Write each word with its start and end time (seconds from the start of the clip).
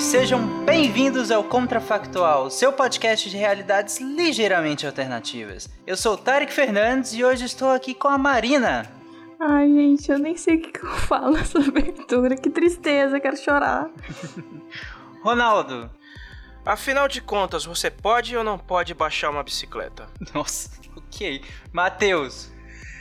Ouvintes! 0.00 0.04
Sejam 0.04 0.64
bem-vindos 0.64 1.30
ao 1.30 1.44
Contrafactual, 1.44 2.50
seu 2.50 2.72
podcast 2.72 3.28
de 3.28 3.36
realidades 3.36 4.00
ligeiramente 4.00 4.86
alternativas. 4.86 5.68
Eu 5.86 5.96
sou 5.96 6.14
o 6.14 6.16
Tarek 6.16 6.52
Fernandes 6.52 7.12
e 7.12 7.22
hoje 7.22 7.44
estou 7.44 7.70
aqui 7.70 7.94
com 7.94 8.08
a 8.08 8.16
Marina. 8.16 8.90
Ai, 9.38 9.68
gente, 9.68 10.10
eu 10.10 10.18
nem 10.18 10.36
sei 10.36 10.56
o 10.56 10.60
que, 10.62 10.72
que 10.72 10.84
eu 10.84 10.90
falo 10.90 11.32
nessa 11.32 11.58
abertura. 11.58 12.34
Que 12.36 12.48
tristeza, 12.50 13.20
quero 13.20 13.36
chorar. 13.36 13.90
Ronaldo. 15.22 15.90
Afinal 16.64 17.06
de 17.06 17.20
contas, 17.20 17.64
você 17.64 17.90
pode 17.90 18.36
ou 18.36 18.44
não 18.44 18.58
pode 18.58 18.94
baixar 18.94 19.30
uma 19.30 19.42
bicicleta? 19.42 20.08
Nossa, 20.34 20.70
ok. 20.96 21.42
Matheus. 21.72 22.50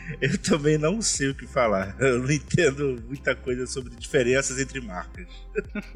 Eu 0.22 0.38
também 0.38 0.77
não 0.77 1.02
sei 1.02 1.30
o 1.30 1.36
que 1.36 1.45
falar. 1.45 1.95
Eu 1.99 2.20
não 2.20 2.31
entendo 2.31 3.02
muita 3.08 3.36
coisa 3.36 3.68
sobre 3.68 3.94
diferenças 3.95 4.59
entre 4.59 4.82
marcas. 4.82 5.27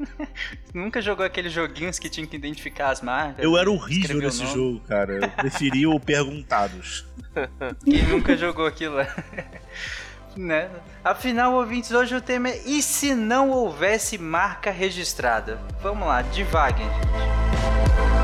Nunca 0.72 1.00
jogou 1.00 1.24
aqueles 1.24 1.52
joguinhos 1.52 1.98
que 1.98 2.08
tinha 2.08 2.26
que 2.26 2.36
identificar 2.36 2.90
as 2.90 3.00
marcas? 3.00 3.44
Eu 3.44 3.56
era 3.56 3.70
horrível 3.70 4.18
nesse 4.18 4.46
jogo, 4.46 4.80
cara. 4.80 5.12
Eu 5.14 5.30
preferia 5.30 5.88
o 5.88 5.98
Perguntados. 5.98 7.04
Quem 7.84 8.02
nunca 8.04 8.36
jogou 8.36 8.66
aquilo? 8.66 8.96
né? 10.36 10.70
Afinal, 11.02 11.54
ouvintes, 11.54 11.90
hoje 11.90 12.14
o 12.14 12.20
tema 12.20 12.48
é 12.48 12.62
e 12.66 12.82
se 12.82 13.14
não 13.14 13.50
houvesse 13.50 14.18
marca 14.18 14.70
registrada? 14.70 15.58
Vamos 15.82 16.06
lá, 16.06 16.22
devagar, 16.22 16.78
gente. 16.78 18.23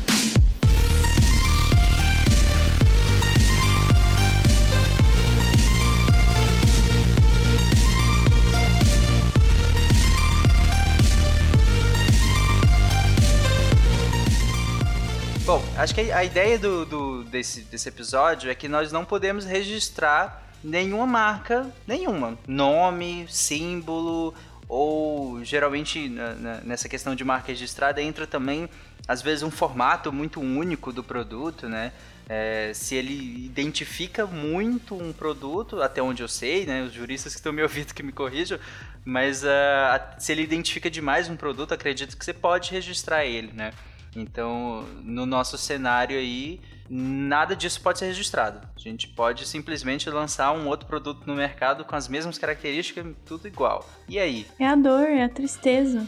Bom, 15.51 15.61
acho 15.75 15.93
que 15.93 16.09
a 16.13 16.23
ideia 16.23 16.57
do, 16.57 16.85
do, 16.85 17.23
desse, 17.25 17.63
desse 17.63 17.89
episódio 17.89 18.49
é 18.49 18.55
que 18.55 18.69
nós 18.69 18.89
não 18.89 19.03
podemos 19.03 19.43
registrar 19.43 20.49
nenhuma 20.63 21.05
marca, 21.05 21.69
nenhuma. 21.85 22.39
Nome, 22.47 23.25
símbolo, 23.27 24.33
ou 24.65 25.43
geralmente 25.43 26.07
na, 26.07 26.35
na, 26.35 26.61
nessa 26.61 26.87
questão 26.87 27.13
de 27.13 27.25
marca 27.25 27.49
registrada 27.49 28.01
entra 28.01 28.25
também, 28.25 28.69
às 29.05 29.21
vezes, 29.21 29.43
um 29.43 29.51
formato 29.51 30.09
muito 30.09 30.39
único 30.39 30.93
do 30.93 31.03
produto, 31.03 31.67
né? 31.67 31.91
É, 32.29 32.71
se 32.73 32.95
ele 32.95 33.45
identifica 33.45 34.25
muito 34.25 34.95
um 34.95 35.11
produto, 35.11 35.81
até 35.81 36.01
onde 36.01 36.23
eu 36.23 36.29
sei, 36.29 36.65
né? 36.65 36.83
Os 36.83 36.93
juristas 36.93 37.33
que 37.33 37.39
estão 37.41 37.51
me 37.51 37.61
ouvindo 37.61 37.93
que 37.93 38.01
me 38.01 38.13
corrijam, 38.13 38.57
mas 39.03 39.43
uh, 39.43 39.99
se 40.17 40.31
ele 40.31 40.43
identifica 40.43 40.89
demais 40.89 41.27
um 41.27 41.35
produto, 41.35 41.73
acredito 41.73 42.15
que 42.15 42.23
você 42.23 42.31
pode 42.31 42.71
registrar 42.71 43.25
ele, 43.25 43.51
né? 43.51 43.73
Então, 44.15 44.85
no 45.03 45.25
nosso 45.25 45.57
cenário 45.57 46.17
aí, 46.17 46.59
nada 46.89 47.55
disso 47.55 47.79
pode 47.81 47.99
ser 47.99 48.07
registrado. 48.07 48.67
A 48.75 48.79
gente 48.79 49.07
pode 49.07 49.47
simplesmente 49.47 50.09
lançar 50.09 50.51
um 50.51 50.67
outro 50.67 50.87
produto 50.87 51.25
no 51.25 51.35
mercado 51.35 51.85
com 51.85 51.95
as 51.95 52.07
mesmas 52.07 52.37
características, 52.37 53.05
tudo 53.25 53.47
igual. 53.47 53.89
E 54.09 54.19
aí? 54.19 54.45
É 54.59 54.67
a 54.67 54.75
dor, 54.75 55.07
é 55.07 55.23
a 55.23 55.29
tristeza. 55.29 56.05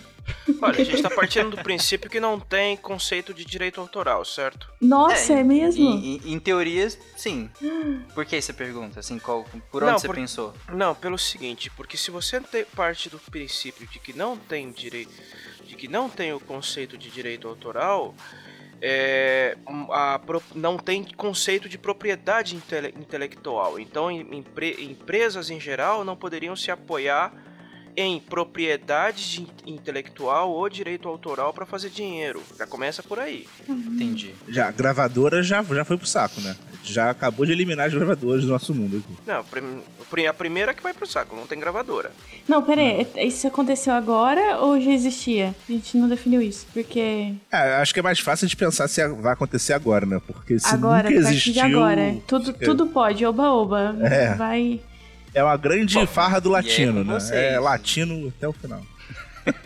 Olha, 0.62 0.82
a 0.82 0.84
gente 0.84 1.02
tá 1.02 1.10
partindo 1.10 1.50
do 1.50 1.64
princípio 1.64 2.10
que 2.10 2.20
não 2.20 2.40
tem 2.40 2.78
conceito 2.78 3.34
de 3.34 3.44
direito 3.44 3.82
autoral, 3.82 4.24
certo? 4.24 4.72
Nossa, 4.80 5.34
é, 5.34 5.40
é 5.40 5.44
mesmo? 5.44 5.84
Em, 5.84 6.16
em, 6.16 6.34
em, 6.34 6.40
teoria, 6.40 6.90
sim. 7.18 7.50
Por 8.14 8.26
que 8.26 8.42
você 8.42 8.54
pergunta? 8.54 9.00
Assim, 9.00 9.20
qual, 9.20 9.46
por 9.72 9.84
onde 9.84 9.92
não, 9.92 10.00
você 10.00 10.08
por, 10.08 10.16
pensou? 10.16 10.54
Não, 10.72 10.96
pelo 10.96 11.18
seguinte, 11.18 11.70
porque 11.72 11.98
se 11.98 12.10
você 12.10 12.40
tem 12.40 12.64
parte 12.66 13.10
do 13.10 13.20
princípio 13.20 13.88
de 13.88 14.00
que 14.00 14.14
não 14.14 14.38
tem 14.38 14.72
direito 14.72 15.12
que 15.84 15.88
não 15.90 16.08
tem 16.08 16.32
o 16.32 16.40
conceito 16.40 16.98
de 16.98 17.10
direito 17.10 17.46
autoral, 17.46 18.16
é, 18.82 19.58
a, 19.92 20.18
não 20.56 20.78
tem 20.78 21.04
conceito 21.04 21.68
de 21.68 21.78
propriedade 21.78 22.56
intele, 22.56 22.94
intelectual. 22.98 23.78
Então, 23.78 24.10
empre, 24.10 24.82
empresas 24.82 25.50
em 25.50 25.60
geral 25.60 26.06
não 26.06 26.16
poderiam 26.16 26.56
se 26.56 26.72
apoiar 26.72 27.34
em 27.98 28.18
propriedade 28.18 29.46
intelectual 29.66 30.52
ou 30.52 30.70
direito 30.70 31.10
autoral 31.10 31.54
para 31.54 31.66
fazer 31.66 31.90
dinheiro. 31.90 32.42
Já 32.58 32.66
começa 32.66 33.04
por 33.04 33.20
aí. 33.20 33.46
Entendi. 33.68 34.34
Já, 34.48 34.72
gravadora 34.72 35.44
já, 35.44 35.62
já 35.62 35.84
foi 35.84 35.98
pro 35.98 36.08
saco, 36.08 36.40
né? 36.40 36.56
Já 36.84 37.10
acabou 37.10 37.46
de 37.46 37.52
eliminar 37.52 37.88
as 37.88 37.94
gravadoras 37.94 38.44
do 38.44 38.50
nosso 38.50 38.76
mundo 38.76 38.98
aqui. 38.98 39.18
Não, 39.26 39.40
a 40.30 40.34
primeira 40.34 40.74
que 40.74 40.84
vai 40.84 40.94
pro 40.94 41.08
saco, 41.08 41.36
não 41.36 41.48
tem 41.48 41.60
gravadora. 41.60 42.12
Não, 42.48 42.62
peraí, 42.62 43.08
isso 43.16 43.48
aconteceu 43.48 43.94
agora 43.94 44.58
ou 44.58 44.80
já 44.80 44.92
existia? 44.92 45.56
A 45.68 45.72
gente 45.72 45.98
não 45.98 46.10
definiu 46.10 46.42
isso, 46.42 46.68
porque... 46.74 47.34
É, 47.52 47.76
acho 47.76 47.94
que 47.94 48.00
é 48.00 48.04
mais 48.04 48.20
fácil 48.20 48.48
de 48.48 48.56
pensar 48.56 48.88
se 48.88 49.08
vai 49.08 49.34
acontecer 49.34 49.74
agora, 49.74 50.06
né? 50.06 50.22
Porque 50.28 50.60
se 50.60 50.68
agora, 50.68 51.10
nunca 51.10 51.30
existiu... 51.30 51.64
agora. 51.64 52.18
Tudo, 52.28 52.54
tudo 52.54 52.88
pode, 52.88 53.26
oba-oba. 53.26 53.96
É. 54.02 54.34
Vai... 54.36 54.82
É 55.34 55.44
uma 55.44 55.58
grande 55.58 55.96
Bom, 55.96 56.06
farra 56.06 56.40
do 56.40 56.50
latino, 56.50 57.02
é 57.02 57.04
né? 57.04 57.14
Vocês. 57.14 57.32
É 57.32 57.60
latino 57.60 58.28
até 58.28 58.48
o 58.48 58.54
final. 58.54 58.82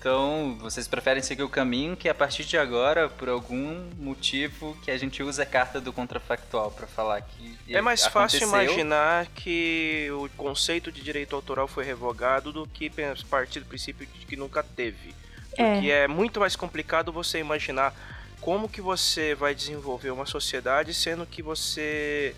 então, 0.00 0.56
vocês 0.58 0.88
preferem 0.88 1.22
seguir 1.22 1.42
o 1.42 1.48
caminho 1.48 1.94
que 1.94 2.08
a 2.08 2.14
partir 2.14 2.42
de 2.46 2.56
agora, 2.56 3.10
por 3.10 3.28
algum 3.28 3.90
motivo, 3.98 4.74
que 4.82 4.90
a 4.90 4.96
gente 4.96 5.22
usa 5.22 5.42
a 5.42 5.46
carta 5.46 5.78
do 5.78 5.92
contrafactual 5.92 6.70
para 6.70 6.86
falar 6.86 7.20
que 7.20 7.58
É 7.68 7.82
mais 7.82 8.06
aconteceu. 8.06 8.48
fácil 8.48 8.48
imaginar 8.48 9.26
que 9.26 10.08
o 10.12 10.30
conceito 10.38 10.90
de 10.90 11.02
direito 11.02 11.36
autoral 11.36 11.68
foi 11.68 11.84
revogado 11.84 12.50
do 12.50 12.66
que 12.66 12.90
partir 13.28 13.60
do 13.60 13.66
princípio 13.66 14.06
de 14.06 14.24
que 14.24 14.36
nunca 14.36 14.62
teve. 14.62 15.14
Porque 15.50 15.90
é, 15.90 16.04
é 16.04 16.08
muito 16.08 16.40
mais 16.40 16.56
complicado 16.56 17.12
você 17.12 17.38
imaginar 17.38 17.94
como 18.40 18.70
que 18.70 18.80
você 18.80 19.34
vai 19.34 19.54
desenvolver 19.54 20.12
uma 20.12 20.24
sociedade 20.24 20.94
sendo 20.94 21.26
que 21.26 21.42
você 21.42 22.34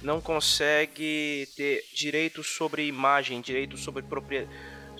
não 0.00 0.18
consegue 0.18 1.46
ter 1.54 1.84
direito 1.94 2.42
sobre 2.42 2.86
imagem, 2.86 3.42
direito 3.42 3.76
sobre 3.76 4.00
propriedade 4.02 4.50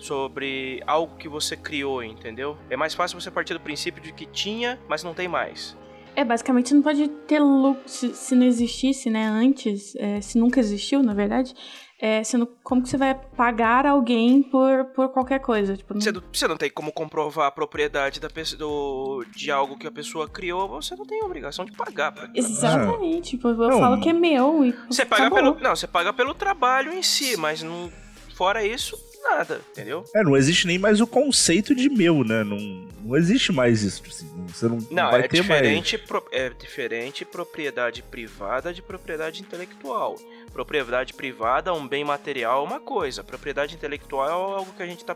sobre 0.03 0.81
algo 0.85 1.15
que 1.17 1.27
você 1.27 1.55
criou, 1.55 2.03
entendeu? 2.03 2.57
É 2.69 2.75
mais 2.75 2.93
fácil 2.93 3.19
você 3.19 3.31
partir 3.31 3.53
do 3.53 3.59
princípio 3.59 4.01
de 4.01 4.11
que 4.11 4.25
tinha, 4.25 4.79
mas 4.87 5.03
não 5.03 5.13
tem 5.13 5.27
mais. 5.27 5.77
É, 6.15 6.23
basicamente 6.23 6.73
não 6.73 6.81
pode 6.81 7.07
ter 7.27 7.39
lucro 7.39 7.81
se, 7.87 8.13
se 8.13 8.35
não 8.35 8.45
existisse, 8.45 9.09
né, 9.09 9.25
antes, 9.25 9.95
é, 9.95 10.21
se 10.21 10.37
nunca 10.37 10.59
existiu, 10.59 11.01
na 11.01 11.13
verdade, 11.13 11.55
é, 11.99 12.21
não, 12.37 12.47
como 12.61 12.83
que 12.83 12.89
você 12.89 12.97
vai 12.97 13.15
pagar 13.15 13.85
alguém 13.85 14.43
por, 14.43 14.85
por 14.93 15.09
qualquer 15.09 15.39
coisa? 15.39 15.75
Tipo, 15.75 15.93
não... 15.93 16.01
Você, 16.01 16.11
não, 16.11 16.21
você 16.31 16.47
não 16.47 16.57
tem 16.57 16.69
como 16.69 16.91
comprovar 16.91 17.47
a 17.47 17.51
propriedade 17.51 18.19
da 18.19 18.29
pessoa, 18.29 18.59
do, 18.59 19.25
de 19.33 19.49
algo 19.49 19.77
que 19.77 19.87
a 19.87 19.91
pessoa 19.91 20.27
criou, 20.27 20.67
você 20.67 20.95
não 20.95 21.05
tem 21.05 21.23
obrigação 21.23 21.65
de 21.65 21.71
pagar. 21.71 22.11
Pra... 22.11 22.29
Exatamente, 22.35 23.31
tipo, 23.31 23.47
eu 23.47 23.55
não. 23.55 23.79
falo 23.79 24.01
que 24.01 24.09
é 24.09 24.13
meu 24.13 24.65
e 24.65 24.71
você 24.87 25.05
paga 25.05 25.31
pelo 25.31 25.57
Não, 25.59 25.75
você 25.75 25.87
paga 25.87 26.11
pelo 26.11 26.33
trabalho 26.33 26.93
em 26.93 27.01
si, 27.01 27.37
mas 27.37 27.63
não, 27.63 27.89
fora 28.35 28.63
isso, 28.65 28.97
nada, 29.23 29.61
entendeu? 29.71 30.03
É, 30.13 30.21
não 30.21 30.35
existe 30.35 30.67
nem 30.67 30.77
mais 30.77 31.01
o 31.01 31.07
conceito 31.07 31.73
de 31.73 31.89
meu, 31.89 32.23
né? 32.23 32.43
Não, 32.43 32.57
não 33.03 33.17
existe 33.17 33.51
mais 33.51 33.81
isso. 33.81 34.03
Assim, 34.07 34.29
você 34.47 34.67
não, 34.67 34.77
não, 34.77 34.87
não 34.91 35.11
vai 35.11 35.21
é 35.21 35.27
ter 35.27 35.41
diferente, 35.41 35.97
mais. 35.97 36.07
Pro, 36.07 36.25
é 36.31 36.49
diferente 36.49 37.25
propriedade 37.25 38.03
privada 38.03 38.73
de 38.73 38.81
propriedade 38.81 39.41
intelectual. 39.41 40.17
Propriedade 40.51 41.13
privada, 41.13 41.73
um 41.73 41.87
bem 41.87 42.03
material 42.03 42.63
é 42.63 42.67
uma 42.67 42.79
coisa. 42.79 43.23
Propriedade 43.23 43.73
intelectual 43.73 44.29
é 44.53 44.55
algo 44.57 44.73
que 44.73 44.83
a 44.83 44.85
gente 44.85 44.99
está 44.99 45.15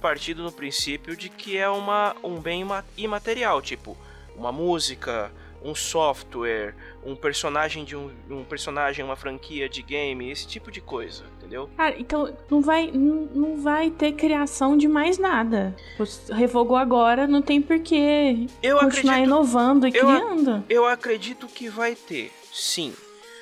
partindo 0.00 0.42
no 0.42 0.52
princípio 0.52 1.16
de 1.16 1.30
que 1.30 1.56
é 1.56 1.68
uma, 1.68 2.14
um 2.22 2.38
bem 2.38 2.66
imaterial, 2.96 3.62
tipo 3.62 3.96
uma 4.36 4.52
música, 4.52 5.30
um 5.64 5.74
software, 5.74 6.74
um 7.02 7.16
personagem 7.16 7.84
de 7.84 7.96
um, 7.96 8.10
um 8.28 8.44
personagem, 8.44 9.02
uma 9.02 9.16
franquia 9.16 9.66
de 9.66 9.80
game, 9.82 10.30
esse 10.30 10.46
tipo 10.46 10.70
de 10.70 10.80
coisa, 10.80 11.24
entendeu? 11.38 11.70
Cara, 11.74 11.96
então 11.98 12.36
não 12.50 12.60
vai, 12.60 12.90
não, 12.90 13.28
não 13.34 13.62
vai 13.62 13.90
ter 13.90 14.12
criação 14.12 14.76
de 14.76 14.86
mais 14.86 15.16
nada. 15.16 15.74
Revogou 16.30 16.76
agora, 16.76 17.26
não 17.26 17.40
tem 17.40 17.62
porquê 17.62 18.46
eu 18.62 18.78
continuar 18.78 19.14
acredito, 19.14 19.26
inovando 19.26 19.88
e 19.88 19.96
eu, 19.96 20.06
criando. 20.06 20.64
Eu 20.68 20.86
acredito 20.86 21.46
que 21.46 21.70
vai 21.70 21.94
ter, 21.94 22.30
sim. 22.52 22.92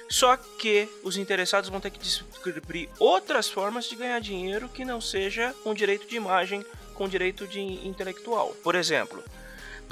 Só 0.08 0.36
que 0.36 0.88
os 1.02 1.16
interessados 1.16 1.70
vão 1.70 1.80
ter 1.80 1.90
que 1.90 1.98
descobrir 1.98 2.88
outras 2.98 3.48
formas 3.50 3.86
de 3.86 3.96
ganhar 3.96 4.20
dinheiro 4.20 4.68
que 4.68 4.84
não 4.84 5.00
seja 5.00 5.54
com 5.64 5.74
direito 5.74 6.06
de 6.06 6.16
imagem, 6.16 6.64
com 6.94 7.08
direito 7.08 7.46
de 7.46 7.60
intelectual. 7.60 8.54
Por 8.62 8.74
exemplo, 8.74 9.24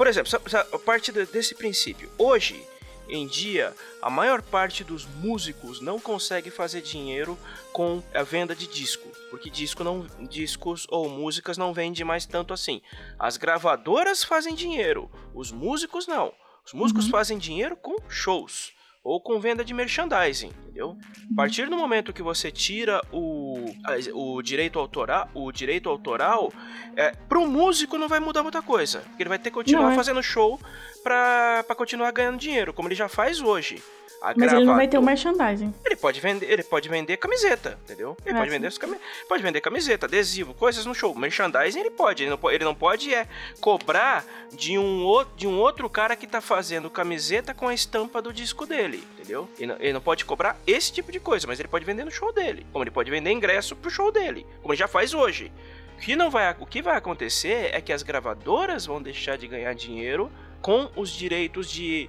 por 0.00 0.06
exemplo, 0.06 0.32
a 0.72 0.78
partir 0.78 1.12
desse 1.12 1.54
princípio, 1.54 2.08
hoje 2.16 2.58
em 3.06 3.26
dia, 3.26 3.74
a 4.00 4.08
maior 4.08 4.40
parte 4.40 4.82
dos 4.82 5.04
músicos 5.04 5.82
não 5.82 6.00
consegue 6.00 6.50
fazer 6.50 6.80
dinheiro 6.80 7.38
com 7.70 8.02
a 8.14 8.22
venda 8.22 8.56
de 8.56 8.66
disco, 8.66 9.06
porque 9.28 9.50
disco 9.50 9.84
não, 9.84 10.06
discos 10.20 10.86
ou 10.88 11.10
músicas 11.10 11.58
não 11.58 11.74
vende 11.74 12.02
mais 12.02 12.24
tanto 12.24 12.54
assim. 12.54 12.80
As 13.18 13.36
gravadoras 13.36 14.24
fazem 14.24 14.54
dinheiro, 14.54 15.10
os 15.34 15.52
músicos 15.52 16.06
não. 16.06 16.32
Os 16.64 16.72
músicos 16.72 17.04
uhum. 17.04 17.10
fazem 17.10 17.36
dinheiro 17.36 17.76
com 17.76 17.98
shows 18.08 18.72
ou 19.04 19.20
com 19.20 19.38
venda 19.38 19.62
de 19.62 19.74
merchandising, 19.74 20.52
entendeu? 20.62 20.96
A 21.32 21.36
partir 21.36 21.68
do 21.68 21.76
momento 21.76 22.12
que 22.12 22.22
você 22.22 22.50
tira 22.50 23.02
o, 23.12 23.49
o 24.14 24.42
direito 24.42 24.78
autoral, 24.78 25.28
o 25.34 25.50
direito 25.52 25.88
autoral, 25.88 26.52
é, 26.96 27.12
pro 27.28 27.46
músico 27.46 27.98
não 27.98 28.08
vai 28.08 28.20
mudar 28.20 28.42
muita 28.42 28.62
coisa, 28.62 29.00
porque 29.00 29.22
ele 29.22 29.28
vai 29.28 29.38
ter 29.38 29.50
que 29.50 29.54
continuar 29.54 29.92
é. 29.92 29.96
fazendo 29.96 30.22
show 30.22 30.58
para 31.02 31.74
continuar 31.76 32.10
ganhando 32.12 32.38
dinheiro, 32.38 32.72
como 32.72 32.88
ele 32.88 32.94
já 32.94 33.08
faz 33.08 33.40
hoje. 33.40 33.82
Mas 34.36 34.52
ele 34.52 34.64
não 34.64 34.76
vai 34.76 34.86
ter 34.86 34.98
o 34.98 35.02
merchandising. 35.02 35.72
Ele 35.84 35.96
pode 35.96 36.20
vender, 36.20 36.50
ele 36.50 36.62
pode 36.62 36.88
vender 36.90 37.16
camiseta, 37.16 37.78
entendeu? 37.84 38.14
Ele 38.24 38.36
é, 38.36 38.38
pode, 38.38 38.50
vender, 38.50 38.72
pode 39.26 39.42
vender 39.42 39.60
camiseta, 39.62 40.04
adesivo, 40.04 40.52
coisas 40.52 40.84
no 40.84 40.94
show. 40.94 41.14
Merchandising 41.14 41.80
ele 41.80 41.90
pode, 41.90 42.22
ele 42.22 42.30
não 42.30 42.36
pode, 42.36 42.54
ele 42.54 42.64
não 42.64 42.74
pode 42.74 43.14
é 43.14 43.26
cobrar 43.60 44.24
de 44.52 44.78
um, 44.78 45.24
de 45.34 45.46
um 45.46 45.58
outro 45.58 45.88
cara 45.88 46.14
que 46.16 46.26
tá 46.26 46.42
fazendo 46.42 46.90
camiseta 46.90 47.54
com 47.54 47.66
a 47.68 47.72
estampa 47.72 48.20
do 48.20 48.30
disco 48.30 48.66
dele, 48.66 49.02
entendeu? 49.14 49.48
Ele 49.56 49.66
não, 49.68 49.76
ele 49.76 49.92
não 49.94 50.00
pode 50.02 50.26
cobrar 50.26 50.58
esse 50.66 50.92
tipo 50.92 51.10
de 51.10 51.18
coisa, 51.18 51.46
mas 51.46 51.58
ele 51.58 51.68
pode 51.68 51.86
vender 51.86 52.04
no 52.04 52.10
show 52.10 52.30
dele. 52.30 52.66
Como 52.72 52.84
ele 52.84 52.90
pode 52.90 53.10
vender 53.10 53.30
ingresso 53.30 53.74
pro 53.74 53.90
show 53.90 54.12
dele, 54.12 54.46
como 54.60 54.74
ele 54.74 54.78
já 54.78 54.88
faz 54.88 55.14
hoje. 55.14 55.50
O 55.96 56.00
que, 56.02 56.16
não 56.16 56.30
vai, 56.30 56.54
o 56.58 56.66
que 56.66 56.80
vai 56.80 56.96
acontecer 56.96 57.74
é 57.74 57.80
que 57.80 57.92
as 57.92 58.02
gravadoras 58.02 58.86
vão 58.86 59.02
deixar 59.02 59.36
de 59.36 59.46
ganhar 59.46 59.74
dinheiro 59.74 60.30
com 60.60 60.90
os 60.96 61.10
direitos 61.10 61.70
de 61.70 62.08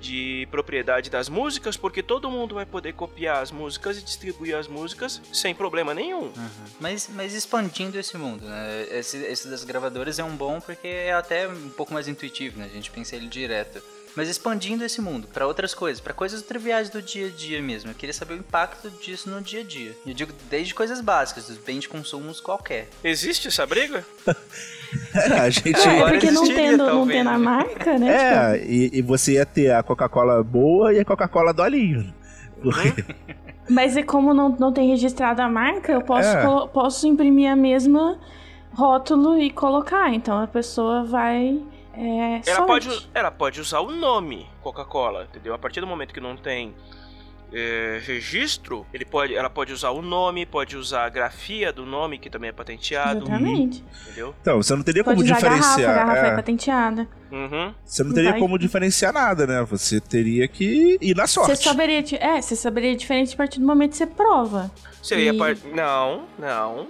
de 0.00 0.46
propriedade 0.50 1.10
das 1.10 1.28
músicas, 1.28 1.76
porque 1.76 2.02
todo 2.02 2.30
mundo 2.30 2.54
vai 2.54 2.66
poder 2.66 2.92
copiar 2.92 3.42
as 3.42 3.50
músicas 3.50 3.98
e 3.98 4.02
distribuir 4.02 4.54
as 4.54 4.68
músicas 4.68 5.20
sem 5.32 5.54
problema 5.54 5.94
nenhum. 5.94 6.24
Uhum. 6.24 6.50
Mas, 6.78 7.08
mas 7.12 7.34
expandindo 7.34 7.98
esse 7.98 8.16
mundo, 8.16 8.44
né? 8.44 8.86
Esse, 8.90 9.16
esse 9.16 9.48
das 9.48 9.64
gravadoras 9.64 10.18
é 10.18 10.24
um 10.24 10.36
bom 10.36 10.60
porque 10.60 10.86
é 10.86 11.12
até 11.12 11.48
um 11.48 11.70
pouco 11.70 11.92
mais 11.92 12.08
intuitivo, 12.08 12.58
né? 12.58 12.66
A 12.66 12.74
gente 12.74 12.90
pensa 12.90 13.16
ele 13.16 13.26
direto 13.26 13.82
mas 14.16 14.28
expandindo 14.30 14.82
esse 14.82 15.00
mundo 15.00 15.28
para 15.32 15.46
outras 15.46 15.74
coisas, 15.74 16.00
para 16.00 16.14
coisas 16.14 16.40
triviais 16.42 16.88
do 16.88 17.02
dia 17.02 17.26
a 17.26 17.30
dia 17.30 17.60
mesmo. 17.60 17.90
Eu 17.90 17.94
queria 17.94 18.14
saber 18.14 18.34
o 18.34 18.38
impacto 18.38 18.90
disso 18.90 19.28
no 19.28 19.42
dia 19.42 19.60
a 19.60 19.64
dia. 19.64 19.92
Eu 20.06 20.14
digo 20.14 20.32
desde 20.48 20.74
coisas 20.74 21.00
básicas, 21.02 21.48
dos 21.48 21.58
bens 21.58 21.80
de 21.80 21.88
consumo 21.88 22.34
qualquer. 22.42 22.88
Existe 23.04 23.48
essa 23.48 23.66
briga? 23.66 24.04
é, 25.14 25.38
a 25.38 25.50
gente... 25.50 25.76
É, 25.86 25.98
é 25.98 26.08
porque 26.08 26.30
não 26.30 26.46
tendo, 26.46 26.86
não 26.86 27.06
tendo 27.06 27.28
a 27.28 27.38
marca, 27.38 27.98
né? 27.98 28.08
É, 28.08 28.58
tipo... 28.58 28.72
e, 28.72 28.90
e, 28.94 29.02
você 29.02 29.34
ia 29.34 29.46
ter 29.46 29.72
a 29.72 29.82
Coca-Cola 29.82 30.42
boa 30.42 30.92
e 30.92 30.98
a 30.98 31.04
Coca-Cola 31.04 31.52
do 31.52 31.62
Alinho. 31.62 32.12
Porque... 32.62 33.04
Mas 33.68 33.96
e 33.96 34.02
como 34.02 34.32
não, 34.32 34.48
não 34.48 34.72
tem 34.72 34.88
registrado 34.88 35.42
a 35.42 35.48
marca, 35.48 35.92
eu 35.92 36.00
posso, 36.00 36.28
é. 36.28 36.68
posso 36.72 37.06
imprimir 37.06 37.50
a 37.50 37.56
mesma 37.56 38.18
rótulo 38.72 39.38
e 39.38 39.50
colocar. 39.50 40.12
Então 40.12 40.40
a 40.40 40.46
pessoa 40.46 41.04
vai 41.04 41.60
é, 41.96 42.42
ela, 42.46 42.66
pode, 42.66 43.08
ela 43.14 43.30
pode 43.30 43.60
usar 43.60 43.80
o 43.80 43.90
nome 43.90 44.46
Coca-Cola, 44.62 45.26
entendeu? 45.30 45.54
A 45.54 45.58
partir 45.58 45.80
do 45.80 45.86
momento 45.86 46.12
que 46.12 46.20
não 46.20 46.36
tem 46.36 46.74
é, 47.52 48.00
registro, 48.04 48.86
ele 48.92 49.04
pode, 49.04 49.34
ela 49.34 49.48
pode 49.48 49.72
usar 49.72 49.90
o 49.90 50.02
nome, 50.02 50.44
pode 50.44 50.76
usar 50.76 51.04
a 51.04 51.08
grafia 51.08 51.72
do 51.72 51.86
nome, 51.86 52.18
que 52.18 52.28
também 52.28 52.50
é 52.50 52.52
patenteado. 52.52 53.24
Exatamente. 53.24 53.84
Entendeu? 54.02 54.34
Então, 54.40 54.62
você 54.62 54.74
não 54.74 54.82
teria 54.82 55.04
pode 55.04 55.16
como 55.16 55.34
diferenciar. 55.34 55.90
A 55.90 55.94
garrafa, 55.94 56.02
a 56.02 56.04
garrafa 56.04 56.26
é, 56.26 56.30
é 56.30 56.36
patenteada. 56.36 57.08
Uhum. 57.30 57.74
Você 57.84 58.04
não 58.04 58.12
teria 58.12 58.30
Vai. 58.32 58.40
como 58.40 58.58
diferenciar 58.58 59.12
nada, 59.12 59.46
né? 59.46 59.62
Você 59.64 60.00
teria 60.00 60.46
que 60.46 60.98
ir 61.00 61.16
na 61.16 61.26
sorte. 61.26 61.56
Você 61.56 61.64
saberia, 61.64 62.04
é, 62.20 62.40
você 62.40 62.56
saberia 62.56 62.96
diferente 62.96 63.34
a 63.34 63.36
partir 63.36 63.60
do 63.60 63.66
momento 63.66 63.92
que 63.92 63.96
você 63.96 64.06
prova. 64.06 64.70
Seria 65.02 65.32
e... 65.32 65.38
par... 65.38 65.56
Não, 65.72 66.24
não. 66.38 66.88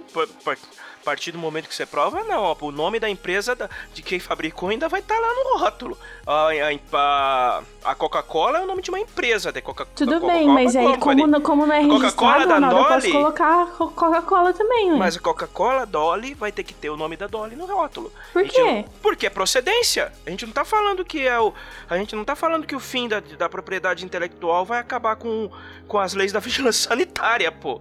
Partir 1.07 1.31
do 1.31 1.39
momento 1.39 1.69
que 1.69 1.73
você 1.73 1.85
prova, 1.85 2.21
não. 2.25 2.57
O 2.59 2.69
nome 2.69 2.99
da 2.99 3.09
empresa 3.09 3.55
da, 3.55 3.69
de 3.93 4.01
quem 4.01 4.19
fabricou 4.19 4.67
ainda 4.67 4.89
vai 4.89 4.99
estar 4.99 5.15
tá 5.15 5.21
lá 5.21 5.33
no 5.33 5.57
rótulo. 5.57 5.97
A, 6.25 6.49
a, 6.91 7.63
a 7.85 7.95
Coca-Cola 7.95 8.59
é 8.59 8.61
o 8.61 8.67
nome 8.67 8.81
de 8.81 8.89
uma 8.89 8.99
empresa 8.99 9.49
de 9.49 9.61
Coca-Cola. 9.61 9.95
Tudo 9.95 10.19
Coca 10.19 10.33
bem, 10.33 10.49
mas 10.49 10.75
aí 10.75 10.97
como, 10.97 11.25
não, 11.25 11.39
como 11.39 11.65
não 11.65 11.73
é 11.73 11.79
registrado, 11.79 12.49
da 12.49 12.59
não, 12.59 12.69
Dolly, 12.69 12.83
eu 12.83 12.87
posso 12.89 13.11
colocar 13.11 13.67
Coca-Cola 13.77 14.51
também, 14.51 14.91
né? 14.91 14.97
Mas 14.97 15.15
a 15.15 15.21
Coca-Cola 15.21 15.85
Dolly 15.85 16.33
vai 16.33 16.51
ter 16.51 16.63
que 16.63 16.73
ter 16.73 16.89
o 16.89 16.97
nome 16.97 17.15
da 17.15 17.25
Dolly 17.27 17.55
no 17.55 17.65
rótulo. 17.65 18.11
Por 18.33 18.43
quê? 18.43 18.83
porque 19.01 19.27
é 19.27 19.29
procedência. 19.29 20.11
A 20.25 20.29
gente 20.29 20.45
não 20.45 20.51
tá 20.51 20.65
falando 20.65 21.05
que 21.05 21.25
é 21.25 21.39
o... 21.39 21.53
A 21.89 21.97
gente 21.97 22.17
não 22.17 22.25
tá 22.25 22.35
falando 22.35 22.67
que 22.67 22.75
o 22.75 22.81
fim 22.81 23.07
da, 23.07 23.21
da 23.21 23.47
propriedade 23.47 24.03
intelectual 24.03 24.65
vai 24.65 24.79
acabar 24.79 25.15
com, 25.15 25.49
com 25.87 25.99
as 25.99 26.13
leis 26.13 26.33
da 26.33 26.41
vigilância 26.41 26.83
sanitária, 26.89 27.49
pô. 27.49 27.79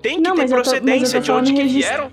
Tem 0.00 0.16
que 0.16 0.22
não, 0.22 0.34
ter 0.34 0.48
procedência 0.48 1.20
tô, 1.20 1.24
de 1.24 1.32
onde 1.32 1.52
que 1.52 1.64
vieram 1.64 2.10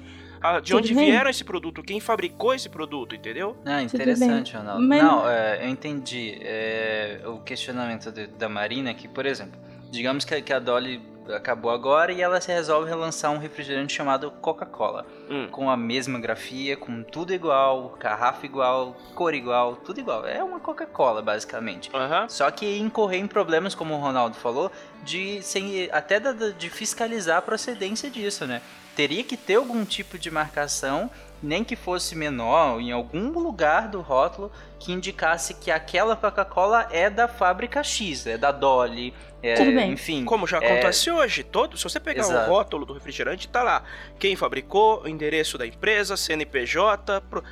de 0.61 0.75
onde 0.75 0.93
vieram 0.93 1.29
esse 1.29 1.43
produto, 1.43 1.83
quem 1.83 1.99
fabricou 1.99 2.53
esse 2.53 2.69
produto, 2.69 3.15
entendeu? 3.15 3.55
Ah, 3.65 3.81
interessante, 3.81 4.55
Ronaldo. 4.55 4.81
Mas... 4.81 5.01
Não, 5.01 5.29
é, 5.29 5.65
eu 5.65 5.69
entendi. 5.69 6.37
É, 6.41 7.21
o 7.25 7.39
questionamento 7.39 8.11
de, 8.11 8.27
da 8.27 8.49
Marina 8.49 8.89
é 8.89 8.93
que, 8.93 9.07
por 9.07 9.25
exemplo, 9.25 9.59
digamos 9.91 10.25
que, 10.25 10.41
que 10.41 10.53
a 10.53 10.59
Dolly 10.59 11.15
acabou 11.33 11.71
agora 11.71 12.11
e 12.11 12.21
ela 12.21 12.39
se 12.39 12.51
resolve 12.51 12.89
relançar 12.89 13.31
um 13.31 13.37
refrigerante 13.37 13.93
chamado 13.93 14.29
Coca-Cola. 14.29 15.05
Hum. 15.29 15.47
Com 15.51 15.69
a 15.69 15.77
mesma 15.77 16.19
grafia, 16.19 16.77
com 16.77 17.01
tudo 17.03 17.33
igual, 17.33 17.97
garrafa 17.99 18.45
igual, 18.45 18.95
cor 19.15 19.33
igual, 19.33 19.75
tudo 19.77 19.99
igual. 19.99 20.25
É 20.25 20.43
uma 20.43 20.59
Coca-Cola, 20.59 21.21
basicamente. 21.21 21.89
Uhum. 21.93 22.29
Só 22.29 22.49
que 22.51 22.77
incorrer 22.77 23.19
em 23.19 23.27
problemas, 23.27 23.73
como 23.73 23.95
o 23.95 23.97
Ronaldo 23.97 24.35
falou, 24.35 24.71
de 25.03 25.41
sem, 25.41 25.89
até 25.91 26.19
de 26.19 26.69
fiscalizar 26.69 27.37
a 27.37 27.41
procedência 27.41 28.09
disso, 28.09 28.45
né? 28.45 28.61
Teria 28.95 29.23
que 29.23 29.35
ter 29.35 29.55
algum 29.55 29.83
tipo 29.83 30.17
de 30.17 30.31
marcação, 30.31 31.11
nem 31.43 31.63
que 31.63 31.75
fosse 31.75 32.15
menor, 32.15 32.79
em 32.79 32.91
algum 32.91 33.29
lugar 33.39 33.89
do 33.89 34.01
rótulo 34.01 34.51
que 34.79 34.91
indicasse 34.91 35.53
que 35.53 35.69
aquela 35.69 36.15
Coca-Cola 36.15 36.87
é 36.91 37.09
da 37.09 37.27
fábrica 37.27 37.83
X, 37.83 38.25
é 38.25 38.37
da 38.37 38.51
Dolly, 38.51 39.13
é, 39.45 39.53
Tudo 39.53 39.73
bem. 39.73 39.91
enfim. 39.91 40.25
Como 40.25 40.47
já 40.47 40.57
é 40.57 40.65
acontece 40.65 41.09
é... 41.09 41.13
hoje, 41.13 41.43
todo, 41.43 41.77
se 41.77 41.83
você 41.83 41.99
pegar 41.99 42.21
Exato. 42.21 42.49
o 42.49 42.53
rótulo 42.53 42.83
do 42.83 42.93
refrigerante, 42.93 43.47
tá 43.47 43.61
lá 43.61 43.83
quem 44.17 44.35
fabricou, 44.35 45.03
o 45.03 45.07
endereço 45.07 45.55
da 45.55 45.67
empresa, 45.67 46.17
CNPJ, 46.17 47.21
pro... 47.21 47.43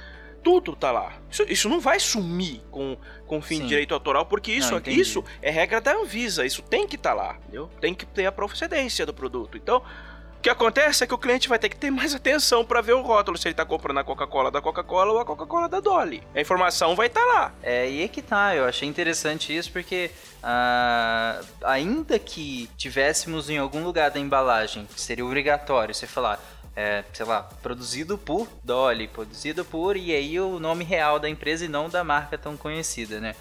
tudo 0.42 0.76
tá 0.76 0.92
lá. 0.92 1.14
Isso, 1.30 1.44
isso, 1.48 1.70
não 1.70 1.80
vai 1.80 2.00
sumir 2.00 2.62
com, 2.72 2.98
com 3.28 3.42
fim 3.44 3.58
Sim. 3.58 3.62
de 3.64 3.68
direito 3.68 3.94
autoral, 3.94 4.26
porque 4.26 4.52
isso, 4.52 4.72
não, 4.72 4.82
isso 4.88 5.24
é 5.40 5.52
regra 5.52 5.80
da 5.80 5.94
Anvisa, 5.94 6.44
isso 6.44 6.64
tem 6.64 6.88
que 6.88 6.96
estar 6.96 7.12
tá 7.12 7.16
lá, 7.16 7.36
entendeu? 7.44 7.70
Tem 7.80 7.94
que 7.94 8.08
ter 8.08 8.26
a 8.26 8.32
procedência 8.32 9.06
do 9.06 9.14
produto. 9.14 9.56
Então, 9.56 9.84
que 10.44 10.50
acontece 10.50 11.06
é 11.06 11.08
que 11.08 11.14
o 11.14 11.18
cliente 11.18 11.48
vai 11.48 11.58
ter 11.58 11.70
que 11.70 11.76
ter 11.78 11.90
mais 11.90 12.14
atenção 12.14 12.66
para 12.66 12.82
ver 12.82 12.92
o 12.92 13.02
rótulo, 13.02 13.38
se 13.38 13.48
ele 13.48 13.56
tá 13.56 13.64
comprando 13.64 14.00
a 14.00 14.04
Coca-Cola 14.04 14.52
da 14.52 14.62
Coca-Cola 14.62 15.14
ou 15.14 15.20
a 15.20 15.26
Coca-Cola 15.26 15.70
da 15.70 15.80
Dolly. 15.80 16.22
A 16.36 16.42
informação 16.42 16.98
vai 16.98 17.08
estar 17.08 17.22
tá 17.22 17.26
lá. 17.26 17.54
É, 17.64 17.90
e 17.90 18.04
é 18.04 18.10
que 18.10 18.22
tá, 18.22 18.54
eu 18.54 18.66
achei 18.66 18.86
interessante 18.86 19.56
isso 19.56 19.72
porque 19.72 20.12
uh, 20.44 21.46
ainda 21.64 22.20
que 22.20 22.70
tivéssemos 22.76 23.50
em 23.50 23.58
algum 23.58 23.86
lugar 23.86 24.12
da 24.12 24.20
embalagem, 24.20 24.86
seria 24.98 25.26
obrigatório 25.26 25.96
você 25.96 26.06
falar, 26.06 26.38
é, 26.76 27.06
sei 27.14 27.26
lá, 27.26 27.44
produzido 27.62 28.18
por 28.18 28.46
Dolly, 28.62 29.08
produzido 29.08 29.64
por, 29.64 29.96
e 29.96 30.14
aí 30.14 30.38
o 30.42 30.60
nome 30.60 30.84
real 30.84 31.20
da 31.20 31.30
empresa 31.30 31.64
e 31.64 31.70
não 31.70 31.88
da 31.88 32.04
marca 32.04 32.38
tão 32.38 32.58
conhecida, 32.58 33.22
né? 33.22 33.34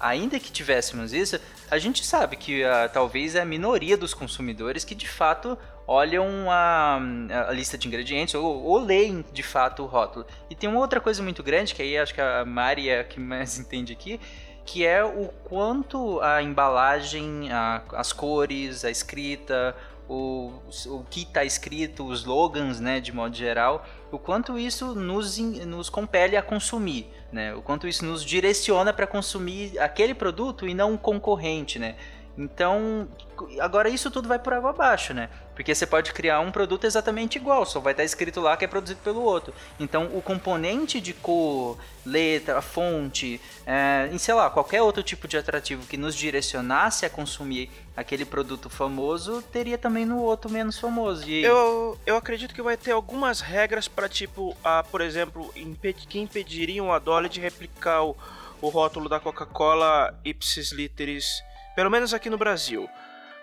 ainda 0.00 0.40
que 0.40 0.50
tivéssemos 0.50 1.12
isso, 1.12 1.38
a 1.70 1.78
gente 1.78 2.04
sabe 2.04 2.36
que 2.36 2.64
uh, 2.64 2.88
talvez 2.90 3.34
é 3.34 3.42
a 3.42 3.44
minoria 3.44 3.98
dos 3.98 4.14
consumidores 4.14 4.82
que 4.82 4.94
de 4.94 5.06
fato 5.06 5.58
olham 5.90 6.48
a, 6.48 7.00
a 7.48 7.52
lista 7.52 7.76
de 7.76 7.88
ingredientes 7.88 8.32
ou, 8.36 8.62
ou, 8.62 8.78
leem 8.78 9.24
de 9.32 9.42
fato 9.42 9.82
o 9.82 9.86
rótulo. 9.86 10.24
E 10.48 10.54
tem 10.54 10.70
uma 10.70 10.78
outra 10.78 11.00
coisa 11.00 11.20
muito 11.20 11.42
grande, 11.42 11.74
que 11.74 11.82
aí 11.82 11.98
acho 11.98 12.14
que 12.14 12.20
a 12.20 12.44
Mari 12.44 12.88
é 12.88 13.00
a 13.00 13.04
que 13.04 13.18
mais 13.18 13.58
entende 13.60 13.92
aqui, 13.92 14.20
que 14.64 14.86
é 14.86 15.04
o 15.04 15.30
quanto 15.42 16.20
a 16.20 16.40
embalagem, 16.40 17.50
a, 17.50 17.82
as 17.94 18.12
cores, 18.12 18.84
a 18.84 18.90
escrita, 18.90 19.74
o, 20.08 20.52
o 20.86 21.04
que 21.10 21.22
está 21.22 21.44
escrito, 21.44 22.06
os 22.06 22.20
slogans, 22.20 22.78
né, 22.78 23.00
de 23.00 23.12
modo 23.12 23.34
geral, 23.34 23.84
o 24.12 24.18
quanto 24.18 24.56
isso 24.56 24.94
nos, 24.94 25.38
nos 25.38 25.90
compele 25.90 26.36
a 26.36 26.42
consumir. 26.42 27.08
né? 27.32 27.52
O 27.52 27.62
quanto 27.62 27.88
isso 27.88 28.04
nos 28.04 28.24
direciona 28.24 28.92
para 28.92 29.08
consumir 29.08 29.76
aquele 29.80 30.14
produto 30.14 30.68
e 30.68 30.72
não 30.74 30.92
um 30.92 30.96
concorrente, 30.96 31.80
né? 31.80 31.96
Então, 32.38 33.08
agora 33.58 33.88
isso 33.88 34.10
tudo 34.10 34.28
vai 34.28 34.38
por 34.38 34.52
água 34.52 34.70
abaixo, 34.70 35.12
né? 35.12 35.28
Porque 35.60 35.74
você 35.74 35.86
pode 35.86 36.14
criar 36.14 36.40
um 36.40 36.50
produto 36.50 36.86
exatamente 36.86 37.36
igual, 37.36 37.66
só 37.66 37.80
vai 37.80 37.92
estar 37.92 38.02
escrito 38.02 38.40
lá 38.40 38.56
que 38.56 38.64
é 38.64 38.66
produzido 38.66 38.98
pelo 39.04 39.20
outro. 39.20 39.52
Então, 39.78 40.06
o 40.14 40.22
componente 40.22 41.02
de 41.02 41.12
cor, 41.12 41.76
letra, 42.02 42.62
fonte, 42.62 43.38
é, 43.66 44.10
sei 44.18 44.32
lá, 44.32 44.48
qualquer 44.48 44.80
outro 44.80 45.02
tipo 45.02 45.28
de 45.28 45.36
atrativo 45.36 45.86
que 45.86 45.98
nos 45.98 46.14
direcionasse 46.14 47.04
a 47.04 47.10
consumir 47.10 47.70
aquele 47.94 48.24
produto 48.24 48.70
famoso, 48.70 49.42
teria 49.52 49.76
também 49.76 50.06
no 50.06 50.22
outro 50.22 50.50
menos 50.50 50.78
famoso. 50.78 51.28
E... 51.28 51.42
Eu, 51.42 51.98
eu 52.06 52.16
acredito 52.16 52.54
que 52.54 52.62
vai 52.62 52.78
ter 52.78 52.92
algumas 52.92 53.42
regras 53.42 53.86
para, 53.86 54.08
tipo, 54.08 54.56
a, 54.64 54.82
por 54.82 55.02
exemplo, 55.02 55.52
imped 55.54 56.06
que 56.06 56.18
impediriam 56.18 56.90
a 56.90 56.98
Dolly 56.98 57.28
de 57.28 57.38
replicar 57.38 58.02
o, 58.02 58.16
o 58.62 58.70
rótulo 58.70 59.10
da 59.10 59.20
Coca-Cola 59.20 60.18
ipsis 60.24 60.72
literis 60.72 61.42
pelo 61.76 61.90
menos 61.90 62.12
aqui 62.12 62.28
no 62.28 62.36
Brasil. 62.36 62.88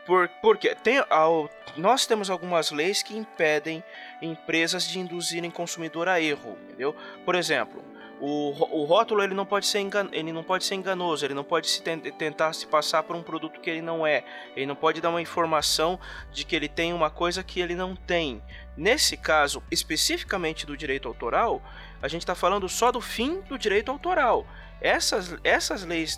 Por, 0.07 0.29
porque 0.41 0.73
tem, 0.73 1.03
ao, 1.09 1.49
nós 1.75 2.05
temos 2.05 2.29
algumas 2.29 2.71
leis 2.71 3.03
que 3.03 3.15
impedem 3.15 3.83
empresas 4.21 4.87
de 4.87 4.99
induzirem 4.99 5.51
consumidor 5.51 6.07
a 6.07 6.19
erro, 6.19 6.57
entendeu? 6.63 6.95
Por 7.25 7.35
exemplo, 7.35 7.83
o, 8.19 8.81
o 8.81 8.85
rótulo 8.85 9.21
ele 9.21 9.35
não 9.35 9.45
pode 9.45 9.67
ser 9.67 9.79
engan, 9.79 10.07
ele 10.13 10.31
não 10.31 10.43
pode 10.43 10.63
ser 10.63 10.75
enganoso, 10.75 11.25
ele 11.25 11.33
não 11.33 11.43
pode 11.43 11.67
se 11.67 11.81
tentar 11.81 12.53
se 12.53 12.65
passar 12.65 13.03
por 13.03 13.17
um 13.17 13.21
produto 13.21 13.59
que 13.59 13.69
ele 13.69 13.81
não 13.81 14.07
é, 14.07 14.23
ele 14.55 14.65
não 14.65 14.77
pode 14.77 15.01
dar 15.01 15.09
uma 15.09 15.21
informação 15.21 15.99
de 16.31 16.45
que 16.45 16.55
ele 16.55 16.69
tem 16.69 16.93
uma 16.93 17.09
coisa 17.09 17.43
que 17.43 17.59
ele 17.59 17.75
não 17.75 17.93
tem. 17.93 18.41
Nesse 18.77 19.17
caso, 19.17 19.61
especificamente 19.69 20.65
do 20.65 20.77
direito 20.77 21.07
autoral, 21.07 21.61
a 22.01 22.07
gente 22.07 22.21
está 22.21 22.33
falando 22.33 22.69
só 22.69 22.93
do 22.93 23.01
fim 23.01 23.41
do 23.41 23.57
direito 23.57 23.91
autoral. 23.91 24.47
Essas, 24.79 25.35
essas 25.43 25.83
leis 25.83 26.17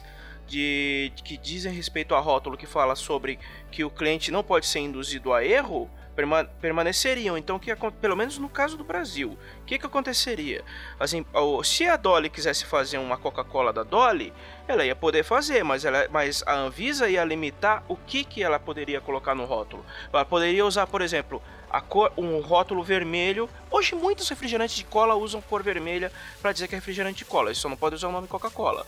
de, 0.50 1.13
que 1.24 1.38
dizem 1.38 1.72
respeito 1.72 2.15
a 2.15 2.20
rótulo 2.20 2.58
que 2.58 2.65
fala 2.65 2.96
sobre 2.96 3.39
que 3.72 3.84
o 3.84 3.89
cliente 3.89 4.32
não 4.32 4.44
pode 4.44 4.65
ser 4.65 4.79
induzido 4.79 5.32
a 5.32 5.46
erro 5.46 5.89
perma, 6.15 6.44
permaneceriam. 6.60 7.38
Então, 7.38 7.58
que, 7.58 7.74
pelo 8.01 8.18
menos 8.18 8.38
no 8.38 8.50
caso 8.50 8.75
do 8.75 8.84
Brasil, 8.84 9.38
o 9.62 9.65
que, 9.65 9.77
que 9.77 9.86
aconteceria? 9.86 10.63
Assim, 11.00 11.25
se 11.63 11.88
a 11.88 11.96
Dolly 11.96 12.29
quisesse 12.29 12.65
fazer 12.65 12.98
uma 12.98 13.15
Coca-Cola 13.15 13.72
da 13.72 13.84
Dolly, 13.84 14.34
ela 14.68 14.84
ia 14.84 14.96
poder 14.96 15.24
fazer, 15.24 15.63
mas, 15.63 15.86
ela, 15.86 16.08
mas 16.12 16.44
a 16.46 16.56
Anvisa 16.56 17.08
ia 17.08 17.24
limitar 17.24 17.84
o 17.88 17.96
que, 17.96 18.24
que 18.24 18.44
ela 18.44 18.60
poderia 18.60 19.00
colocar 19.00 19.36
no 19.36 19.46
rótulo. 19.46 19.86
Ela 20.12 20.25
poderia 20.25 20.65
usar, 20.65 20.88
por 20.88 21.01
exemplo, 21.01 21.41
Cor, 21.88 22.12
um 22.18 22.39
rótulo 22.39 22.84
vermelho. 22.84 23.48
Hoje 23.70 23.94
muitos 23.94 24.27
refrigerantes 24.27 24.75
de 24.75 24.84
cola 24.84 25.13
usam 25.13 25.39
cor 25.39 25.62
vermelha 25.62 26.12
para 26.41 26.51
dizer 26.51 26.68
que 26.68 26.74
é 26.74 26.79
refrigerante 26.79 27.20
de 27.20 27.25
cola. 27.25 27.51
Isso 27.51 27.70
não 27.70 27.77
pode 27.77 27.94
usar 27.94 28.08
o 28.08 28.12
nome 28.12 28.27
Coca-Cola. 28.27 28.88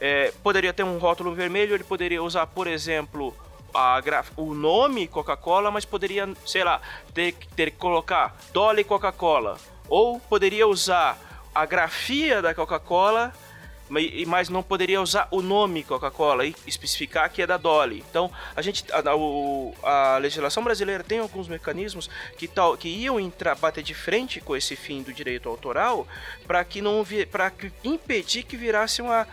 É, 0.00 0.32
poderia 0.42 0.72
ter 0.72 0.82
um 0.82 0.98
rótulo 0.98 1.34
vermelho, 1.34 1.74
ele 1.74 1.84
poderia 1.84 2.22
usar, 2.22 2.46
por 2.46 2.66
exemplo, 2.66 3.34
a 3.74 4.00
o 4.36 4.54
nome 4.54 5.08
Coca-Cola, 5.08 5.70
mas 5.70 5.84
poderia, 5.84 6.28
sei 6.46 6.64
lá, 6.64 6.80
ter, 7.14 7.34
ter 7.56 7.70
que 7.70 7.78
colocar 7.78 8.36
Dolly 8.52 8.84
Coca-Cola. 8.84 9.56
Ou 9.88 10.20
poderia 10.20 10.66
usar 10.66 11.18
a 11.54 11.66
grafia 11.66 12.40
da 12.40 12.54
Coca-Cola 12.54 13.32
mas 14.26 14.48
não 14.48 14.62
poderia 14.62 15.02
usar 15.02 15.28
o 15.30 15.42
nome 15.42 15.82
Coca-Cola 15.84 16.46
e 16.46 16.54
especificar 16.66 17.30
que 17.30 17.42
é 17.42 17.46
da 17.46 17.58
Dolly. 17.58 18.02
Então, 18.08 18.30
a 18.56 18.62
gente 18.62 18.84
a, 18.90 20.14
a, 20.14 20.18
legislação 20.18 20.64
brasileira 20.64 21.04
tem 21.04 21.18
alguns 21.18 21.46
mecanismos 21.46 22.08
que 22.38 22.48
tal 22.48 22.76
que 22.76 22.88
iam 22.88 23.20
entrar 23.20 23.54
bater 23.54 23.82
de 23.82 23.92
frente 23.92 24.40
com 24.40 24.56
esse 24.56 24.76
fim 24.76 25.02
do 25.02 25.12
direito 25.12 25.48
autoral 25.48 26.06
para 26.46 26.64
que 26.64 26.80
não 26.80 27.04
para 27.30 27.52
impedir 27.84 28.44
que 28.44 28.56
virasse 28.56 29.02
uma 29.02 29.26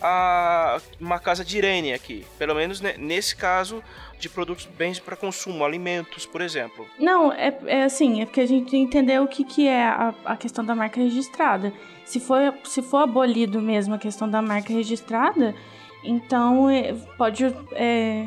a, 0.00 0.78
uma 1.00 1.18
casa 1.18 1.44
de 1.44 1.58
Irene 1.58 1.92
aqui, 1.92 2.26
pelo 2.38 2.54
menos 2.54 2.80
nesse 2.80 3.34
caso 3.34 3.82
de 4.18 4.28
produtos 4.28 4.66
bens 4.66 4.98
para 4.98 5.14
consumo, 5.14 5.64
alimentos, 5.64 6.24
por 6.24 6.40
exemplo. 6.40 6.86
Não, 6.98 7.32
é, 7.32 7.56
é 7.66 7.84
assim, 7.84 8.22
é 8.22 8.24
porque 8.24 8.40
a 8.40 8.46
gente 8.46 8.76
entendeu 8.76 9.24
o 9.24 9.28
que, 9.28 9.44
que 9.44 9.68
é 9.68 9.84
a, 9.84 10.14
a 10.24 10.36
questão 10.36 10.64
da 10.64 10.74
marca 10.74 11.00
registrada. 11.00 11.72
Se 12.04 12.18
for, 12.20 12.54
se 12.64 12.82
for 12.82 12.98
abolido 12.98 13.60
mesmo 13.60 13.94
a 13.94 13.98
questão 13.98 14.28
da 14.28 14.40
marca 14.40 14.72
registrada, 14.72 15.54
então 16.02 16.70
é, 16.70 16.94
pode. 17.18 17.44
É, 17.72 18.26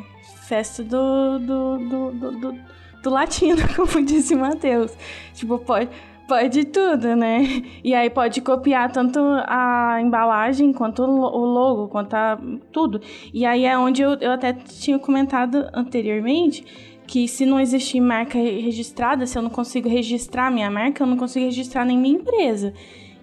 festa 0.50 0.82
do, 0.82 1.38
do, 1.38 1.78
do, 1.78 2.10
do, 2.10 2.30
do, 2.32 2.60
do 3.04 3.10
latino, 3.10 3.62
como 3.76 4.04
disse 4.04 4.34
Matheus. 4.34 4.92
Tipo, 5.32 5.58
pode 5.58 5.88
Pode 6.30 6.64
tudo, 6.66 7.16
né? 7.16 7.42
E 7.82 7.92
aí 7.92 8.08
pode 8.08 8.40
copiar 8.40 8.92
tanto 8.92 9.18
a 9.48 9.98
embalagem, 10.00 10.72
quanto 10.72 11.02
o 11.02 11.44
logo, 11.44 11.88
quanto 11.88 12.14
a, 12.14 12.38
tudo. 12.70 13.00
E 13.34 13.44
aí 13.44 13.64
é 13.64 13.76
onde 13.76 14.00
eu, 14.00 14.12
eu 14.20 14.30
até 14.30 14.52
tinha 14.52 14.96
comentado 14.96 15.68
anteriormente 15.74 16.64
que 17.04 17.26
se 17.26 17.44
não 17.44 17.58
existir 17.58 18.00
marca 18.00 18.38
registrada, 18.38 19.26
se 19.26 19.36
eu 19.36 19.42
não 19.42 19.50
consigo 19.50 19.88
registrar 19.88 20.52
minha 20.52 20.70
marca, 20.70 21.02
eu 21.02 21.06
não 21.08 21.16
consigo 21.16 21.46
registrar 21.46 21.84
nem 21.84 21.98
minha 21.98 22.14
empresa. 22.14 22.72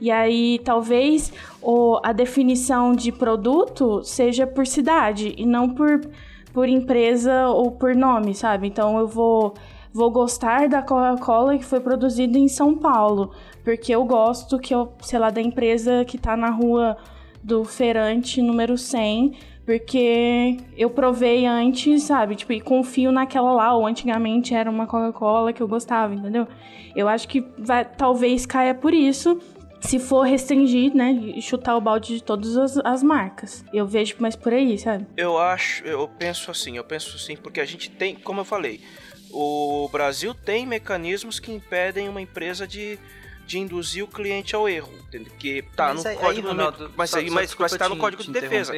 E 0.02 0.12
aí 0.12 0.60
talvez 0.66 1.32
o, 1.62 2.02
a 2.04 2.12
definição 2.12 2.92
de 2.92 3.14
produto 3.14 4.04
seja 4.04 4.46
por 4.46 4.68
cidade 4.68 5.34
e 5.38 5.46
não 5.46 5.70
por, 5.70 6.02
por 6.52 6.68
empresa 6.68 7.48
ou 7.48 7.72
por 7.72 7.96
nome, 7.96 8.36
sabe? 8.36 8.68
Então 8.68 9.00
eu 9.00 9.08
vou 9.08 9.54
vou 9.98 10.12
gostar 10.12 10.70
da 10.70 10.84
Coca-Cola 10.84 11.58
que 11.58 11.66
foi 11.66 11.80
produzida 11.80 12.38
em 12.38 12.48
São 12.48 12.78
Paulo, 12.78 13.32
porque 13.64 13.96
eu 13.96 14.06
gosto 14.06 14.60
que 14.60 14.72
eu, 14.72 14.94
sei 15.02 15.18
lá, 15.18 15.32
da 15.32 15.42
empresa 15.42 16.06
que 16.06 16.20
tá 16.20 16.38
na 16.38 16.52
rua 16.52 16.96
do 17.44 17.66
Feirante 17.66 18.40
número 18.40 18.78
100, 18.78 19.34
porque 19.66 20.58
eu 20.78 20.92
provei 20.92 21.48
antes, 21.48 22.04
sabe? 22.04 22.36
Tipo, 22.36 22.54
e 22.54 22.62
confio 22.62 23.12
naquela 23.12 23.52
lá, 23.52 23.76
ou 23.76 23.88
antigamente 23.88 24.54
era 24.54 24.70
uma 24.70 24.86
Coca-Cola 24.86 25.52
que 25.52 25.64
eu 25.64 25.68
gostava, 25.68 26.14
entendeu? 26.14 26.48
Eu 26.96 27.08
acho 27.08 27.28
que 27.28 27.44
vai, 27.58 27.84
talvez 27.84 28.46
caia 28.46 28.76
por 28.76 28.94
isso, 28.94 29.42
se 29.80 29.98
for 29.98 30.22
restringir, 30.22 30.94
né, 30.94 31.12
e 31.12 31.42
chutar 31.42 31.76
o 31.76 31.82
balde 31.82 32.16
de 32.16 32.24
todas 32.24 32.56
as, 32.56 32.78
as, 32.78 33.02
marcas. 33.02 33.66
Eu 33.74 33.88
vejo 33.88 34.16
mais 34.20 34.36
por 34.36 34.54
aí, 34.54 34.78
sabe? 34.78 35.08
Eu 35.18 35.40
acho, 35.40 35.84
eu 35.86 36.08
penso 36.08 36.52
assim, 36.52 36.78
eu 36.78 36.84
penso 36.84 37.16
assim, 37.16 37.36
porque 37.36 37.60
a 37.60 37.66
gente 37.66 37.90
tem, 37.90 38.16
como 38.16 38.42
eu 38.42 38.46
falei, 38.46 38.80
o 39.32 39.90
Brasil 39.92 40.34
tem 40.34 40.66
mecanismos 40.66 41.40
que 41.40 41.52
impedem 41.52 42.10
uma 42.10 42.22
empresa 42.22 42.68
de, 42.68 43.00
de 43.46 43.60
induzir 43.60 44.04
o 44.04 44.08
cliente 44.08 44.56
ao 44.56 44.68
erro, 44.68 44.92
que 45.40 45.62
tá 45.76 45.94
mas 45.94 46.04
no 46.04 46.10
aí, 46.10 46.18
código, 46.18 46.48
Ronaldo, 46.48 46.92
mas, 46.96 47.10
só, 47.10 47.18
aí, 47.18 47.30
mas, 47.30 47.56
mas 47.56 47.72
tá 47.74 47.88
no 47.90 47.98
código 47.98 48.24
de 48.24 48.32
defesa. 48.32 48.74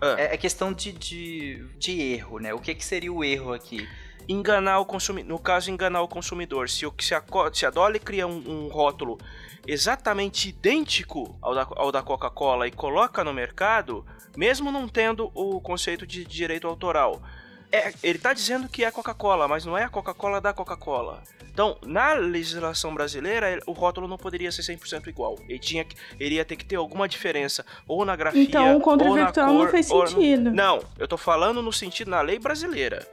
Ah. 0.00 0.16
É, 0.18 0.34
é, 0.34 0.36
questão 0.36 0.72
de, 0.72 0.92
de, 0.92 1.64
de 1.78 2.00
erro, 2.00 2.38
né? 2.38 2.54
O 2.54 2.58
que, 2.58 2.74
que 2.74 2.84
seria 2.84 3.12
o 3.12 3.24
erro 3.24 3.52
aqui? 3.52 3.88
Enganar 4.28 4.78
o 4.78 4.86
consumidor, 4.86 5.28
no 5.28 5.38
caso 5.38 5.70
enganar 5.70 6.00
o 6.00 6.08
consumidor. 6.08 6.68
Se, 6.70 6.86
se, 7.00 7.14
a, 7.14 7.22
se 7.52 7.66
a 7.66 7.70
Dolly 7.70 7.98
cria 7.98 8.26
um, 8.26 8.66
um 8.66 8.68
rótulo 8.68 9.18
exatamente 9.66 10.48
idêntico 10.48 11.36
ao 11.42 11.54
da, 11.54 11.66
ao 11.70 11.92
da 11.92 12.02
Coca-Cola 12.02 12.66
e 12.66 12.70
coloca 12.70 13.24
no 13.24 13.32
mercado, 13.32 14.04
mesmo 14.36 14.70
não 14.70 14.88
tendo 14.88 15.30
o 15.34 15.60
conceito 15.60 16.06
de 16.06 16.24
direito 16.24 16.66
autoral, 16.66 17.22
é, 17.70 17.92
ele 18.02 18.18
está 18.18 18.32
dizendo 18.32 18.68
que 18.68 18.84
é 18.84 18.90
Coca-Cola, 18.90 19.48
mas 19.48 19.64
não 19.64 19.76
é 19.76 19.84
a 19.84 19.88
Coca-Cola 19.88 20.40
da 20.40 20.52
Coca-Cola. 20.52 21.22
Então, 21.52 21.76
na 21.86 22.14
legislação 22.14 22.92
brasileira, 22.92 23.60
o 23.64 23.72
rótulo 23.72 24.08
não 24.08 24.16
poderia 24.16 24.50
ser 24.50 24.62
100% 24.62 25.06
igual. 25.06 25.38
Ele, 25.48 25.58
tinha, 25.58 25.86
ele 26.18 26.34
ia 26.34 26.44
ter 26.44 26.56
que 26.56 26.64
ter 26.64 26.74
alguma 26.76 27.08
diferença, 27.08 27.64
ou 27.86 28.04
na 28.04 28.16
grafia, 28.16 28.42
então, 28.42 28.76
o 28.76 28.80
contra-virtual 28.80 29.52
não 29.52 29.68
faz 29.68 29.86
sentido. 29.86 30.50
Não, 30.50 30.82
eu 30.98 31.06
tô 31.06 31.16
falando 31.16 31.62
no 31.62 31.72
sentido, 31.72 32.10
na 32.10 32.20
lei 32.20 32.40
brasileira. 32.40 33.06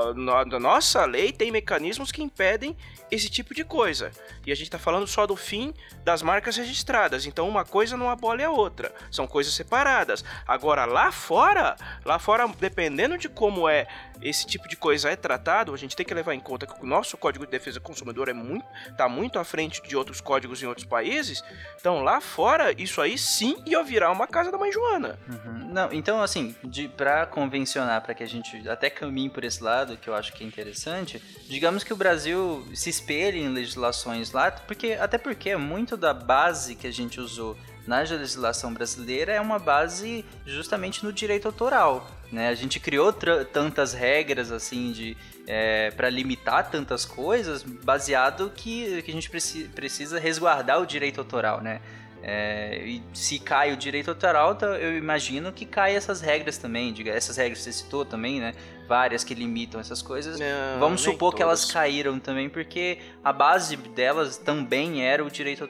A 0.00 0.58
nossa 0.58 1.04
lei 1.04 1.32
tem 1.32 1.50
mecanismos 1.50 2.12
que 2.12 2.22
impedem 2.22 2.76
esse 3.10 3.28
tipo 3.28 3.54
de 3.54 3.64
coisa. 3.64 4.10
E 4.44 4.52
a 4.52 4.54
gente 4.54 4.66
está 4.66 4.78
falando 4.78 5.06
só 5.06 5.26
do 5.26 5.36
fim 5.36 5.72
das 6.04 6.22
marcas 6.22 6.56
registradas. 6.56 7.26
Então 7.26 7.48
uma 7.48 7.64
coisa 7.64 7.96
não 7.96 8.10
abole 8.10 8.42
a 8.42 8.50
outra. 8.50 8.92
São 9.10 9.26
coisas 9.26 9.54
separadas. 9.54 10.24
Agora 10.46 10.84
lá 10.84 11.12
fora, 11.12 11.76
lá 12.04 12.18
fora, 12.18 12.48
dependendo 12.58 13.16
de 13.16 13.28
como 13.28 13.68
é 13.68 13.86
esse 14.22 14.46
tipo 14.46 14.68
de 14.68 14.76
coisa 14.76 15.10
é 15.10 15.16
tratado, 15.16 15.74
a 15.74 15.76
gente 15.76 15.94
tem 15.94 16.06
que 16.06 16.14
levar 16.14 16.34
em 16.34 16.40
conta 16.40 16.66
que 16.66 16.82
o 16.82 16.86
nosso 16.86 17.16
Código 17.16 17.44
de 17.44 17.50
Defesa 17.50 17.78
do 17.78 17.82
Consumidor 17.82 18.28
é 18.28 18.32
muito, 18.32 18.66
tá 18.96 19.08
muito 19.08 19.38
à 19.38 19.44
frente 19.44 19.82
de 19.82 19.96
outros 19.96 20.20
códigos 20.20 20.62
em 20.62 20.66
outros 20.66 20.86
países. 20.86 21.44
Então 21.78 22.02
lá 22.02 22.20
fora, 22.20 22.72
isso 22.80 23.00
aí 23.00 23.18
sim 23.18 23.62
ia 23.66 23.82
virar 23.82 24.10
uma 24.10 24.26
casa 24.26 24.50
da 24.50 24.58
mãe 24.58 24.72
Joana. 24.72 25.18
Uhum. 25.28 25.68
Não, 25.72 25.92
então 25.92 26.22
assim, 26.22 26.54
de, 26.64 26.88
pra 26.88 27.26
convencionar, 27.26 28.00
para 28.02 28.14
que 28.14 28.22
a 28.22 28.28
gente 28.28 28.66
até 28.68 28.88
caminhe 28.88 29.28
por 29.28 29.44
esse 29.44 29.62
lado, 29.62 29.85
que 29.94 30.08
eu 30.08 30.14
acho 30.14 30.32
que 30.32 30.42
é 30.42 30.46
interessante, 30.46 31.22
digamos 31.46 31.84
que 31.84 31.92
o 31.92 31.96
Brasil 31.96 32.66
se 32.74 32.88
espelhe 32.88 33.38
em 33.38 33.48
legislações 33.48 34.32
lá, 34.32 34.50
porque 34.50 34.92
até 34.92 35.18
porque 35.18 35.54
muito 35.56 35.94
da 35.96 36.14
base 36.14 36.74
que 36.74 36.86
a 36.86 36.92
gente 36.92 37.20
usou 37.20 37.54
na 37.86 38.00
legislação 38.00 38.72
brasileira 38.72 39.32
é 39.32 39.40
uma 39.40 39.58
base 39.58 40.24
justamente 40.44 41.04
no 41.04 41.12
direito 41.12 41.46
autoral. 41.46 42.10
Né? 42.32 42.48
A 42.48 42.54
gente 42.54 42.80
criou 42.80 43.12
tantas 43.12 43.92
regras 43.92 44.50
assim 44.50 44.90
de 44.90 45.16
é, 45.46 45.92
para 45.92 46.10
limitar 46.10 46.70
tantas 46.70 47.04
coisas, 47.04 47.62
baseado 47.62 48.50
que, 48.54 49.00
que 49.02 49.10
a 49.10 49.14
gente 49.14 49.30
preci 49.30 49.70
precisa 49.74 50.18
resguardar 50.18 50.80
o 50.80 50.86
direito 50.86 51.20
autoral, 51.20 51.60
né? 51.60 51.80
É, 52.22 52.82
e 52.84 53.02
se 53.14 53.38
cai 53.38 53.72
o 53.72 53.76
direito 53.76 54.08
autoral, 54.08 54.54
então 54.54 54.74
eu 54.74 54.98
imagino 54.98 55.52
que 55.52 55.64
cai 55.64 55.94
essas 55.94 56.20
regras 56.20 56.58
também, 56.58 56.92
diga, 56.92 57.12
essas 57.12 57.36
regras 57.36 57.58
que 57.58 57.64
você 57.64 57.72
citou 57.72 58.04
também, 58.04 58.40
né? 58.40 58.52
Várias 58.86 59.24
que 59.24 59.34
limitam 59.34 59.80
essas 59.80 60.00
coisas. 60.00 60.38
Não, 60.38 60.78
Vamos 60.80 61.00
supor 61.00 61.34
que 61.34 61.42
elas 61.42 61.64
caíram 61.70 62.18
também, 62.20 62.48
porque 62.48 62.98
a 63.24 63.32
base 63.32 63.76
delas 63.76 64.36
também 64.36 65.02
era 65.04 65.24
o 65.24 65.30
direito 65.30 65.68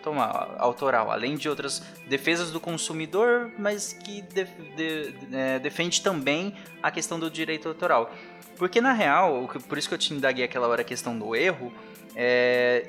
autoral, 0.59 1.11
além 1.11 1.37
de 1.37 1.49
outras 1.49 1.83
defesas 2.09 2.51
do 2.51 2.61
consumidor, 2.61 3.51
mas 3.59 3.93
que 3.93 4.21
de- 4.23 4.45
de- 4.77 5.15
é, 5.33 5.59
defende 5.59 6.03
também 6.03 6.55
a 6.83 6.91
questão 6.91 7.19
do 7.19 7.31
direito 7.31 7.69
autoral. 7.69 8.13
Porque 8.57 8.81
na 8.81 8.93
real, 8.93 9.49
por 9.69 9.77
isso 9.79 9.89
que 9.89 9.95
eu 9.95 9.99
te 9.99 10.13
indaguei 10.15 10.45
aquela 10.45 10.67
hora 10.69 10.83
a 10.83 10.85
questão 10.85 11.19
do 11.19 11.35
erro, 11.35 11.73
é, 12.15 12.85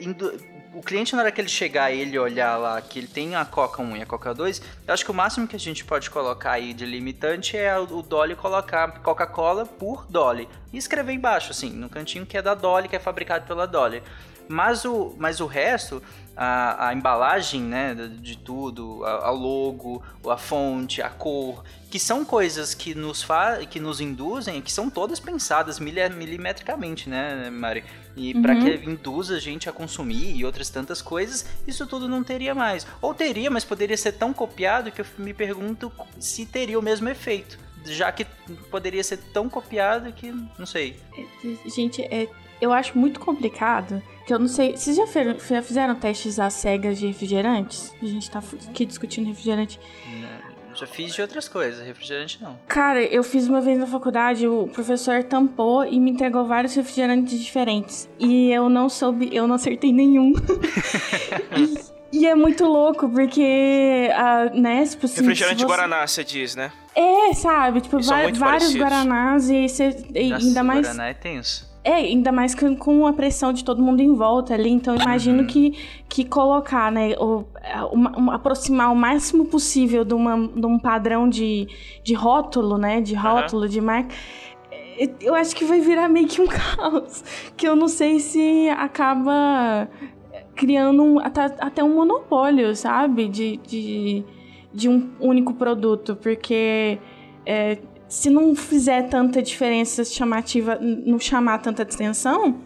o 0.77 0.81
cliente 0.81 1.15
na 1.15 1.23
hora 1.23 1.31
que 1.31 1.41
ele 1.41 1.49
chegar 1.49 1.91
e 1.91 1.99
ele 1.99 2.19
olhar 2.19 2.55
lá 2.57 2.79
que 2.79 2.99
ele 2.99 3.07
tem 3.07 3.35
a 3.35 3.43
Coca 3.43 3.81
1 3.81 3.97
e 3.97 4.01
a 4.03 4.05
Coca 4.05 4.33
2, 4.33 4.61
eu 4.87 4.93
acho 4.93 5.03
que 5.03 5.09
o 5.09 5.13
máximo 5.13 5.47
que 5.47 5.55
a 5.55 5.59
gente 5.59 5.83
pode 5.83 6.09
colocar 6.09 6.51
aí 6.51 6.71
de 6.71 6.85
limitante 6.85 7.57
é 7.57 7.77
o 7.79 8.03
Dolly 8.03 8.35
colocar 8.35 8.99
Coca-Cola 8.99 9.65
por 9.65 10.05
Dolly 10.07 10.47
e 10.71 10.77
escrever 10.77 11.13
embaixo 11.13 11.51
assim, 11.51 11.71
no 11.71 11.89
cantinho 11.89 12.25
que 12.25 12.37
é 12.37 12.41
da 12.41 12.53
Dolly, 12.53 12.87
que 12.87 12.95
é 12.95 12.99
fabricado 12.99 13.47
pela 13.47 13.65
Dolly. 13.65 14.03
Mas 14.47 14.85
o, 14.85 15.13
mas 15.17 15.41
o 15.41 15.45
resto, 15.45 16.01
a, 16.35 16.87
a 16.87 16.93
embalagem, 16.93 17.61
né, 17.61 17.93
de, 18.21 18.37
tudo, 18.37 19.03
a, 19.03 19.27
a 19.27 19.29
logo, 19.31 20.01
a 20.25 20.37
fonte, 20.37 21.01
a 21.01 21.09
cor, 21.09 21.63
que 21.89 21.99
são 21.99 22.23
coisas 22.23 22.73
que 22.73 22.95
nos, 22.95 23.21
fa 23.21 23.57
que 23.69 23.79
nos 23.79 23.99
induzem, 23.99 24.61
que 24.61 24.71
são 24.71 24.89
todas 24.89 25.19
pensadas 25.19 25.79
mili- 25.79 26.07
milimetricamente, 26.09 27.09
né, 27.09 27.49
Mari? 27.49 27.83
E 28.17 28.33
para 28.33 28.55
Uhum. 28.55 28.63
que 28.63 28.89
induza 28.89 29.35
a 29.35 29.39
gente 29.39 29.69
a 29.69 29.71
consumir 29.71 30.35
e 30.35 30.43
outras 30.43 30.69
tantas 30.69 31.01
coisas, 31.01 31.45
isso 31.67 31.85
tudo 31.85 32.09
não 32.09 32.23
teria 32.23 32.55
mais. 32.55 32.85
Ou 33.01 33.13
teria, 33.13 33.49
mas 33.51 33.63
poderia 33.63 33.95
ser 33.95 34.13
tão 34.13 34.33
copiado 34.33 34.91
que 34.91 35.01
eu 35.01 35.05
me 35.19 35.33
pergunto 35.33 35.91
se 36.19 36.45
teria 36.45 36.79
o 36.79 36.81
mesmo 36.81 37.07
efeito. 37.09 37.59
Já 37.85 38.11
que 38.11 38.25
poderia 38.71 39.03
ser 39.03 39.17
tão 39.31 39.47
copiado 39.47 40.11
que, 40.11 40.33
não 40.57 40.65
sei. 40.65 40.97
Gente, 41.73 42.01
é, 42.01 42.27
eu 42.59 42.73
acho 42.73 42.97
muito 42.97 43.19
complicado. 43.19 44.01
Que 44.25 44.33
eu 44.33 44.39
não 44.39 44.47
sei. 44.49 44.75
Vocês 44.75 44.97
já, 44.97 45.07
fer- 45.07 45.37
já 45.47 45.61
fizeram 45.61 45.95
testes 45.95 46.37
às 46.37 46.53
cegas 46.53 46.99
de 46.99 47.07
refrigerantes? 47.07 47.93
A 48.01 48.05
gente 48.05 48.29
tá 48.29 48.43
aqui 48.69 48.85
discutindo 48.85 49.25
refrigerante. 49.27 49.79
Já 50.77 50.85
fiz 50.85 51.15
de 51.15 51.21
outras 51.23 51.49
coisas, 51.49 51.83
refrigerante 51.83 52.37
não. 52.41 52.55
Cara, 52.67 53.01
eu 53.03 53.23
fiz 53.23 53.47
uma 53.47 53.59
vez 53.59 53.79
na 53.79 53.87
faculdade, 53.87 54.47
o 54.47 54.67
professor 54.67 55.23
tampou 55.23 55.83
e 55.83 55.99
me 55.99 56.11
entregou 56.11 56.45
vários 56.45 56.75
refrigerantes 56.75 57.39
diferentes. 57.39 58.07
E 58.19 58.51
eu 58.51 58.69
não 58.69 58.87
soube, 58.87 59.29
eu 59.33 59.47
não 59.47 59.55
acertei 59.55 59.91
nenhum. 59.91 60.33
e, 62.13 62.19
e 62.19 62.27
é 62.27 62.35
muito 62.35 62.63
louco, 62.65 63.09
porque 63.09 64.09
a 64.13 64.51
Nesp, 64.53 65.03
assim, 65.05 65.21
Refrigerante 65.21 65.61
você- 65.61 65.67
Guaraná, 65.67 66.05
você 66.05 66.23
diz, 66.23 66.55
né? 66.55 66.71
É, 66.95 67.33
sabe? 67.33 67.81
Tipo, 67.81 67.99
vários 68.01 68.37
parecidos. 68.37 68.75
Guaranás 68.75 69.49
e, 69.49 69.67
você, 69.67 70.05
e 70.13 70.29
Nossa, 70.29 70.45
ainda 70.45 70.63
mais. 70.63 70.81
Guaraná 70.81 71.07
é 71.07 71.13
tenso. 71.15 71.67
É, 71.87 71.93
ainda 71.95 72.31
mais 72.33 72.53
com, 72.53 73.07
a 73.07 73.13
pressão 73.13 73.53
de 73.53 73.63
todo 73.63 73.81
mundo 73.81 74.01
em 74.01 74.13
volta 74.13 74.53
ali. 74.53 74.69
Então, 74.69 74.95
imagino 74.95 75.41
Uhum. 75.41 75.47
que, 75.47 75.71
que 76.09 76.25
colocar, 76.25 76.91
né? 76.91 77.11
Aproximar 78.33 78.91
o 78.91 78.95
máximo 78.95 79.45
possível 79.45 80.03
de, 80.03 80.13
uma, 80.13 80.47
de 80.47 80.65
um 80.65 80.77
padrão 80.79 81.29
de, 81.29 81.67
de 82.03 82.13
rótulo, 82.13 82.77
né? 82.77 82.99
De 83.01 83.13
rótulo, 83.15 83.67
de 83.69 83.79
marca. 83.79 84.13
é, 84.71 85.09
Eu 85.21 85.33
acho 85.35 85.55
que 85.55 85.63
vai 85.65 85.79
virar 85.79 86.09
meio 86.09 86.27
que 86.27 86.41
um 86.41 86.47
caos. 86.51 87.23
Que 87.55 87.67
eu 87.67 87.75
não 87.75 87.87
sei 87.87 88.19
se 88.19 88.69
acaba 88.69 89.87
criando 90.55 91.03
um- 91.03 91.19
até, 91.19 91.45
até 91.59 91.83
um 91.83 91.95
monopólio, 91.95 92.75
sabe? 92.75 93.27
De, 93.27 93.57
de, 93.57 94.23
de 94.73 94.89
um 94.89 95.09
único 95.19 95.53
produto. 95.53 96.15
Porque. 96.15 96.97
é, 97.45 97.77
se 98.07 98.29
não 98.29 98.55
fizer 98.55 99.03
tanta 99.09 99.41
diferença 99.41 100.03
chamativa, 100.05 100.77
não 100.81 101.19
chamar 101.19 101.59
tanta 101.59 101.83
atenção, 101.83 102.61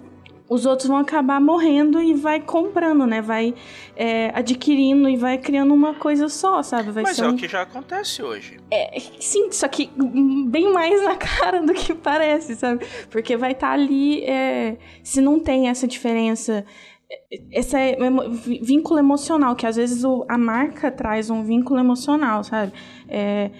os 0.49 0.65
outros 0.65 0.89
vão 0.89 0.97
acabar 0.97 1.39
morrendo 1.39 2.01
e 2.01 2.13
vai 2.13 2.41
comprando, 2.41 3.07
né? 3.07 3.21
Vai 3.21 3.53
é, 3.95 4.31
adquirindo 4.37 5.07
e 5.07 5.15
vai 5.15 5.37
criando 5.37 5.73
uma 5.73 5.93
coisa 5.93 6.27
só, 6.27 6.61
sabe? 6.61 6.91
Vai 6.91 7.03
Mas 7.03 7.17
é 7.19 7.25
um... 7.25 7.31
o 7.31 7.37
que 7.37 7.47
já 7.47 7.61
acontece 7.61 8.21
hoje. 8.21 8.59
Sim, 9.19 9.49
só 9.51 9.69
que 9.69 9.89
bem 10.47 10.73
mais 10.73 11.01
na 11.03 11.15
cara 11.15 11.61
do 11.61 11.73
que 11.73 11.93
parece, 11.93 12.55
sabe? 12.55 12.85
Porque 13.09 13.37
vai 13.37 13.53
estar 13.53 13.71
ali, 13.71 14.23
é, 14.25 14.77
se 15.01 15.21
não 15.21 15.39
tem 15.39 15.69
essa 15.69 15.87
diferença, 15.87 16.65
é, 17.09 17.19
esse 17.51 17.77
emo- 17.77 18.29
vi- 18.31 18.59
vínculo 18.61 18.99
emocional, 18.99 19.55
que 19.55 19.65
às 19.65 19.77
vezes 19.77 20.03
a 20.27 20.37
marca 20.37 20.91
traz 20.91 21.29
um 21.29 21.43
vínculo 21.45 21.79
emocional, 21.79 22.43
sabe? 22.43 22.73
É, 23.07 23.51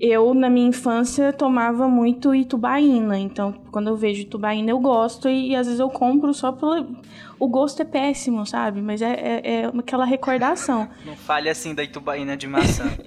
eu, 0.00 0.32
na 0.32 0.48
minha 0.48 0.68
infância, 0.68 1.32
tomava 1.32 1.88
muito 1.88 2.34
Itubaína. 2.34 3.18
Então, 3.18 3.52
quando 3.72 3.88
eu 3.88 3.96
vejo 3.96 4.22
Itubaína, 4.22 4.70
eu 4.70 4.78
gosto. 4.78 5.28
E, 5.28 5.50
e 5.50 5.56
às 5.56 5.66
vezes 5.66 5.80
eu 5.80 5.90
compro 5.90 6.32
só 6.32 6.52
pelo... 6.52 6.96
O 7.38 7.48
gosto 7.48 7.82
é 7.82 7.84
péssimo, 7.84 8.46
sabe? 8.46 8.80
Mas 8.80 9.02
é, 9.02 9.12
é, 9.12 9.50
é 9.62 9.66
aquela 9.66 10.04
recordação. 10.04 10.88
Não 11.04 11.16
fale 11.16 11.48
assim 11.48 11.74
da 11.74 11.82
Itubaína 11.82 12.36
de 12.36 12.46
maçã. 12.46 12.84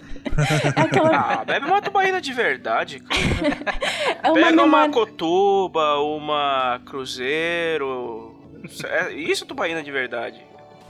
É 0.78 0.82
aquela... 0.82 1.42
Ah, 1.42 1.44
bebe 1.44 1.66
uma 1.66 1.82
tubaína 1.82 2.22
de 2.22 2.32
verdade, 2.32 3.00
cara. 3.00 3.20
É 4.24 4.30
uma 4.30 4.34
Pega 4.36 4.54
uma 4.54 4.64
memória... 4.66 4.92
cotuba, 4.92 5.98
uma 6.00 6.80
cruzeiro. 6.86 8.36
É 8.86 9.12
isso 9.14 9.48
tubaína 9.48 9.82
de 9.82 9.92
verdade. 9.92 10.40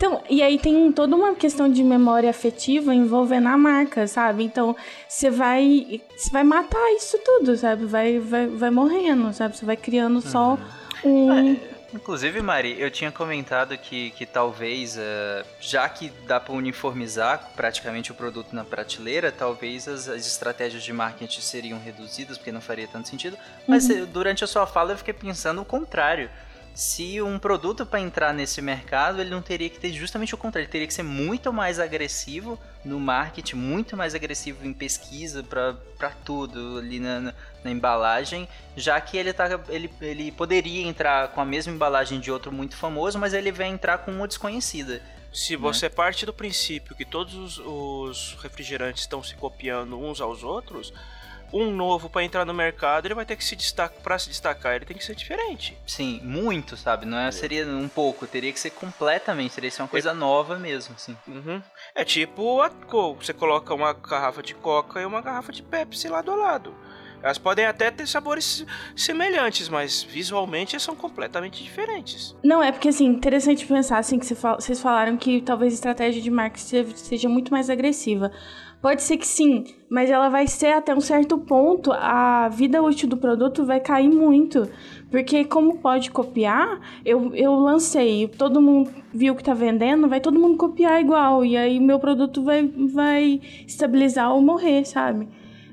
Então, 0.01 0.19
e 0.27 0.41
aí 0.41 0.57
tem 0.57 0.91
toda 0.91 1.15
uma 1.15 1.35
questão 1.35 1.71
de 1.71 1.83
memória 1.83 2.27
afetiva 2.27 2.91
envolvendo 2.91 3.47
a 3.49 3.55
marca, 3.55 4.07
sabe? 4.07 4.43
Então, 4.43 4.75
você 5.07 5.29
vai 5.29 6.01
você 6.17 6.31
vai 6.31 6.43
matar 6.43 6.91
isso 6.95 7.19
tudo, 7.19 7.55
sabe? 7.55 7.85
Vai, 7.85 8.17
vai, 8.17 8.47
vai 8.47 8.71
morrendo, 8.71 9.31
sabe? 9.31 9.55
Você 9.55 9.63
vai 9.63 9.77
criando 9.77 10.19
só 10.19 10.57
um... 11.05 11.55
Inclusive, 11.93 12.41
Mari, 12.41 12.81
eu 12.81 12.89
tinha 12.89 13.11
comentado 13.11 13.77
que, 13.77 14.09
que 14.11 14.25
talvez, 14.25 14.97
eh, 14.97 15.45
já 15.59 15.87
que 15.87 16.11
dá 16.25 16.39
para 16.39 16.53
uniformizar 16.53 17.51
praticamente 17.55 18.11
o 18.11 18.15
produto 18.15 18.55
na 18.55 18.63
prateleira, 18.63 19.31
talvez 19.31 19.87
as, 19.87 20.07
as 20.07 20.25
estratégias 20.25 20.81
de 20.81 20.93
marketing 20.93 21.41
seriam 21.41 21.77
reduzidas, 21.77 22.37
porque 22.39 22.51
não 22.51 22.61
faria 22.61 22.87
tanto 22.87 23.07
sentido. 23.07 23.37
Mas 23.67 23.87
eh, 23.87 24.05
durante 24.05 24.43
a 24.43 24.47
sua 24.47 24.65
fala 24.65 24.93
eu 24.93 24.97
fiquei 24.97 25.13
pensando 25.13 25.61
o 25.61 25.65
contrário. 25.65 26.27
Se 26.73 27.21
um 27.21 27.37
produto 27.37 27.85
para 27.85 27.99
entrar 27.99 28.33
nesse 28.33 28.61
mercado, 28.61 29.19
ele 29.19 29.29
não 29.29 29.41
teria 29.41 29.69
que 29.69 29.77
ter 29.77 29.91
justamente 29.91 30.33
o 30.33 30.37
contrário, 30.37 30.65
ele 30.65 30.71
teria 30.71 30.87
que 30.87 30.93
ser 30.93 31.03
muito 31.03 31.51
mais 31.51 31.79
agressivo 31.79 32.57
no 32.83 32.99
marketing, 32.99 33.57
muito 33.57 33.97
mais 33.97 34.15
agressivo 34.15 34.65
em 34.65 34.73
pesquisa 34.73 35.43
para 35.43 36.09
tudo 36.23 36.77
ali 36.77 36.99
na, 36.99 37.19
na, 37.19 37.33
na 37.63 37.71
embalagem, 37.71 38.47
já 38.75 38.99
que 39.01 39.17
ele, 39.17 39.33
tá, 39.33 39.59
ele, 39.67 39.91
ele 40.01 40.31
poderia 40.31 40.87
entrar 40.87 41.27
com 41.29 41.41
a 41.41 41.45
mesma 41.45 41.73
embalagem 41.73 42.19
de 42.19 42.31
outro 42.31 42.51
muito 42.51 42.77
famoso, 42.77 43.19
mas 43.19 43.33
ele 43.33 43.51
vai 43.51 43.67
entrar 43.67 43.99
com 43.99 44.11
uma 44.11 44.27
desconhecida. 44.27 45.01
Se 45.33 45.55
você 45.55 45.89
parte 45.89 46.25
do 46.25 46.33
princípio 46.33 46.95
que 46.95 47.05
todos 47.05 47.35
os, 47.35 47.57
os 47.59 48.37
refrigerantes 48.41 49.03
estão 49.03 49.23
se 49.23 49.35
copiando 49.35 49.97
uns 49.97 50.19
aos 50.19 50.43
outros, 50.43 50.93
um 51.53 51.71
novo 51.71 52.09
para 52.09 52.23
entrar 52.23 52.45
no 52.45 52.53
mercado, 52.53 53.05
ele 53.05 53.15
vai 53.15 53.25
ter 53.25 53.35
que 53.35 53.43
se 53.43 53.55
destacar, 53.55 54.01
para 54.01 54.17
se 54.17 54.29
destacar, 54.29 54.75
ele 54.75 54.85
tem 54.85 54.97
que 54.97 55.03
ser 55.03 55.15
diferente. 55.15 55.77
Sim, 55.85 56.19
muito, 56.23 56.77
sabe? 56.77 57.05
Não 57.05 57.17
é, 57.17 57.31
seria 57.31 57.65
um 57.65 57.87
pouco, 57.87 58.27
teria 58.27 58.51
que 58.51 58.59
ser 58.59 58.71
completamente, 58.71 59.55
teria 59.55 59.69
que 59.69 59.75
ser 59.75 59.81
uma 59.81 59.87
coisa 59.87 60.13
nova 60.13 60.57
mesmo, 60.57 60.95
assim. 60.95 61.15
Uhum. 61.27 61.61
É 61.95 62.03
tipo 62.03 62.61
a 62.61 62.69
você 63.19 63.33
coloca 63.33 63.73
uma 63.73 63.93
garrafa 63.93 64.41
de 64.41 64.53
Coca 64.55 65.01
e 65.01 65.05
uma 65.05 65.21
garrafa 65.21 65.51
de 65.51 65.61
Pepsi 65.61 66.07
lado 66.07 66.31
a 66.31 66.35
lado. 66.35 66.75
Elas 67.23 67.37
podem 67.37 67.65
até 67.65 67.91
ter 67.91 68.07
sabores 68.07 68.65
semelhantes, 68.95 69.69
mas 69.69 70.01
visualmente 70.01 70.79
são 70.79 70.95
completamente 70.95 71.63
diferentes. 71.63 72.35
Não, 72.43 72.63
é 72.63 72.71
porque, 72.71 72.89
assim, 72.89 73.05
interessante 73.05 73.65
pensar, 73.65 73.99
assim, 73.99 74.17
que 74.17 74.25
vocês 74.25 74.81
falaram 74.81 75.15
que 75.17 75.41
talvez 75.41 75.73
a 75.73 75.75
estratégia 75.75 76.21
de 76.21 76.31
marketing 76.31 76.95
seja 76.95 77.29
muito 77.29 77.51
mais 77.51 77.69
agressiva. 77.69 78.31
Pode 78.81 79.03
ser 79.03 79.17
que 79.17 79.27
sim, 79.27 79.65
mas 79.89 80.09
ela 80.09 80.27
vai 80.27 80.47
ser 80.47 80.73
até 80.73 80.95
um 80.95 80.99
certo 81.01 81.37
ponto, 81.37 81.91
a 81.91 82.49
vida 82.49 82.81
útil 82.81 83.07
do 83.07 83.15
produto 83.15 83.63
vai 83.63 83.79
cair 83.79 84.09
muito. 84.09 84.67
Porque 85.11 85.43
como 85.45 85.77
pode 85.77 86.09
copiar, 86.09 86.79
eu, 87.05 87.35
eu 87.35 87.53
lancei, 87.53 88.27
todo 88.27 88.61
mundo 88.61 88.89
viu 89.13 89.35
que 89.35 89.43
tá 89.43 89.53
vendendo, 89.53 90.07
vai 90.07 90.19
todo 90.19 90.39
mundo 90.39 90.57
copiar 90.57 90.99
igual. 91.01 91.45
E 91.45 91.55
aí 91.57 91.79
meu 91.79 91.99
produto 91.99 92.41
vai, 92.41 92.65
vai 92.65 93.39
estabilizar 93.67 94.31
ou 94.33 94.41
morrer, 94.41 94.83
sabe? 94.85 95.27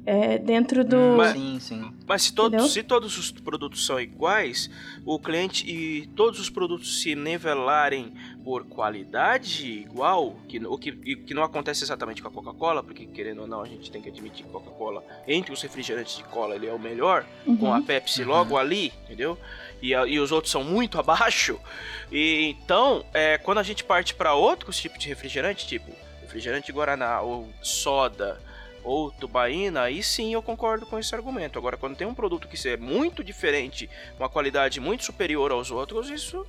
É, 0.04 0.38
dentro 0.38 0.82
do... 0.84 0.96
Mas- 1.16 1.32
Sim, 1.32 1.58
sim. 1.60 1.92
Mas 2.06 2.22
se 2.22 2.32
todos, 2.32 2.72
se 2.72 2.82
todos 2.82 3.18
os 3.18 3.30
produtos 3.30 3.84
são 3.84 4.00
iguais, 4.00 4.70
o 5.04 5.18
cliente 5.18 5.70
e 5.70 6.06
todos 6.16 6.40
os 6.40 6.48
produtos 6.48 7.02
se 7.02 7.14
nivelarem 7.14 8.12
por 8.48 8.64
qualidade 8.64 9.66
igual, 9.70 10.34
que, 10.48 10.56
o 10.56 10.78
que, 10.78 11.16
que 11.16 11.34
não 11.34 11.42
acontece 11.42 11.84
exatamente 11.84 12.22
com 12.22 12.28
a 12.28 12.30
Coca-Cola, 12.30 12.82
porque 12.82 13.04
querendo 13.04 13.42
ou 13.42 13.46
não, 13.46 13.60
a 13.60 13.66
gente 13.66 13.90
tem 13.90 14.00
que 14.00 14.08
admitir 14.08 14.46
que 14.46 14.50
Coca-Cola, 14.50 15.04
entre 15.26 15.52
os 15.52 15.60
refrigerantes 15.60 16.16
de 16.16 16.24
cola, 16.24 16.54
ele 16.54 16.66
é 16.66 16.72
o 16.72 16.78
melhor, 16.78 17.26
com 17.60 17.74
a 17.74 17.82
Pepsi 17.82 18.24
logo 18.24 18.56
ali, 18.56 18.90
entendeu? 19.04 19.36
E, 19.82 19.90
e 19.90 20.18
os 20.18 20.32
outros 20.32 20.50
são 20.50 20.64
muito 20.64 20.96
abaixo. 20.98 21.60
E 22.10 22.56
então, 22.58 23.04
é, 23.12 23.36
quando 23.36 23.58
a 23.58 23.62
gente 23.62 23.84
parte 23.84 24.14
para 24.14 24.32
outros 24.32 24.80
tipos 24.80 24.98
de 24.98 25.08
refrigerante, 25.08 25.66
tipo 25.66 25.92
refrigerante 26.22 26.72
Guaraná 26.72 27.20
ou 27.20 27.50
soda 27.60 28.40
ou 28.82 29.10
tubaína, 29.10 29.82
aí 29.82 30.02
sim 30.02 30.32
eu 30.32 30.40
concordo 30.40 30.86
com 30.86 30.98
esse 30.98 31.14
argumento. 31.14 31.58
Agora, 31.58 31.76
quando 31.76 31.96
tem 31.96 32.06
um 32.06 32.14
produto 32.14 32.48
que 32.48 32.66
é 32.66 32.78
muito 32.78 33.22
diferente, 33.22 33.90
uma 34.18 34.30
qualidade 34.30 34.80
muito 34.80 35.04
superior 35.04 35.52
aos 35.52 35.70
outros, 35.70 36.08
isso 36.08 36.46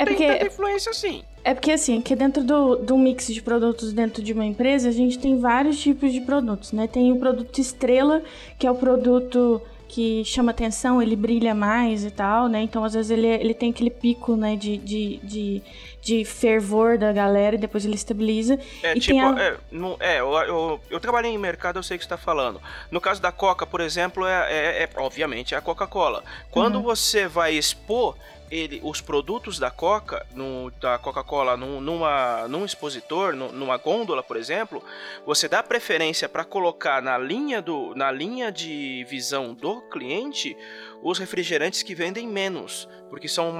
É 0.00 0.04
tem 0.04 0.14
porque, 0.16 0.32
tanta 0.32 0.46
influência 0.46 0.92
sim. 0.94 1.22
é 1.44 1.52
porque 1.54 1.72
assim, 1.72 2.00
que 2.00 2.16
dentro 2.16 2.42
do, 2.42 2.76
do 2.76 2.96
mix 2.96 3.26
de 3.26 3.42
produtos 3.42 3.92
dentro 3.92 4.22
de 4.22 4.32
uma 4.32 4.44
empresa, 4.46 4.88
a 4.88 4.92
gente 4.92 5.18
tem 5.18 5.38
vários 5.38 5.78
tipos 5.78 6.12
de 6.12 6.20
produtos, 6.22 6.72
né? 6.72 6.86
Tem 6.86 7.12
o 7.12 7.16
produto 7.16 7.58
estrela, 7.60 8.22
que 8.58 8.66
é 8.66 8.70
o 8.70 8.74
produto 8.74 9.60
que 9.88 10.24
chama 10.24 10.52
atenção, 10.52 11.02
ele 11.02 11.16
brilha 11.16 11.52
mais 11.52 12.04
e 12.04 12.12
tal, 12.12 12.46
né? 12.46 12.62
Então, 12.62 12.84
às 12.84 12.94
vezes, 12.94 13.10
ele, 13.10 13.26
ele 13.26 13.52
tem 13.52 13.70
aquele 13.70 13.90
pico, 13.90 14.36
né, 14.36 14.54
de, 14.54 14.76
de, 14.78 15.16
de, 15.24 15.62
de 16.00 16.24
fervor 16.24 16.96
da 16.96 17.12
galera 17.12 17.56
e 17.56 17.58
depois 17.58 17.84
ele 17.84 17.96
estabiliza. 17.96 18.56
É, 18.84 18.96
e 18.96 19.00
tipo, 19.00 19.18
a... 19.20 19.42
é, 19.42 19.56
não- 19.72 19.96
é, 19.98 20.20
eu, 20.20 20.32
eu, 20.32 20.80
eu 20.90 21.00
trabalhei 21.00 21.32
em 21.32 21.38
mercado, 21.38 21.80
eu 21.80 21.82
sei 21.82 21.96
o 21.96 21.98
que 21.98 22.04
você 22.04 22.14
está 22.14 22.16
falando. 22.16 22.60
No 22.88 23.00
caso 23.00 23.20
da 23.20 23.32
Coca, 23.32 23.66
por 23.66 23.80
exemplo, 23.80 24.24
é, 24.24 24.46
é- 24.48 24.82
é- 24.84 24.88
obviamente 24.96 25.56
é 25.56 25.58
a 25.58 25.60
Coca-Cola. 25.60 26.22
Quando 26.52 26.76
Uhum. 26.76 26.82
você 26.82 27.26
vai 27.26 27.54
expor 27.54 28.14
ele, 28.50 28.80
os 28.82 29.00
produtos 29.00 29.58
da 29.58 29.70
Coca, 29.70 30.26
no, 30.34 30.70
da 30.80 30.98
Coca-Cola 30.98 31.56
num, 31.56 31.80
numa, 31.80 32.48
num 32.48 32.64
expositor, 32.64 33.34
nu- 33.34 33.52
numa 33.52 33.76
gôndola, 33.76 34.22
por 34.22 34.36
exemplo, 34.36 34.82
você 35.24 35.48
dá 35.48 35.62
preferência 35.62 36.28
para 36.28 36.44
colocar 36.44 37.00
na 37.00 37.16
linha, 37.16 37.62
do, 37.62 37.94
na 37.94 38.10
linha 38.10 38.50
de 38.50 39.06
visão 39.08 39.54
do 39.54 39.80
cliente 39.82 40.56
os 41.02 41.18
refrigerantes 41.18 41.82
que 41.82 41.94
vendem 41.94 42.26
menos, 42.26 42.88
porque 43.08 43.28
são 43.28 43.58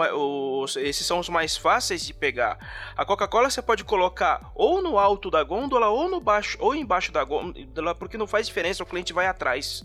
os, 0.61 0.77
esses 0.77 1.07
são 1.07 1.19
os 1.19 1.29
mais 1.29 1.57
fáceis 1.57 2.05
de 2.05 2.13
pegar. 2.13 2.59
A 2.97 3.05
Coca-Cola 3.05 3.49
você 3.49 3.63
pode 3.63 3.85
colocar 3.85 4.51
ou 4.55 4.83
no 4.83 4.99
alto 4.99 5.31
da 5.31 5.43
gôndola 5.43 5.89
ou 5.89 6.09
no 6.09 6.21
baixo 6.21 6.59
ou 6.61 6.75
embaixo 6.75 7.13
da 7.13 7.25
gôndola, 7.25 7.95
porque 7.95 8.19
não 8.19 8.27
faz 8.27 8.47
diferença, 8.47 8.83
o 8.83 8.87
cliente 8.87 9.13
vai 9.13 9.27
atrás. 9.27 9.85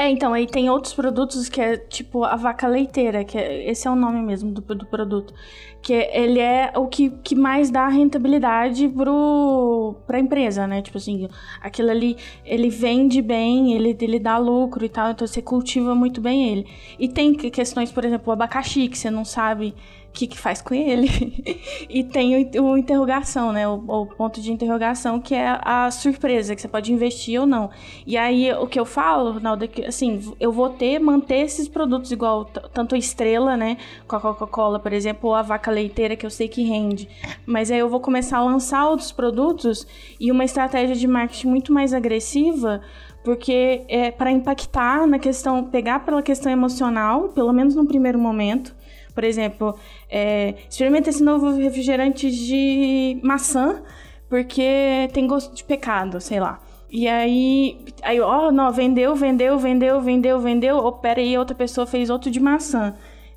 É, 0.00 0.08
então, 0.08 0.32
aí 0.32 0.46
tem 0.46 0.70
outros 0.70 0.94
produtos 0.94 1.48
que 1.48 1.60
é 1.60 1.76
tipo 1.76 2.22
a 2.22 2.36
vaca 2.36 2.68
leiteira, 2.68 3.24
que 3.24 3.36
é, 3.36 3.68
esse 3.68 3.88
é 3.88 3.90
o 3.90 3.96
nome 3.96 4.22
mesmo 4.22 4.52
do, 4.52 4.60
do 4.62 4.86
produto. 4.86 5.34
Que 5.82 5.92
ele 5.92 6.38
é 6.38 6.72
o 6.76 6.86
que, 6.86 7.10
que 7.10 7.34
mais 7.34 7.68
dá 7.68 7.88
rentabilidade 7.88 8.88
pro, 8.88 9.96
pra 10.06 10.20
empresa, 10.20 10.68
né? 10.68 10.82
Tipo 10.82 10.98
assim, 10.98 11.28
aquilo 11.60 11.90
ali, 11.90 12.16
ele 12.44 12.70
vende 12.70 13.20
bem, 13.20 13.72
ele, 13.74 13.96
ele 14.00 14.20
dá 14.20 14.38
lucro 14.38 14.84
e 14.84 14.88
tal, 14.88 15.10
então 15.10 15.26
você 15.26 15.42
cultiva 15.42 15.94
muito 15.96 16.20
bem 16.20 16.48
ele. 16.48 16.66
E 16.98 17.08
tem 17.08 17.34
que- 17.34 17.50
questões, 17.50 17.90
por 17.90 18.04
exemplo, 18.04 18.28
o 18.30 18.32
abacaxi, 18.32 18.88
que 18.88 18.96
você 18.98 19.10
não 19.10 19.24
sabe 19.24 19.74
o 20.08 20.12
que, 20.12 20.26
que 20.26 20.38
faz 20.38 20.60
com 20.60 20.74
ele. 20.74 21.08
e 21.88 22.02
tem 22.02 22.50
o, 22.58 22.62
o 22.62 22.78
interrogação, 22.78 23.52
né? 23.52 23.68
O, 23.68 23.74
o 23.74 24.06
ponto 24.06 24.40
de 24.40 24.50
interrogação, 24.50 25.20
que 25.20 25.34
é 25.34 25.58
a 25.62 25.90
surpresa, 25.90 26.54
que 26.54 26.60
você 26.60 26.68
pode 26.68 26.92
investir 26.92 27.40
ou 27.40 27.46
não. 27.46 27.70
E 28.06 28.16
aí, 28.16 28.52
o 28.52 28.66
que 28.66 28.80
eu 28.80 28.84
falo, 28.84 29.32
Ronaldo, 29.32 29.64
é 29.64 29.68
que, 29.68 29.84
assim, 29.84 30.34
eu 30.40 30.50
vou 30.50 30.70
ter, 30.70 30.98
manter 30.98 31.40
esses 31.40 31.68
produtos 31.68 32.10
igual, 32.10 32.44
tanto 32.46 32.94
a 32.94 32.98
Estrela, 32.98 33.56
né? 33.56 33.76
Com 34.06 34.16
a 34.16 34.20
Coca-Cola, 34.20 34.78
por 34.78 34.92
exemplo, 34.92 35.28
ou 35.28 35.34
a 35.34 35.42
vaca 35.42 35.70
leiteira, 35.70 36.16
que 36.16 36.26
eu 36.26 36.30
sei 36.30 36.48
que 36.48 36.62
rende. 36.62 37.08
Mas 37.46 37.70
aí 37.70 37.78
eu 37.78 37.88
vou 37.88 38.00
começar 38.00 38.38
a 38.38 38.44
lançar 38.44 38.88
outros 38.88 39.12
produtos 39.12 39.86
e 40.18 40.32
uma 40.32 40.44
estratégia 40.44 40.96
de 40.96 41.06
marketing 41.06 41.48
muito 41.48 41.72
mais 41.72 41.92
agressiva, 41.92 42.80
porque 43.22 43.84
é 43.88 44.10
para 44.10 44.30
impactar 44.30 45.06
na 45.06 45.18
questão, 45.18 45.64
pegar 45.64 46.00
pela 46.00 46.22
questão 46.22 46.50
emocional, 46.50 47.28
pelo 47.28 47.52
menos 47.52 47.74
no 47.74 47.86
primeiro 47.86 48.18
momento. 48.18 48.74
Por 49.18 49.24
exemplo, 49.24 49.76
é, 50.08 50.54
experimenta 50.70 51.10
esse 51.10 51.24
novo 51.24 51.50
refrigerante 51.56 52.30
de 52.30 53.18
maçã, 53.20 53.82
porque 54.28 55.10
tem 55.12 55.26
gosto 55.26 55.52
de 55.56 55.64
pecado, 55.64 56.20
sei 56.20 56.38
lá. 56.38 56.62
E 56.88 57.08
aí, 57.08 57.84
aí, 58.00 58.20
ó, 58.20 58.52
não, 58.52 58.70
vendeu, 58.70 59.16
vendeu, 59.16 59.58
vendeu, 59.58 60.00
vendeu, 60.00 60.38
vendeu. 60.38 60.76
Oh, 60.76 60.92
pera 60.92 61.20
aí, 61.20 61.36
outra 61.36 61.56
pessoa 61.56 61.84
fez 61.84 62.10
outro 62.10 62.30
de 62.30 62.38
maçã. 62.38 62.94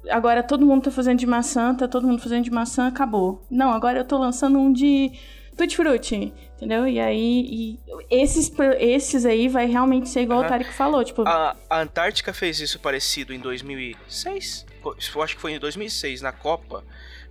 Agora 0.07 0.43
todo 0.43 0.63
mundo 0.67 0.83
tá 0.83 0.91
fazendo 0.91 1.17
de 1.17 1.25
maçã, 1.25 1.73
tá 1.73 1.87
todo 1.87 2.05
mundo 2.05 2.21
fazendo 2.21 2.43
de 2.43 2.51
maçã, 2.51 2.85
acabou. 2.85 3.43
Não, 3.49 3.71
agora 3.71 3.97
eu 3.97 4.05
tô 4.05 4.19
lançando 4.19 4.59
um 4.59 4.71
de 4.71 5.11
tutti 5.57 5.75
frutti, 5.75 6.31
entendeu? 6.57 6.87
E 6.87 6.99
aí, 6.99 7.47
e 7.49 7.79
esses, 8.07 8.51
esses 8.77 9.25
aí 9.25 9.47
vai 9.47 9.65
realmente 9.65 10.09
ser 10.09 10.21
igual 10.21 10.41
Aham. 10.41 10.45
o 10.45 10.49
Tarek 10.49 10.73
falou, 10.73 11.03
tipo, 11.03 11.27
A, 11.27 11.55
a 11.67 11.81
Antártica 11.81 12.31
fez 12.31 12.59
isso 12.59 12.79
parecido 12.79 13.33
em 13.33 13.39
2006? 13.39 14.69
Eu 14.83 15.21
acho 15.21 15.35
que 15.35 15.41
foi 15.41 15.53
em 15.53 15.59
2006, 15.59 16.21
na 16.21 16.31
Copa, 16.31 16.83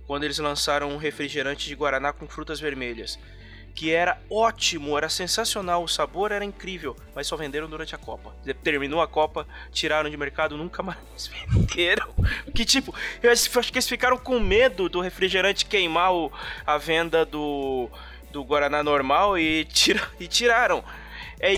quando 0.07 0.23
eles 0.23 0.37
lançaram 0.39 0.89
um 0.89 0.97
refrigerante 0.97 1.67
de 1.67 1.75
Guaraná 1.75 2.11
com 2.13 2.27
frutas 2.27 2.59
vermelhas. 2.59 3.17
Que 3.73 3.89
era 3.93 4.19
ótimo, 4.29 4.97
era 4.97 5.07
sensacional, 5.07 5.81
o 5.81 5.87
sabor 5.87 6.33
era 6.33 6.43
incrível, 6.43 6.93
mas 7.15 7.25
só 7.27 7.37
venderam 7.37 7.69
durante 7.69 7.95
a 7.95 7.97
Copa. 7.97 8.35
Terminou 8.61 9.01
a 9.01 9.07
Copa, 9.07 9.47
tiraram 9.71 10.09
de 10.09 10.17
mercado, 10.17 10.57
nunca 10.57 10.83
mais 10.83 10.99
venderam. 11.47 12.13
Que 12.53 12.65
tipo, 12.65 12.93
eu 13.23 13.31
acho 13.31 13.49
que 13.71 13.77
eles 13.77 13.87
ficaram 13.87 14.17
com 14.17 14.41
medo 14.41 14.89
do 14.89 14.99
refrigerante 14.99 15.65
queimar 15.65 16.13
o- 16.13 16.29
a 16.65 16.77
venda 16.77 17.25
do, 17.25 17.89
do 18.29 18.43
Guaraná 18.43 18.83
normal 18.83 19.37
e, 19.39 19.63
tira, 19.63 20.05
e 20.19 20.27
tiraram. 20.27 20.83
É, 21.39 21.53
é- 21.53 21.57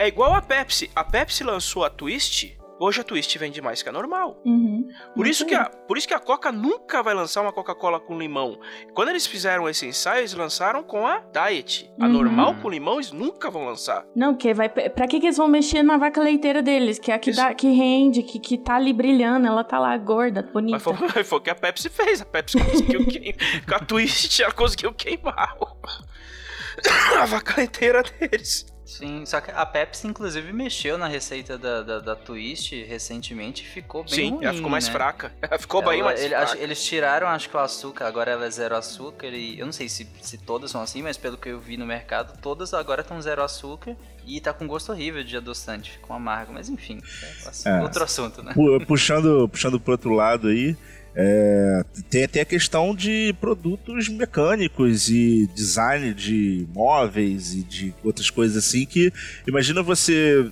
é 0.00 0.06
igual 0.06 0.34
a 0.34 0.42
Pepsi. 0.42 0.90
A 0.94 1.02
Pepsi 1.02 1.44
lançou 1.44 1.82
a 1.82 1.88
Twist. 1.88 2.57
Hoje 2.80 3.00
a 3.00 3.04
Twist 3.04 3.36
vende 3.38 3.60
mais 3.60 3.82
que 3.82 3.88
a 3.88 3.92
normal. 3.92 4.40
uhum. 4.44 4.86
Por 5.14 5.26
isso, 5.26 5.44
que 5.44 5.54
a, 5.54 5.64
por 5.64 5.98
isso 5.98 6.06
que 6.06 6.14
a 6.14 6.18
Coca 6.20 6.52
nunca 6.52 7.02
vai 7.02 7.12
lançar 7.14 7.42
uma 7.42 7.52
Coca-Cola 7.52 7.98
com 7.98 8.18
limão. 8.18 8.58
Quando 8.94 9.08
eles 9.08 9.26
fizeram 9.26 9.68
esse 9.68 9.84
ensaio, 9.86 10.20
eles 10.20 10.34
lançaram 10.34 10.82
com 10.82 11.06
a 11.06 11.18
Diet. 11.32 11.90
A 12.00 12.06
Uhum. 12.06 12.12
normal 12.12 12.54
com 12.62 12.68
limão, 12.70 12.94
eles 12.94 13.10
nunca 13.12 13.50
vão 13.50 13.64
lançar. 13.64 14.04
Não, 14.14 14.32
porque 14.34 14.54
vai. 14.54 14.68
Pra 14.68 15.06
que, 15.08 15.18
que 15.18 15.26
eles 15.26 15.36
vão 15.36 15.48
mexer 15.48 15.82
na 15.82 15.96
vaca 15.96 16.20
leiteira 16.22 16.62
deles? 16.62 16.98
Que 16.98 17.10
é 17.10 17.14
a 17.14 17.18
que, 17.18 17.32
dá, 17.32 17.52
que 17.52 17.68
rende, 17.70 18.22
que, 18.22 18.38
que 18.38 18.56
tá 18.56 18.76
ali 18.76 18.92
brilhando, 18.92 19.46
ela 19.46 19.64
tá 19.64 19.78
lá 19.78 19.96
gorda, 19.96 20.42
bonita. 20.52 20.80
Mas 20.84 21.12
foi, 21.12 21.24
foi 21.24 21.38
o 21.38 21.40
que 21.42 21.50
a 21.50 21.54
Pepsi 21.54 21.88
fez. 21.88 22.20
A 22.22 22.24
Pepsi 22.24 22.58
conseguiu 22.62 23.04
queimar. 23.06 23.66
Com 23.68 23.74
a 23.74 23.78
Twist, 23.80 24.42
ela 24.42 24.52
conseguiu 24.52 24.92
queimar 24.92 25.56
a 27.20 27.24
vaca 27.26 27.62
inteira 27.62 28.02
deles. 28.02 28.66
Sim, 28.88 29.26
só 29.26 29.38
que 29.42 29.50
a 29.50 29.66
Pepsi, 29.66 30.06
inclusive, 30.06 30.50
mexeu 30.50 30.96
na 30.96 31.06
receita 31.06 31.58
da, 31.58 31.82
da, 31.82 31.98
da 32.00 32.16
Twist 32.16 32.74
recentemente 32.84 33.62
e 33.62 33.66
ficou 33.66 34.02
bem 34.02 34.14
Sim, 34.14 34.30
ruim, 34.30 34.44
ela 34.46 34.54
ficou 34.54 34.70
mais 34.70 34.86
né? 34.86 34.92
fraca. 34.92 35.30
Ela 35.42 35.58
ficou 35.58 35.82
bem 35.82 36.00
Ela- 36.00 36.04
mais 36.08 36.20
ele- 36.22 36.34
fraca. 36.34 36.56
eles 36.58 36.82
tiraram, 36.82 37.28
acho 37.28 37.50
que 37.50 37.56
o 37.56 37.60
açúcar, 37.60 38.06
agora 38.06 38.30
ela 38.30 38.46
é 38.46 38.50
zero 38.50 38.74
açúcar 38.74 39.26
e 39.26 39.58
eu 39.58 39.66
não 39.66 39.72
sei 39.74 39.90
se, 39.90 40.08
se 40.22 40.38
todas 40.38 40.70
são 40.70 40.80
assim, 40.80 41.02
mas 41.02 41.18
pelo 41.18 41.36
que 41.36 41.50
eu 41.50 41.60
vi 41.60 41.76
no 41.76 41.84
mercado, 41.84 42.38
todas 42.40 42.72
agora 42.72 43.02
estão 43.02 43.20
zero 43.20 43.42
açúcar 43.42 43.94
e 44.26 44.40
tá 44.40 44.54
com 44.54 44.66
gosto 44.66 44.90
horrível 44.90 45.22
de 45.22 45.36
adoçante, 45.36 45.90
ficou 45.92 46.16
amargo, 46.16 46.54
mas 46.54 46.70
enfim, 46.70 46.98
é 47.44 47.48
ass- 47.48 47.66
É. 47.66 47.80
outro 47.82 48.02
assunto, 48.02 48.42
né? 48.42 48.54
Pu- 48.54 48.84
puxando, 48.86 49.46
puxando 49.50 49.78
pro 49.78 49.92
outro 49.92 50.14
lado 50.14 50.48
aí, 50.48 50.74
é, 51.20 51.82
tem 52.08 52.22
até 52.22 52.42
a 52.42 52.44
questão 52.44 52.94
de 52.94 53.34
produtos 53.40 54.08
mecânicos 54.08 55.08
e 55.10 55.48
design 55.52 56.14
de 56.14 56.64
móveis 56.72 57.54
e 57.54 57.64
de 57.64 57.92
outras 58.04 58.30
coisas 58.30 58.56
assim 58.56 58.86
que 58.86 59.12
imagina 59.44 59.82
você 59.82 60.48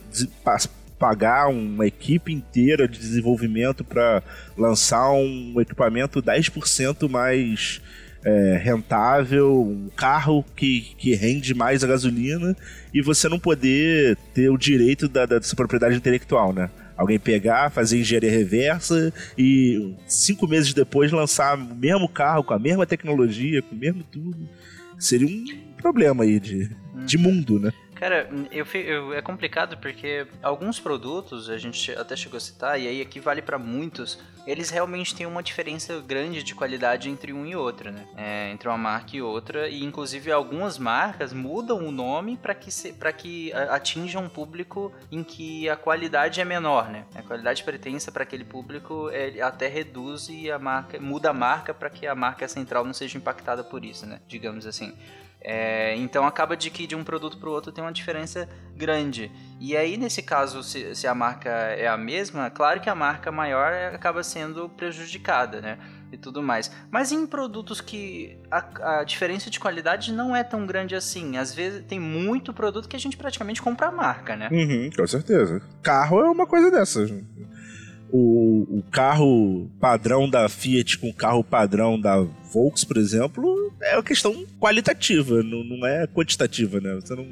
pagar 0.98 1.50
uma 1.50 1.87
equipe 1.87 2.33
inteira 2.33 2.88
de 2.88 2.98
desenvolvimento 2.98 3.85
para 3.85 4.24
lançar 4.59 5.12
um 5.12 5.61
equipamento 5.61 6.20
10% 6.20 7.09
mais 7.09 7.81
é, 8.24 8.61
rentável, 8.61 9.62
um 9.62 9.88
carro 9.94 10.44
que, 10.57 10.81
que 10.98 11.14
rende 11.14 11.55
mais 11.55 11.85
a 11.85 11.87
gasolina 11.87 12.57
e 12.92 13.00
você 13.00 13.29
não 13.29 13.38
poder 13.38 14.16
ter 14.35 14.50
o 14.50 14.59
direito 14.59 15.07
da, 15.07 15.26
da 15.26 15.40
sua 15.40 15.55
propriedade 15.55 15.94
intelectual, 15.94 16.52
né? 16.52 16.68
Alguém 16.96 17.18
pegar, 17.18 17.70
fazer 17.70 18.00
engenharia 18.00 18.30
reversa 18.30 19.12
e 19.37 19.94
cinco 20.06 20.48
meses 20.48 20.72
depois 20.72 21.12
lançar 21.12 21.56
o 21.59 21.74
mesmo 21.74 22.09
carro 22.09 22.42
com 22.42 22.54
a 22.54 22.59
mesma 22.59 22.87
tecnologia, 22.87 23.61
com 23.62 23.74
o 23.74 23.78
mesmo 23.78 24.02
tudo. 24.04 24.48
Seria 24.98 25.26
um 25.26 25.44
problema 25.76 26.24
aí 26.24 26.40
de, 26.40 26.70
de 27.04 27.18
mundo, 27.18 27.61
né? 27.61 27.70
Cara, 27.96 28.28
eu, 28.52 28.66
eu- 28.74 29.14
é 29.14 29.22
complicado 29.22 29.78
porque 29.78 30.26
alguns 30.42 30.78
produtos, 30.78 31.48
a 31.48 31.56
gente 31.56 31.90
até 31.92 32.14
chegou 32.14 32.37
a 32.37 32.40
citar, 32.40 32.78
e 32.78 32.87
aí 32.87 33.00
aqui 33.00 33.18
vale 33.18 33.40
pra 33.40 33.59
muitos, 33.59 34.18
eles 34.46 34.68
realmente 34.68 35.14
têm 35.14 35.24
uma 35.26 35.42
diferença 35.42 35.98
grande 36.06 36.42
de 36.42 36.54
qualidade 36.54 37.09
entre 37.09 37.32
um 37.32 37.46
e 37.46 37.56
outro, 37.56 37.90
né? 37.90 38.06
É, 38.14 38.50
entre 38.52 38.68
uma 38.68 38.76
marca 38.76 39.16
e 39.16 39.22
outra, 39.22 39.66
e 39.68 39.82
inclusive 39.82 40.30
algumas 40.30 40.76
marcas 40.78 41.32
mudam 41.32 41.78
o 41.78 41.90
nome 41.90 42.37
para 42.37 42.54
que, 42.54 42.70
se, 42.70 42.94
que 43.16 43.50
atinja 43.70 44.18
um 44.18 44.28
público 44.28 44.92
em 45.11 45.24
que 45.24 45.66
a 45.70 45.74
qualidade 45.74 46.38
é 46.38 46.44
menor, 46.44 46.90
né? 46.90 47.06
A 47.14 47.22
qualidade 47.22 47.64
pretensa 47.64 48.12
para 48.12 48.24
aquele 48.24 48.44
público 48.44 49.09
é, 49.11 49.40
até 49.40 49.68
reduz 49.68 50.28
e 50.28 50.50
a 50.50 50.59
marca 50.59 51.00
muda 51.00 51.30
a 51.30 51.32
marca 51.32 51.72
para 51.72 51.88
que 51.88 52.06
a 52.06 52.14
marca 52.14 52.46
central 52.46 52.85
não 52.85 52.92
seja 52.92 53.16
impactada 53.16 53.64
por 53.64 53.82
isso, 53.87 54.04
né? 54.04 54.20
Digamos 54.28 54.66
assim. 54.66 54.94
É, 55.48 55.94
então 55.94 56.26
acaba 56.26 56.56
de 56.56 56.70
que 56.70 56.88
de 56.88 56.96
um 56.96 57.04
produto 57.04 57.38
para 57.38 57.48
o 57.48 57.52
outro 57.52 57.70
tem 57.70 57.82
uma 57.82 57.92
diferença 57.92 58.48
grande. 58.74 59.30
E 59.61 59.76
aí, 59.76 59.96
nesse 59.96 60.20
caso, 60.20 60.61
se, 60.61 60.92
se 60.92 61.06
a 61.06 61.14
marca 61.14 61.48
é 61.48 61.87
a 61.87 61.96
mesma, 61.96 62.50
claro 62.50 62.80
que 62.80 62.90
a 62.90 62.96
marca 62.96 63.30
maior 63.30 63.72
acaba 63.94 64.24
sendo 64.24 64.68
prejudicada, 64.68 65.61
né? 65.61 65.78
e 66.11 66.16
tudo 66.16 66.42
mais. 66.42 66.70
Mas 66.90 67.12
em 67.12 67.26
produtos 67.26 67.80
que 67.80 68.38
a, 68.50 69.00
a, 69.00 69.04
diferença 69.04 69.50
de 69.50 69.59
qualidade 69.59 70.12
não 70.12 70.35
é 70.35 70.42
tão 70.42 70.66
grande 70.66 70.94
assim. 70.94 71.37
Às 71.37 71.54
vezes 71.54 71.85
tem 71.85 71.98
muito 71.98 72.52
produto 72.52 72.88
que 72.88 72.96
a 72.96 72.98
gente 72.98 73.16
praticamente 73.16 73.61
compra 73.61 73.88
a 73.88 73.92
marca, 73.92 74.37
né? 74.37 74.48
Uhum, 74.50 74.90
com 74.96 75.06
certeza. 75.06 75.61
Carro 75.82 76.20
é 76.20 76.30
uma 76.30 76.46
coisa 76.46 76.70
dessas. 76.70 77.11
O, 78.12 78.79
o, 78.79 78.83
carro 78.90 79.71
padrão 79.81 80.29
da 80.29 80.49
Fiat 80.49 80.99
com 80.99 81.09
o 81.09 81.14
carro 81.14 81.42
padrão 81.42 82.01
da 82.01 82.21
Volks, 82.53 82.85
por 82.85 82.97
exemplo, 82.97 83.73
é 83.83 83.97
uma 83.97 84.03
questão 84.03 84.47
qualitativa, 84.61 85.42
não, 85.42 85.64
não 85.64 85.87
é 85.87 86.07
quantitativa, 86.07 86.81
né? 86.81 86.95
Você 86.95 87.14
não 87.14 87.27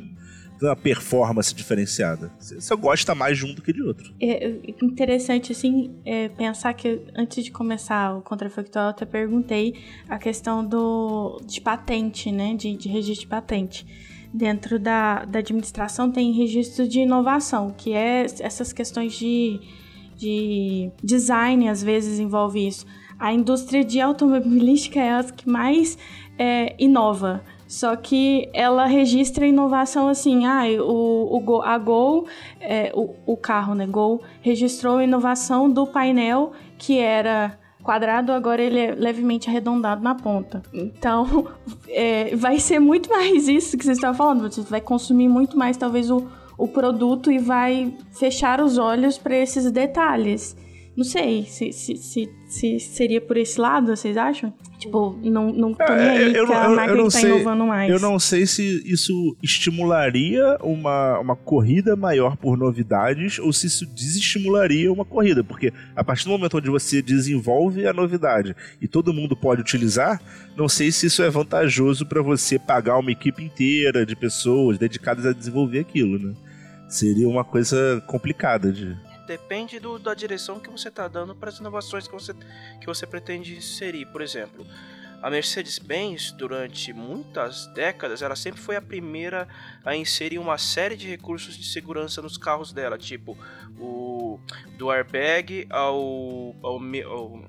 uma 0.66 0.76
performance 0.76 1.54
diferenciada. 1.54 2.30
Você 2.38 2.76
gosta 2.76 3.14
mais 3.14 3.38
de 3.38 3.44
um 3.44 3.54
do 3.54 3.62
que 3.62 3.72
de 3.72 3.82
outro. 3.82 4.12
É, 4.20 4.48
é 4.48 4.60
interessante, 4.82 5.52
assim, 5.52 5.94
é, 6.04 6.28
pensar 6.28 6.72
que 6.74 7.02
antes 7.14 7.44
de 7.44 7.50
começar 7.50 8.16
o 8.16 8.22
contrafactual, 8.22 8.86
eu 8.86 8.90
até 8.90 9.04
perguntei 9.04 9.74
a 10.08 10.18
questão 10.18 10.64
do, 10.64 11.40
de 11.46 11.60
patente, 11.60 12.30
né? 12.30 12.54
De, 12.54 12.76
de 12.76 12.88
registro 12.88 13.24
de 13.24 13.26
patente. 13.26 13.86
Dentro 14.32 14.78
da, 14.78 15.24
da 15.24 15.38
administração 15.38 16.10
tem 16.10 16.32
registro 16.32 16.88
de 16.88 17.00
inovação, 17.00 17.70
que 17.76 17.92
é 17.92 18.26
essas 18.40 18.72
questões 18.72 19.12
de, 19.12 19.60
de 20.16 20.90
design, 21.02 21.68
às 21.68 21.82
vezes 21.82 22.18
envolve 22.18 22.66
isso. 22.66 22.86
A 23.18 23.32
indústria 23.32 23.84
de 23.84 24.00
automobilística 24.00 25.00
é 25.00 25.12
a 25.12 25.22
que 25.24 25.48
mais 25.48 25.96
é, 26.38 26.74
inova 26.78 27.42
só 27.66 27.96
que 27.96 28.48
ela 28.52 28.86
registra 28.86 29.46
inovação 29.46 30.08
assim, 30.08 30.46
ah, 30.46 30.62
o, 30.80 31.42
o 31.42 31.62
a 31.62 31.76
Gol, 31.78 32.26
é, 32.60 32.92
o, 32.94 33.14
o 33.26 33.36
carro, 33.36 33.74
né, 33.74 33.86
Gol, 33.86 34.22
registrou 34.42 34.98
a 34.98 35.04
inovação 35.04 35.68
do 35.68 35.86
painel 35.86 36.52
que 36.78 36.98
era 36.98 37.58
quadrado, 37.82 38.32
agora 38.32 38.62
ele 38.62 38.78
é 38.78 38.94
levemente 38.94 39.48
arredondado 39.48 40.02
na 40.02 40.14
ponta. 40.14 40.62
Então, 40.72 41.48
é, 41.88 42.36
vai 42.36 42.58
ser 42.60 42.78
muito 42.78 43.10
mais 43.10 43.48
isso 43.48 43.76
que 43.76 43.84
você 43.84 43.92
estava 43.92 44.16
falando, 44.16 44.42
você 44.50 44.62
vai 44.62 44.80
consumir 44.80 45.28
muito 45.28 45.58
mais 45.58 45.76
talvez 45.76 46.10
o, 46.10 46.28
o 46.58 46.68
produto 46.68 47.30
e 47.30 47.38
vai 47.38 47.94
fechar 48.12 48.60
os 48.60 48.78
olhos 48.78 49.18
para 49.18 49.36
esses 49.36 49.70
detalhes. 49.70 50.56
Não 50.96 51.02
sei 51.02 51.44
se, 51.44 51.72
se, 51.72 51.96
se, 51.96 52.30
se, 52.46 52.78
seria 52.78 53.20
por 53.20 53.36
esse 53.36 53.60
lado, 53.60 53.96
vocês 53.96 54.16
acham? 54.16 54.54
Tipo, 54.78 55.18
não, 55.24 55.52
não 55.52 55.74
tô 55.74 55.82
é, 55.82 55.96
nem 55.96 56.26
aí 56.26 56.34
eu, 56.34 56.46
que 56.46 56.52
a 56.52 56.68
marca 56.68 56.94
eu, 56.94 57.04
tá 57.04 57.10
sei, 57.10 57.30
inovando 57.30 57.66
mais. 57.66 57.90
Eu 57.90 57.98
não 57.98 58.16
sei 58.16 58.46
se 58.46 58.80
isso 58.84 59.36
estimularia 59.42 60.56
uma, 60.62 61.18
uma 61.18 61.34
corrida 61.34 61.96
maior 61.96 62.36
por 62.36 62.56
novidades 62.56 63.40
ou 63.40 63.52
se 63.52 63.66
isso 63.66 63.86
desestimularia 63.86 64.92
uma 64.92 65.04
corrida, 65.04 65.42
porque 65.42 65.72
a 65.96 66.04
partir 66.04 66.24
do 66.24 66.30
momento 66.30 66.58
onde 66.58 66.70
você 66.70 67.02
desenvolve 67.02 67.86
a 67.88 67.92
novidade 67.92 68.54
e 68.80 68.86
todo 68.86 69.12
mundo 69.12 69.34
pode 69.34 69.62
utilizar, 69.62 70.22
não 70.56 70.68
sei 70.68 70.92
se 70.92 71.06
isso 71.06 71.24
é 71.24 71.30
vantajoso 71.30 72.06
para 72.06 72.22
você 72.22 72.56
pagar 72.56 72.98
uma 72.98 73.10
equipe 73.10 73.42
inteira 73.42 74.06
de 74.06 74.14
pessoas 74.14 74.78
dedicadas 74.78 75.26
a 75.26 75.32
desenvolver 75.32 75.80
aquilo, 75.80 76.20
né? 76.20 76.34
Seria 76.94 77.28
uma 77.28 77.42
coisa 77.42 78.00
complicada 78.06 78.70
de 78.70 78.96
depende 79.26 79.80
do, 79.80 79.98
da 79.98 80.14
direção 80.14 80.60
que 80.60 80.70
você 80.70 80.86
está 80.86 81.08
dando 81.08 81.34
para 81.34 81.48
as 81.48 81.58
inovações 81.58 82.06
que 82.06 82.12
você, 82.12 82.32
que 82.80 82.86
você 82.86 83.04
pretende 83.04 83.56
inserir. 83.56 84.06
Por 84.06 84.22
exemplo, 84.22 84.64
a 85.20 85.28
Mercedes-Benz, 85.28 86.30
durante 86.30 86.92
muitas 86.92 87.66
décadas, 87.74 88.22
ela 88.22 88.36
sempre 88.36 88.60
foi 88.60 88.76
a 88.76 88.80
primeira 88.80 89.48
a 89.84 89.96
inserir 89.96 90.38
uma 90.38 90.56
série 90.56 90.96
de 90.96 91.08
recursos 91.08 91.56
de 91.56 91.64
segurança 91.64 92.22
nos 92.22 92.38
carros 92.38 92.72
dela, 92.72 92.96
tipo 92.96 93.36
o 93.76 94.38
do 94.78 94.88
airbag 94.88 95.66
ao, 95.70 96.54
ao, 96.62 96.78
ao 97.10 97.44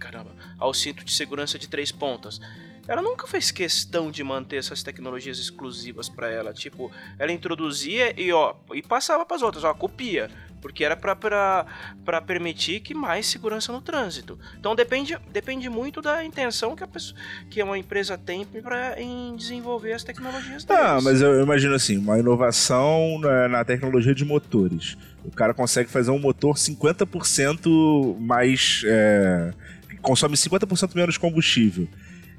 caramba, 0.00 0.34
ao 0.58 0.74
cinto 0.74 1.04
de 1.04 1.12
segurança 1.12 1.56
de 1.56 1.68
três 1.68 1.92
pontas 1.92 2.40
ela 2.88 3.02
nunca 3.02 3.26
fez 3.26 3.50
questão 3.50 4.10
de 4.10 4.24
manter 4.24 4.56
essas 4.56 4.82
tecnologias 4.82 5.38
exclusivas 5.38 6.08
para 6.08 6.30
ela. 6.30 6.52
Tipo, 6.52 6.90
ela 7.18 7.30
introduzia 7.30 8.18
e 8.20 8.32
ó, 8.32 8.54
e 8.72 8.82
passava 8.82 9.24
para 9.26 9.36
as 9.36 9.42
outras, 9.42 9.62
ó, 9.62 9.72
copia 9.74 10.30
porque 10.60 10.84
era 10.84 10.96
para 10.96 12.20
permitir 12.26 12.80
que 12.80 12.94
mais 12.94 13.26
segurança 13.26 13.72
no 13.72 13.80
trânsito. 13.80 14.38
Então 14.58 14.74
depende, 14.74 15.16
depende 15.32 15.68
muito 15.68 16.00
da 16.02 16.24
intenção 16.24 16.74
que, 16.74 16.84
a 16.84 16.86
pessoa, 16.86 17.18
que 17.48 17.62
uma 17.62 17.78
empresa 17.78 18.18
tem 18.18 18.44
pra, 18.44 19.00
em 19.00 19.36
desenvolver 19.36 19.92
as 19.92 20.04
tecnologias 20.04 20.64
deles. 20.64 20.82
Ah, 20.82 21.00
mas 21.02 21.20
eu 21.20 21.42
imagino 21.42 21.74
assim, 21.74 21.96
uma 21.96 22.18
inovação 22.18 23.18
na, 23.20 23.48
na 23.48 23.64
tecnologia 23.64 24.14
de 24.14 24.24
motores. 24.24 24.96
O 25.24 25.30
cara 25.30 25.54
consegue 25.54 25.90
fazer 25.90 26.10
um 26.10 26.18
motor 26.18 26.54
50% 26.54 28.18
mais... 28.18 28.82
É, 28.86 29.52
consome 30.00 30.36
50% 30.36 30.94
menos 30.94 31.18
combustível. 31.18 31.88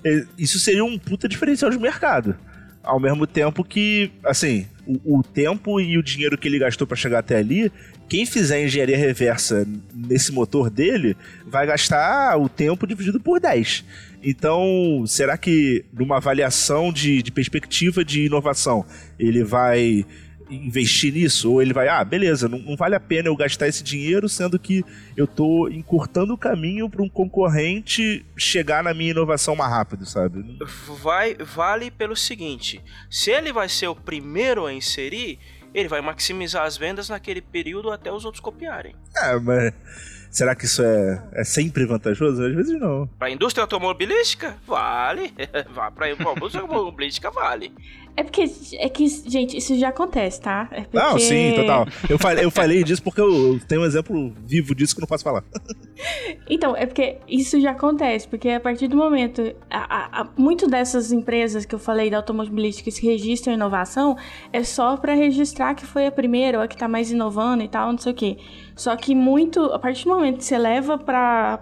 É, 0.03 0.25
isso 0.37 0.59
seria 0.59 0.83
um 0.83 0.97
puta 0.97 1.27
diferencial 1.27 1.69
de 1.71 1.77
mercado. 1.77 2.35
Ao 2.81 2.99
mesmo 2.99 3.27
tempo 3.27 3.63
que, 3.63 4.11
assim, 4.23 4.65
o, 4.87 5.19
o 5.19 5.23
tempo 5.23 5.79
e 5.79 5.97
o 5.97 6.03
dinheiro 6.03 6.37
que 6.37 6.47
ele 6.47 6.59
gastou 6.59 6.87
para 6.87 6.95
chegar 6.95 7.19
até 7.19 7.37
ali 7.37 7.71
quem 8.09 8.25
fizer 8.25 8.65
engenharia 8.65 8.97
reversa 8.97 9.65
nesse 9.93 10.31
motor 10.31 10.69
dele 10.69 11.15
vai 11.45 11.67
gastar 11.67 12.37
o 12.37 12.49
tempo 12.49 12.87
dividido 12.87 13.19
por 13.19 13.39
10. 13.39 13.85
Então, 14.23 15.03
será 15.05 15.37
que 15.37 15.85
numa 15.93 16.17
avaliação 16.17 16.91
de, 16.91 17.21
de 17.21 17.31
perspectiva 17.31 18.03
de 18.03 18.25
inovação, 18.25 18.83
ele 19.17 19.43
vai 19.43 20.05
investir 20.49 21.13
nisso? 21.13 21.51
Ou 21.51 21.61
ele 21.61 21.73
vai, 21.73 21.87
ah, 21.87 22.03
beleza, 22.03 22.47
não, 22.47 22.59
não, 22.59 22.75
vale 22.75 22.95
a 22.95 22.99
pena 22.99 23.27
eu 23.27 23.35
gastar 23.35 23.67
esse 23.67 23.83
dinheiro, 23.83 24.27
sendo 24.27 24.57
que 24.57 24.83
eu 25.15 25.25
estou 25.25 25.69
encurtando 25.69 26.33
o 26.33 26.37
caminho 26.37 26.89
para 26.89 27.03
um 27.03 27.09
concorrente 27.09 28.25
chegar 28.37 28.83
na 28.83 28.93
minha 28.93 29.11
inovação 29.11 29.55
mais 29.55 29.71
rápido, 29.71 30.05
sabe? 30.05 30.43
Vai, 31.01 31.35
vale 31.35 31.91
pelo 31.91 32.15
seguinte: 32.15 32.83
se 33.09 33.31
ele 33.31 33.53
vai 33.53 33.69
ser 33.69 33.87
o 33.87 33.95
primeiro 33.95 34.65
a 34.65 34.73
inserir 34.73 35.39
ele 35.73 35.87
vai 35.87 36.01
maximizar 36.01 36.65
as 36.65 36.77
vendas 36.77 37.09
naquele 37.09 37.41
período 37.41 37.91
até 37.91 38.11
os 38.11 38.25
outros 38.25 38.41
copiarem. 38.41 38.95
É, 39.15 39.37
mas 39.39 39.73
será 40.29 40.55
que 40.55 40.65
isso 40.65 40.81
é, 40.81 41.23
é 41.33 41.43
sempre 41.43 41.85
vantajoso? 41.85 42.43
Às 42.43 42.53
vezes 42.53 42.79
não. 42.79 43.07
Para 43.17 43.27
a 43.27 43.31
indústria 43.31 43.63
automobilística, 43.63 44.57
vale. 44.67 45.33
Para 45.95 46.05
a 46.07 46.11
indústria 46.11 46.61
automobilística, 46.61 47.31
vale. 47.31 47.71
É 48.19 48.23
porque, 48.23 48.43
é 48.73 48.89
que, 48.89 49.07
gente, 49.07 49.55
isso 49.55 49.77
já 49.79 49.89
acontece, 49.89 50.41
tá? 50.41 50.67
É 50.71 50.81
porque... 50.81 50.97
Não, 50.97 51.17
sim, 51.17 51.53
total. 51.55 51.87
Eu 52.09 52.19
falei, 52.19 52.43
eu 52.43 52.51
falei 52.51 52.83
disso 52.83 53.01
porque 53.01 53.21
eu 53.21 53.57
tenho 53.65 53.81
um 53.81 53.85
exemplo 53.85 54.33
vivo 54.45 54.75
disso 54.75 54.93
que 54.93 54.99
eu 54.99 55.03
não 55.03 55.07
posso 55.07 55.23
falar. 55.23 55.43
Então, 56.49 56.75
é 56.75 56.85
porque 56.85 57.17
isso 57.27 57.59
já 57.59 57.71
acontece, 57.71 58.25
porque 58.25 58.49
a 58.49 58.59
partir 58.59 58.87
do 58.87 58.95
momento. 58.95 59.53
A, 59.69 60.21
a, 60.21 60.27
muito 60.37 60.65
dessas 60.65 61.11
empresas 61.11 61.65
que 61.65 61.75
eu 61.75 61.79
falei 61.79 62.09
da 62.09 62.17
automobilística 62.17 62.89
que 62.89 63.05
registram 63.05 63.53
inovação 63.53 64.17
é 64.51 64.63
só 64.63 64.95
para 64.95 65.13
registrar 65.13 65.75
que 65.75 65.85
foi 65.85 66.07
a 66.07 66.11
primeira 66.11 66.57
ou 66.57 66.63
a 66.63 66.69
que 66.69 66.77
tá 66.77 66.87
mais 66.87 67.11
inovando 67.11 67.63
e 67.63 67.67
tal, 67.67 67.91
não 67.91 67.99
sei 67.99 68.13
o 68.13 68.15
quê. 68.15 68.37
Só 68.79 68.95
que 68.95 69.13
muito, 69.13 69.61
a 69.73 69.77
partir 69.77 70.05
do 70.05 70.11
momento 70.11 70.37
que 70.37 70.45
você 70.45 70.57
leva 70.57 70.97
para 70.97 71.59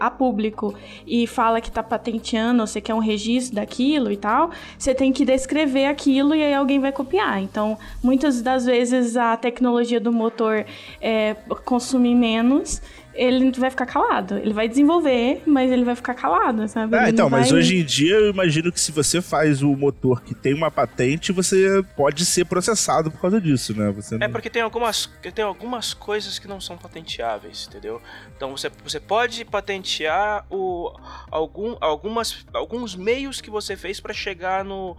a 0.00 0.10
público 0.10 0.74
e 1.06 1.24
fala 1.24 1.60
que 1.60 1.70
tá 1.70 1.80
patenteando, 1.80 2.66
você 2.66 2.80
quer 2.80 2.92
um 2.92 2.98
registro 2.98 3.54
daquilo 3.54 4.10
e 4.10 4.16
tal, 4.16 4.50
você 4.76 4.92
tem 4.92 5.12
que 5.12 5.24
descrever 5.24 5.86
aquilo 5.86 6.34
e 6.34 6.42
aí 6.42 6.52
alguém 6.52 6.80
vai 6.80 6.90
copiar. 6.90 7.40
Então, 7.40 7.78
muitas 8.02 8.42
das 8.42 8.66
vezes 8.66 9.16
a 9.16 9.36
tecnologia 9.36 10.00
do 10.00 10.12
motor 10.12 10.66
é 11.00 11.36
consumir 11.64 12.16
menos 12.16 12.82
ele 13.14 13.50
vai 13.52 13.70
ficar 13.70 13.86
calado. 13.86 14.38
Ele 14.38 14.52
vai 14.52 14.68
desenvolver, 14.68 15.42
mas 15.46 15.70
ele 15.70 15.84
vai 15.84 15.96
ficar 15.96 16.14
calado, 16.14 16.66
sabe? 16.68 16.96
Ah, 16.96 17.02
ele 17.02 17.12
então, 17.12 17.28
vai... 17.28 17.40
mas 17.40 17.52
hoje 17.52 17.76
em 17.76 17.84
dia 17.84 18.14
eu 18.14 18.30
imagino 18.30 18.72
que 18.72 18.80
se 18.80 18.92
você 18.92 19.20
faz 19.20 19.62
o 19.62 19.74
motor 19.76 20.22
que 20.22 20.34
tem 20.34 20.54
uma 20.54 20.70
patente, 20.70 21.32
você 21.32 21.82
pode 21.96 22.24
ser 22.24 22.44
processado 22.44 23.10
por 23.10 23.20
causa 23.20 23.40
disso, 23.40 23.76
né? 23.76 23.90
Você 23.92 24.14
é 24.14 24.18
não... 24.18 24.26
É 24.26 24.28
porque 24.28 24.48
tem 24.48 24.62
algumas, 24.62 25.06
tem 25.34 25.44
algumas 25.44 25.92
coisas 25.92 26.38
que 26.38 26.46
não 26.46 26.60
são 26.60 26.76
patenteáveis, 26.76 27.66
entendeu? 27.68 28.00
Então 28.36 28.56
você, 28.56 28.70
você 28.84 29.00
pode 29.00 29.44
patentear 29.44 30.46
o, 30.50 30.92
algum, 31.30 31.76
algumas, 31.80 32.46
alguns 32.52 32.94
meios 32.94 33.40
que 33.40 33.50
você 33.50 33.76
fez 33.76 34.00
para 34.00 34.14
chegar 34.14 34.64
no 34.64 34.96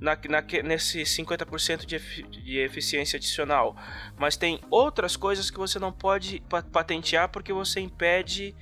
na, 0.00 0.18
na, 0.28 0.42
nesse 0.64 1.02
50% 1.02 1.84
de, 1.84 1.96
efi, 1.96 2.22
de 2.22 2.58
eficiência 2.58 3.18
adicional. 3.18 3.76
Mas 4.18 4.36
tem 4.36 4.58
outras 4.70 5.14
coisas 5.14 5.50
que 5.50 5.58
você 5.58 5.78
não 5.78 5.92
pode 5.92 6.42
patentear 6.72 7.28
porque 7.28 7.49
você 7.52 7.80
impede 7.80 8.54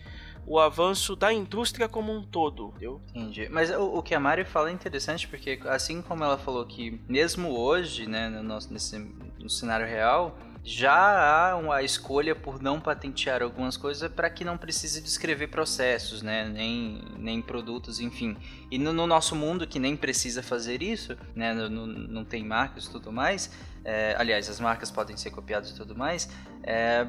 o 0.47 0.59
avanço 0.59 1.15
da 1.15 1.31
indústria 1.31 1.89
como 1.89 2.11
um 2.11 2.23
todo, 2.23 2.69
entendeu? 2.69 3.03
Entendi. 3.15 3.49
Mas 3.51 3.71
o, 3.71 3.99
o, 3.99 4.03
que 4.03 4.15
a 4.15 4.21
Mari 4.21 4.45
fala 4.45 4.71
é 4.71 4.73
interessante 4.73 5.29
porque, 5.29 5.61
assim 5.67 6.01
como 6.01 6.25
ela 6.25 6.39
falou 6.39 6.65
que 6.65 7.01
mesmo 7.07 7.51
hoje, 7.51 8.07
né, 8.07 8.31
no, 8.31 8.43
nosso, 8.43 8.73
nesse, 8.73 8.99
no 9.39 9.51
cenário 9.51 9.87
real, 9.87 10.39
já 10.65 11.51
há 11.51 11.57
uma 11.57 11.83
escolha 11.83 12.35
por 12.35 12.61
não 12.61 12.81
patentear 12.81 13.43
algumas 13.43 13.77
coisas 13.77 14.11
para 14.11 14.29
que 14.29 14.45
não 14.45 14.59
precise 14.59 15.01
descrever 15.01 15.49
processos, 15.49 16.21
né? 16.23 16.49
Nem, 16.49 17.03
nem 17.17 17.41
produtos, 17.41 18.01
enfim. 18.01 18.37
E 18.71 18.79
no, 18.79 18.93
no 18.93 19.07
nosso 19.07 19.35
mundo 19.35 19.67
que 19.67 19.79
nem 19.79 19.97
precisa 19.97 20.43
fazer 20.43 20.83
isso, 20.83 21.17
né? 21.35 21.55
No, 21.55 21.69
no, 21.69 21.87
não 21.87 22.25
tem 22.25 22.45
marcas 22.45 22.87
e 22.87 22.91
tudo 22.91 23.13
mais. 23.13 23.51
É, 23.85 24.15
aliás, 24.19 24.49
as 24.49 24.61
marcas 24.61 24.91
podem 24.91 25.17
ser 25.17 25.31
copiadas 25.31 25.71
e 25.71 25.75
tudo 25.75 25.97
mais. 25.97 26.29
É, 26.63 27.07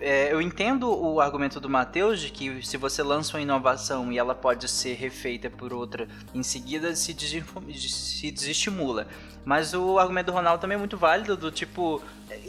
é, 0.00 0.32
eu 0.32 0.42
entendo 0.42 0.90
o 0.90 1.20
argumento 1.20 1.58
do 1.60 1.68
Matheus 1.68 2.20
de 2.20 2.30
que 2.30 2.62
se 2.66 2.76
você 2.76 3.02
lança 3.02 3.36
uma 3.36 3.42
inovação 3.42 4.12
e 4.12 4.18
ela 4.18 4.34
pode 4.34 4.68
ser 4.68 4.94
refeita 4.94 5.48
por 5.48 5.72
outra 5.72 6.06
em 6.34 6.42
seguida, 6.42 6.94
se, 6.94 7.14
se 7.14 8.30
desestimula. 8.30 9.06
Mas 9.44 9.72
o 9.72 9.98
argumento 9.98 10.26
do 10.26 10.32
Ronaldo 10.32 10.60
também 10.60 10.74
é 10.74 10.78
muito 10.78 10.98
válido, 10.98 11.36
do 11.36 11.50
tipo, 11.50 12.02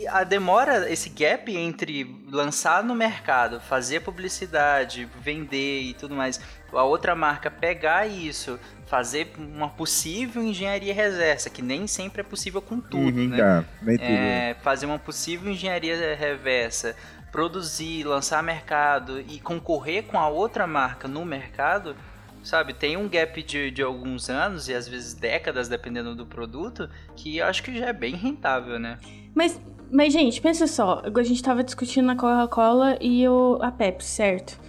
a 0.10 0.24
demora, 0.24 0.92
esse 0.92 1.10
gap 1.10 1.56
entre 1.56 2.24
lançar 2.30 2.84
no 2.84 2.96
mercado, 2.96 3.60
fazer 3.60 4.02
publicidade, 4.02 5.08
vender 5.20 5.82
e 5.82 5.94
tudo 5.94 6.16
mais, 6.16 6.40
a 6.72 6.84
outra 6.84 7.16
marca 7.16 7.50
pegar 7.50 8.08
isso, 8.08 8.60
fazer 8.86 9.34
uma 9.38 9.70
possível 9.70 10.44
engenharia 10.44 10.94
reversa, 10.94 11.50
que 11.50 11.62
nem 11.62 11.88
sempre 11.88 12.22
é 12.22 12.24
possível 12.24 12.62
com 12.62 12.80
tudo, 12.80 13.20
uhum, 13.20 13.30
né? 13.30 13.66
É, 14.00 14.50
é, 14.50 14.54
fazer 14.62 14.86
uma 14.86 15.00
possível 15.00 15.52
engenharia 15.52 16.16
reversa, 16.16 16.96
produzir, 17.32 18.04
lançar 18.04 18.44
mercado 18.44 19.22
e 19.22 19.40
concorrer 19.40 20.04
com 20.04 20.20
a 20.20 20.28
outra 20.28 20.68
marca 20.68 21.08
no 21.08 21.24
mercado, 21.24 21.96
sabe? 22.44 22.74
Tem 22.74 22.98
um 22.98 23.08
gap 23.08 23.42
de, 23.44 23.72
de 23.72 23.82
alguns 23.82 24.30
anos 24.30 24.68
e 24.68 24.74
às 24.74 24.88
vezes 24.88 25.14
décadas, 25.14 25.68
dependendo 25.68 26.16
do 26.16 26.26
produto, 26.26 26.90
que 27.16 27.38
eu 27.38 27.46
acho 27.46 27.64
que 27.64 27.78
já 27.78 27.88
é 27.88 27.94
bem 27.94 28.16
rentável, 28.16 28.80
né? 28.80 28.98
Mas, 29.34 29.60
mas 29.92 30.12
gente, 30.12 30.42
pensa 30.42 30.68
só, 30.68 31.02
a 31.04 31.24
gente 31.24 31.42
tava 31.42 31.64
discutindo 31.64 32.10
a 32.12 32.16
Coca-Cola 32.16 32.98
e 33.00 33.28
o, 33.28 33.60
a 33.62 33.72
Pepsi, 33.72 34.08
certo? 34.08 34.60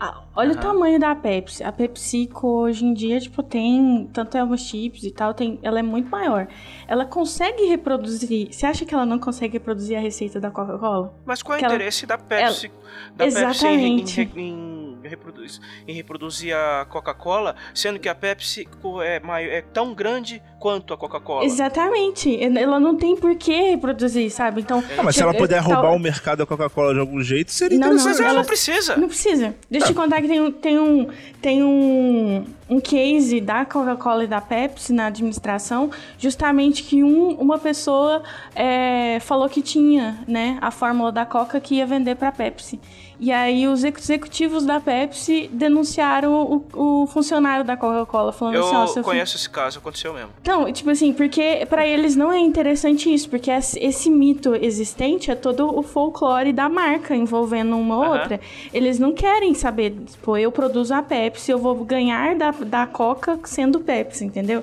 Ah, 0.00 0.22
olha 0.36 0.52
uhum. 0.52 0.56
o 0.56 0.60
tamanho 0.60 1.00
da 1.00 1.12
Pepsi. 1.16 1.64
A 1.64 1.72
PepsiCo 1.72 2.46
hoje 2.46 2.84
em 2.84 2.94
dia, 2.94 3.18
tipo, 3.18 3.42
tem 3.42 4.08
tanto 4.12 4.38
alguns 4.38 4.60
chips 4.60 5.02
e 5.02 5.10
tal, 5.10 5.34
tem, 5.34 5.58
ela 5.60 5.80
é 5.80 5.82
muito 5.82 6.08
maior. 6.08 6.46
Ela 6.86 7.04
consegue 7.04 7.64
reproduzir. 7.64 8.52
Você 8.52 8.64
acha 8.64 8.84
que 8.84 8.94
ela 8.94 9.04
não 9.04 9.18
consegue 9.18 9.54
reproduzir 9.54 9.98
a 9.98 10.00
receita 10.00 10.38
da 10.38 10.52
Coca-Cola? 10.52 11.12
Mas 11.24 11.42
qual 11.42 11.58
é 11.58 11.62
o 11.62 11.66
interesse 11.66 12.04
ela, 12.04 12.16
da 12.16 12.22
Pepsi, 12.22 12.66
ela, 12.66 12.74
da 13.16 13.26
exatamente. 13.26 14.16
Pepsi 14.24 14.38
em, 14.38 14.42
em, 14.42 14.50
em, 14.50 14.87
reproduzir, 15.06 15.60
em 15.86 15.94
reproduzir 15.94 16.56
a 16.56 16.86
Coca-Cola, 16.88 17.54
sendo 17.74 17.98
que 17.98 18.08
a 18.08 18.14
Pepsi 18.14 18.66
é, 19.04 19.20
maior, 19.20 19.50
é 19.50 19.62
tão 19.62 19.94
grande 19.94 20.42
quanto 20.58 20.92
a 20.92 20.96
Coca-Cola? 20.96 21.44
Exatamente. 21.44 22.38
Ela 22.42 22.80
não 22.80 22.96
tem 22.96 23.16
por 23.16 23.36
que 23.36 23.70
reproduzir, 23.70 24.30
sabe? 24.30 24.60
Então. 24.60 24.82
Ah, 24.96 25.02
mas 25.02 25.14
se 25.14 25.22
ela 25.22 25.34
puder 25.34 25.60
roubar 25.60 25.92
o 25.92 25.98
mercado 25.98 26.38
da 26.38 26.46
Coca-Cola 26.46 26.94
de 26.94 27.00
algum 27.00 27.20
jeito, 27.22 27.52
seria 27.52 27.78
não, 27.78 27.88
interessante. 27.88 28.18
Não, 28.18 28.24
ela 28.26 28.38
não 28.38 28.44
precisa. 28.44 28.96
Não 28.96 29.08
precisa. 29.08 29.54
Deixa 29.70 29.86
eu 29.86 29.92
te 29.92 29.94
contar 29.94 30.20
que 30.20 30.28
tem 30.28 30.40
um, 30.40 30.50
tem 30.50 30.78
um, 30.78 31.08
tem 31.40 31.62
um, 31.62 32.44
um 32.68 32.80
case 32.80 33.40
da 33.40 33.64
Coca-Cola 33.64 34.24
e 34.24 34.26
da 34.26 34.40
Pepsi 34.40 34.92
na 34.92 35.06
administração, 35.06 35.90
justamente 36.18 36.82
que 36.82 37.02
um, 37.02 37.30
uma 37.32 37.58
pessoa 37.58 38.22
é, 38.54 39.18
falou 39.20 39.48
que 39.48 39.62
tinha, 39.62 40.18
né, 40.26 40.58
a 40.60 40.70
fórmula 40.70 41.12
da 41.12 41.24
Coca 41.24 41.60
que 41.60 41.76
ia 41.76 41.86
vender 41.86 42.16
para 42.16 42.32
Pepsi. 42.32 42.80
E 43.20 43.32
aí 43.32 43.66
os 43.66 43.82
executivos 43.82 44.64
da 44.64 44.78
Pepsi 44.78 45.50
denunciaram 45.52 46.32
o, 46.74 47.02
o 47.02 47.06
funcionário 47.08 47.64
da 47.64 47.76
Coca-Cola, 47.76 48.32
falando 48.32 48.54
eu 48.54 48.64
assim, 48.64 48.76
ó, 48.76 49.00
Eu 49.00 49.04
conheço 49.04 49.36
esse 49.36 49.50
caso, 49.50 49.78
aconteceu 49.78 50.14
mesmo. 50.14 50.30
Não, 50.46 50.72
tipo 50.72 50.88
assim, 50.90 51.12
porque 51.12 51.66
para 51.68 51.86
eles 51.86 52.14
não 52.14 52.32
é 52.32 52.38
interessante 52.38 53.12
isso, 53.12 53.28
porque 53.28 53.50
esse 53.50 54.08
mito 54.08 54.54
existente 54.54 55.30
é 55.30 55.34
todo 55.34 55.76
o 55.76 55.82
folclore 55.82 56.52
da 56.52 56.68
marca 56.68 57.14
envolvendo 57.14 57.76
uma 57.76 57.96
ou 57.96 58.12
outra. 58.12 58.40
Eles 58.72 58.98
não 59.00 59.12
querem 59.12 59.52
saber, 59.52 59.96
pô, 60.22 60.36
eu 60.36 60.52
produzo 60.52 60.94
a 60.94 61.02
Pepsi, 61.02 61.50
eu 61.50 61.58
vou 61.58 61.74
ganhar 61.84 62.36
da, 62.36 62.52
da 62.52 62.86
Coca 62.86 63.38
sendo 63.44 63.80
Pepsi, 63.80 64.24
entendeu? 64.24 64.62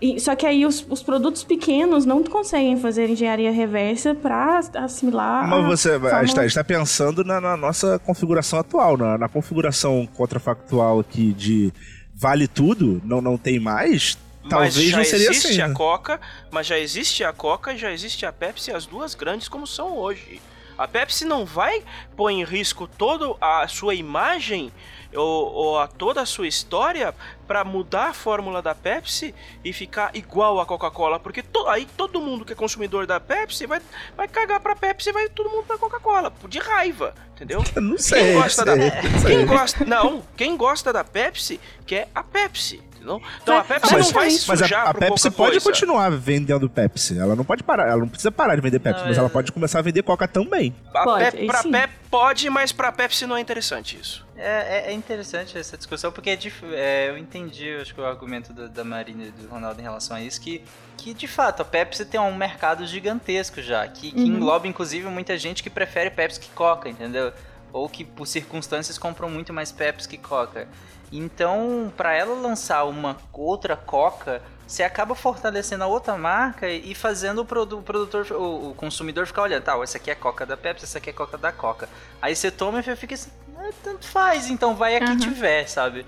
E, 0.00 0.20
só 0.20 0.36
que 0.36 0.44
aí 0.44 0.66
os, 0.66 0.84
os, 0.90 1.02
produtos 1.02 1.42
pequenos 1.42 2.04
não 2.04 2.22
conseguem 2.22 2.78
fazer 2.78 3.08
engenharia 3.08 3.50
reversa 3.50 4.14
para 4.14 4.58
assimilar. 4.74 5.48
Mas 5.48 5.64
você 5.64 5.98
forma... 5.98 6.22
está, 6.22 6.44
está 6.44 6.62
pensando 6.62 7.24
na, 7.24 7.40
na, 7.40 7.56
nossa 7.56 7.98
configuração 7.98 8.58
atual, 8.58 8.98
na, 8.98 9.16
na, 9.16 9.28
configuração 9.28 10.06
contrafactual 10.14 11.00
aqui 11.00 11.32
de 11.32 11.72
vale 12.14 12.46
tudo, 12.46 13.00
não, 13.04 13.22
não 13.22 13.38
tem 13.38 13.58
mais. 13.58 14.18
Talvez 14.48 14.76
mas 14.76 14.84
já 14.84 14.96
não 14.98 15.04
seria 15.04 15.30
existe 15.30 15.48
assim, 15.48 15.60
a 15.62 15.68
né? 15.68 15.74
Coca, 15.74 16.20
mas 16.50 16.66
já 16.66 16.78
existe 16.78 17.24
a 17.24 17.32
Coca, 17.32 17.76
já 17.76 17.90
existe 17.90 18.26
a 18.26 18.32
Pepsi, 18.32 18.70
as 18.70 18.84
duas 18.84 19.14
grandes 19.14 19.48
como 19.48 19.66
são 19.66 19.96
hoje. 19.96 20.40
A 20.76 20.86
Pepsi 20.86 21.24
não 21.24 21.46
vai 21.46 21.82
pôr 22.14 22.30
em 22.30 22.44
risco 22.44 22.86
toda 22.86 23.34
a 23.40 23.66
sua 23.66 23.94
imagem 23.94 24.70
ou, 25.14 25.52
ou 25.52 25.78
a 25.78 25.86
toda 25.86 26.20
a 26.20 26.26
sua 26.26 26.46
história 26.46 27.14
para 27.46 27.64
mudar 27.64 28.08
a 28.08 28.12
fórmula 28.12 28.60
da 28.60 28.74
Pepsi 28.74 29.34
e 29.64 29.72
ficar 29.72 30.10
igual 30.14 30.60
à 30.60 30.66
Coca-Cola, 30.66 31.18
porque 31.20 31.42
to, 31.42 31.66
aí 31.68 31.86
todo 31.96 32.20
mundo 32.20 32.44
que 32.44 32.52
é 32.52 32.56
consumidor 32.56 33.06
da 33.06 33.20
Pepsi 33.20 33.66
vai, 33.66 33.80
vai 34.16 34.28
cagar 34.28 34.60
pra 34.60 34.74
Pepsi 34.74 35.10
e 35.10 35.12
vai 35.12 35.28
todo 35.28 35.50
mundo 35.50 35.64
pra 35.64 35.78
Coca-Cola, 35.78 36.32
de 36.48 36.58
raiva, 36.58 37.14
entendeu? 37.34 37.62
Eu 37.74 37.82
não 37.82 37.98
sei. 37.98 38.24
Quem 38.24 38.34
gosta 38.34 38.64
sei, 38.64 38.90
da 38.90 39.28
quem 39.28 39.46
gosta, 39.46 39.84
não, 39.84 40.22
quem 40.36 40.56
gosta 40.56 40.92
da 40.92 41.04
Pepsi 41.04 41.60
quer 41.86 42.08
a 42.14 42.22
Pepsi. 42.22 42.82
Entendeu? 43.06 43.22
Então 43.42 43.58
a 43.58 43.64
Pepsi 43.64 43.92
mas, 43.92 44.06
não 44.06 44.12
vai 44.12 44.30
se 44.30 44.48
Mas 44.48 44.62
a, 44.62 44.82
a 44.82 44.94
Pepsi 44.94 45.30
pode 45.30 45.52
coisa. 45.52 45.70
continuar 45.70 46.10
vendendo 46.10 46.68
Pepsi. 46.68 47.18
Ela 47.18 47.36
não 47.36 47.44
pode 47.44 47.62
parar, 47.62 47.88
ela 47.88 48.00
não 48.00 48.08
precisa 48.08 48.32
parar 48.32 48.56
de 48.56 48.60
vender 48.60 48.80
Pepsi, 48.80 49.00
não, 49.00 49.08
mas 49.08 49.16
é... 49.16 49.20
ela 49.20 49.30
pode 49.30 49.52
começar 49.52 49.78
a 49.78 49.82
vender 49.82 50.02
Coca 50.02 50.26
também. 50.26 50.74
A 50.92 51.04
pode, 51.04 51.46
pra 51.46 51.62
Pep 51.62 51.92
pode, 52.10 52.50
mas 52.50 52.72
pra 52.72 52.90
Pepsi 52.90 53.26
não 53.26 53.36
é 53.36 53.40
interessante 53.40 53.98
isso. 54.00 54.26
É, 54.36 54.88
é, 54.88 54.90
é 54.90 54.92
interessante 54.92 55.56
essa 55.56 55.76
discussão, 55.76 56.12
porque 56.12 56.30
é, 56.30 56.38
é, 56.72 57.08
eu 57.08 57.16
entendi 57.16 57.74
acho 57.80 57.94
que 57.94 58.00
o 58.00 58.04
argumento 58.04 58.52
da, 58.52 58.66
da 58.66 58.84
Marina 58.84 59.24
e 59.24 59.30
do 59.30 59.48
Ronaldo 59.48 59.80
em 59.80 59.84
relação 59.84 60.16
a 60.16 60.20
isso, 60.20 60.40
que, 60.40 60.62
que 60.96 61.14
de 61.14 61.26
fato 61.26 61.62
a 61.62 61.64
Pepsi 61.64 62.04
tem 62.04 62.20
um 62.20 62.34
mercado 62.34 62.86
gigantesco 62.86 63.62
já, 63.62 63.86
que, 63.88 64.10
que 64.10 64.20
uhum. 64.20 64.26
engloba 64.26 64.66
inclusive 64.66 65.08
muita 65.08 65.38
gente 65.38 65.62
que 65.62 65.70
prefere 65.70 66.10
Pepsi 66.10 66.40
que 66.40 66.50
Coca, 66.50 66.88
entendeu? 66.88 67.32
Ou 67.76 67.88
que 67.88 68.04
por 68.04 68.26
circunstâncias 68.26 68.96
compram 68.96 69.28
muito 69.28 69.52
mais 69.52 69.70
Pepsi 69.70 70.08
que 70.08 70.16
Coca. 70.16 70.66
Então, 71.12 71.92
para 71.96 72.14
ela 72.14 72.34
lançar 72.34 72.84
uma 72.84 73.16
outra 73.32 73.76
Coca, 73.76 74.42
você 74.66 74.82
acaba 74.82 75.14
fortalecendo 75.14 75.84
a 75.84 75.86
outra 75.86 76.16
marca 76.16 76.68
e 76.68 76.94
fazendo 76.94 77.42
o, 77.42 77.44
produtor, 77.44 78.26
o, 78.32 78.74
consumidor 78.74 79.26
ficar 79.26 79.42
olhando, 79.42 79.62
tá, 79.62 79.78
essa 79.82 79.98
aqui 79.98 80.10
é 80.10 80.14
a 80.14 80.16
Coca 80.16 80.44
da 80.44 80.56
Pepsi, 80.56 80.84
essa 80.84 80.98
aqui 80.98 81.10
é 81.10 81.12
a 81.12 81.16
Coca 81.16 81.38
da 81.38 81.52
Coca. 81.52 81.88
Aí 82.20 82.34
você 82.34 82.50
toma 82.50 82.80
e 82.80 82.96
fica 82.96 83.14
assim, 83.14 83.30
ah, 83.56 83.70
tanto 83.84 84.06
faz, 84.06 84.50
então 84.50 84.74
vai 84.74 84.96
aqui 84.96 85.10
uhum. 85.10 85.18
tiver, 85.18 85.68
sabe? 85.68 86.04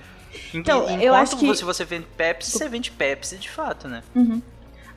Então, 0.53 0.85
Enquanto 0.85 1.03
eu 1.03 1.15
acho 1.15 1.37
que... 1.37 1.55
se 1.55 1.65
você 1.65 1.85
vende 1.85 2.07
Pepsi, 2.17 2.51
você 2.51 2.69
vende 2.69 2.91
Pepsi 2.91 3.37
de 3.37 3.49
fato, 3.49 3.87
né? 3.87 4.03
Uhum. 4.15 4.43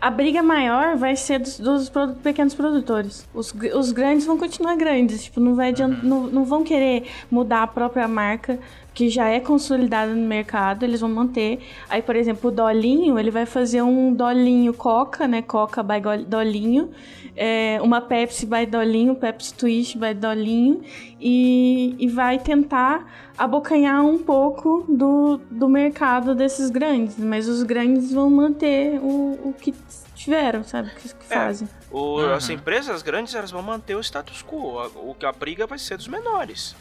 A 0.01 0.09
briga 0.09 0.41
maior 0.41 0.97
vai 0.97 1.15
ser 1.15 1.39
dos, 1.39 1.59
dos 1.59 1.91
pequenos 2.23 2.55
produtores. 2.55 3.27
Os, 3.33 3.53
os 3.75 3.91
grandes 3.91 4.25
vão 4.25 4.35
continuar 4.35 4.75
grandes, 4.75 5.25
tipo, 5.25 5.39
não, 5.39 5.53
vai 5.53 5.69
adianta, 5.69 6.01
uhum. 6.01 6.09
não, 6.09 6.23
não 6.27 6.43
vão 6.43 6.63
querer 6.63 7.05
mudar 7.29 7.61
a 7.61 7.67
própria 7.67 8.07
marca 8.07 8.59
que 8.93 9.09
já 9.09 9.29
é 9.29 9.39
consolidada 9.39 10.13
no 10.13 10.27
mercado, 10.27 10.83
eles 10.83 10.99
vão 10.99 11.09
manter. 11.09 11.59
Aí, 11.89 12.01
por 12.01 12.15
exemplo, 12.15 12.49
o 12.49 12.53
Dolinho, 12.53 13.17
ele 13.17 13.31
vai 13.31 13.45
fazer 13.45 13.81
um 13.81 14.13
Dolinho 14.13 14.73
Coca, 14.73 15.27
né? 15.27 15.41
Coca 15.41 15.81
by 15.81 16.01
Dolinho. 16.27 16.91
É, 17.35 17.79
uma 17.81 18.01
Pepsi 18.01 18.45
by 18.45 18.65
Dolinho, 18.65 19.15
Pepsi 19.15 19.53
Twist 19.53 19.97
by 19.97 20.13
Dolinho. 20.13 20.81
E, 21.19 21.95
e 21.97 22.07
vai 22.09 22.37
tentar 22.37 23.31
abocanhar 23.37 24.03
um 24.03 24.17
pouco 24.17 24.85
do, 24.89 25.39
do 25.49 25.69
mercado 25.69 26.35
desses 26.35 26.69
grandes. 26.69 27.17
Mas 27.17 27.47
os 27.47 27.63
grandes 27.63 28.11
vão 28.11 28.29
manter 28.29 28.99
o, 28.99 29.39
o 29.49 29.53
que 29.53 29.73
tiveram, 30.13 30.65
sabe? 30.65 30.89
O 30.89 30.95
que, 30.95 31.07
que 31.07 31.33
é, 31.33 31.35
fazem. 31.35 31.69
O, 31.89 32.19
uhum. 32.19 32.33
As 32.33 32.49
empresas 32.49 33.01
grandes, 33.01 33.33
elas 33.33 33.51
vão 33.51 33.61
manter 33.61 33.95
o 33.95 34.01
status 34.01 34.43
quo. 34.43 34.81
O 34.95 35.15
que 35.15 35.25
a 35.25 35.31
briga 35.31 35.65
vai 35.65 35.79
ser 35.79 35.95
dos 35.95 36.09
menores. 36.09 36.75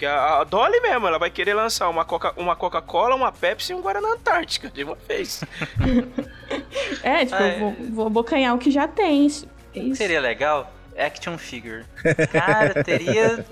Porque 0.00 0.06
a, 0.06 0.40
a 0.40 0.44
Dolly 0.44 0.80
mesmo, 0.80 1.06
ela 1.06 1.18
vai 1.18 1.28
querer 1.28 1.52
lançar 1.52 1.86
uma 1.90 2.06
Coca-Cola, 2.06 2.42
uma, 2.42 2.56
Coca 2.56 2.82
uma 3.14 3.30
Pepsi 3.30 3.72
e 3.72 3.74
um 3.74 3.82
Guaraná 3.82 4.08
Antártica 4.14 4.70
de 4.70 4.82
uma 4.82 4.94
vez. 4.94 5.44
é, 7.04 7.26
tipo, 7.26 7.36
é. 7.36 7.58
Vou, 7.58 7.76
vou 7.90 8.06
abocanhar 8.06 8.54
o 8.54 8.58
que 8.58 8.70
já 8.70 8.88
tem. 8.88 9.26
Isso. 9.26 9.46
Seria 9.94 10.18
legal? 10.18 10.72
Action 10.96 11.38
figure. 11.38 11.84
Cara, 12.32 12.82
teria 12.84 13.44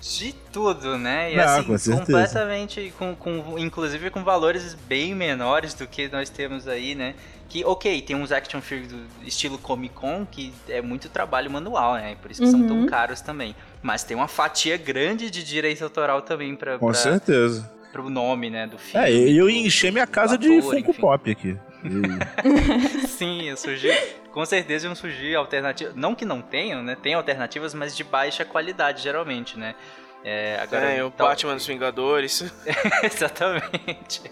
de 0.00 0.34
tudo, 0.52 0.98
né? 0.98 1.32
E 1.32 1.36
Não, 1.36 1.44
assim, 1.44 1.92
com 1.94 1.98
completamente, 1.98 2.92
com, 2.98 3.14
com, 3.14 3.58
inclusive 3.58 4.10
com 4.10 4.24
valores 4.24 4.74
bem 4.74 5.14
menores 5.14 5.74
do 5.74 5.86
que 5.86 6.08
nós 6.08 6.28
temos 6.28 6.66
aí, 6.66 6.94
né? 6.94 7.14
Que, 7.48 7.64
ok, 7.64 8.02
tem 8.02 8.16
uns 8.16 8.32
action 8.32 8.60
figures 8.60 8.90
do 8.90 8.98
estilo 9.24 9.56
Comic 9.58 9.94
Con 9.94 10.26
que 10.26 10.52
é 10.68 10.82
muito 10.82 11.08
trabalho 11.08 11.50
manual, 11.50 11.94
né? 11.94 12.16
Por 12.20 12.30
isso 12.30 12.40
que 12.40 12.46
uhum. 12.46 12.58
são 12.58 12.66
tão 12.66 12.80
uhum. 12.80 12.86
caros 12.86 13.20
também. 13.20 13.54
Mas 13.82 14.02
tem 14.02 14.16
uma 14.16 14.26
fatia 14.26 14.76
grande 14.76 15.30
de 15.30 15.44
direito 15.44 15.84
autoral 15.84 16.22
também 16.22 16.56
pra. 16.56 16.78
Com 16.78 16.86
pra, 16.86 16.94
certeza. 16.94 17.70
Pro 17.92 18.10
nome, 18.10 18.50
né? 18.50 18.66
Do 18.66 18.78
filme. 18.78 19.06
É, 19.06 19.12
eu 19.12 19.48
ia 19.48 19.64
encher 19.64 19.92
minha 19.92 20.06
casa 20.06 20.36
de 20.36 20.60
Funko 20.60 20.90
enfim. 20.90 21.00
Pop 21.00 21.30
aqui. 21.30 21.56
Sim, 23.06 23.42
ia 23.42 23.56
surgir. 23.56 23.94
Com 24.36 24.44
certeza 24.44 24.86
iam 24.86 24.94
surgir 24.94 25.34
alternativas. 25.34 25.94
Não 25.94 26.14
que 26.14 26.26
não 26.26 26.42
tenham, 26.42 26.82
né? 26.82 26.94
Tem 26.94 27.14
alternativas, 27.14 27.72
mas 27.72 27.96
de 27.96 28.04
baixa 28.04 28.44
qualidade, 28.44 29.02
geralmente, 29.02 29.58
né? 29.58 29.74
É, 30.22 30.58
agora, 30.60 30.90
é, 30.90 31.02
o 31.02 31.10
tal... 31.10 31.28
Batman 31.28 31.54
dos 31.54 31.66
Vingadores. 31.66 32.44
Exatamente. 33.02 34.30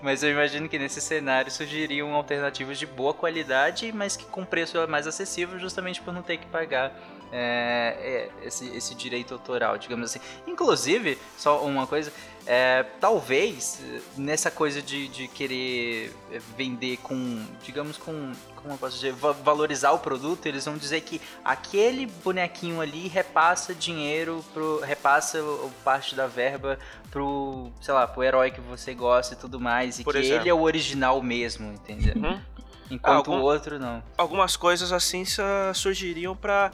Mas 0.00 0.22
eu 0.22 0.30
imagino 0.30 0.68
que 0.68 0.78
nesse 0.78 1.00
cenário 1.00 1.50
surgiriam 1.50 2.14
alternativas 2.14 2.78
de 2.78 2.86
boa 2.86 3.12
qualidade, 3.12 3.90
mas 3.92 4.16
que 4.16 4.24
com 4.24 4.44
preço 4.44 4.86
mais 4.86 5.08
acessível, 5.08 5.58
justamente 5.58 6.00
por 6.00 6.14
não 6.14 6.22
ter 6.22 6.36
que 6.36 6.46
pagar 6.46 6.96
é, 7.32 8.30
é, 8.42 8.46
esse, 8.46 8.68
esse 8.76 8.94
direito 8.94 9.34
autoral, 9.34 9.78
digamos 9.78 10.10
assim. 10.10 10.20
Inclusive, 10.46 11.18
só 11.36 11.64
uma 11.64 11.86
coisa, 11.86 12.12
é, 12.46 12.84
talvez 13.00 13.80
nessa 14.16 14.50
coisa 14.50 14.80
de, 14.80 15.08
de 15.08 15.28
querer 15.28 16.14
vender 16.56 16.98
com, 16.98 17.44
digamos, 17.62 17.96
com, 17.96 18.32
como 18.60 18.74
eu 18.74 18.78
posso 18.78 18.96
dizer, 18.96 19.12
valorizar 19.12 19.92
o 19.92 19.98
produto, 19.98 20.46
eles 20.46 20.64
vão 20.64 20.76
dizer 20.76 21.00
que 21.00 21.20
aquele 21.44 22.06
bonequinho 22.06 22.80
ali 22.80 23.08
repassa 23.08 23.74
dinheiro, 23.74 24.44
pro, 24.52 24.80
repassa 24.80 25.38
parte 25.84 26.14
da 26.14 26.26
verba 26.26 26.78
pro, 27.10 27.70
sei 27.80 27.94
lá, 27.94 28.06
pro 28.06 28.22
herói 28.22 28.50
que 28.50 28.60
você 28.60 28.94
gosta 28.94 29.34
e 29.34 29.36
tudo 29.36 29.58
mais, 29.58 29.98
e 29.98 30.04
Por 30.04 30.14
que 30.14 30.20
exemplo. 30.20 30.42
ele 30.42 30.48
é 30.48 30.54
o 30.54 30.60
original 30.60 31.20
mesmo, 31.22 31.72
entendeu? 31.72 32.14
Uhum. 32.16 32.40
Enquanto 32.90 33.30
Algum, 33.30 33.42
o 33.42 33.44
outro 33.44 33.78
não. 33.78 34.02
Algumas 34.18 34.56
coisas 34.56 34.92
assim 34.92 35.24
surgiriam 35.74 36.34
para 36.34 36.72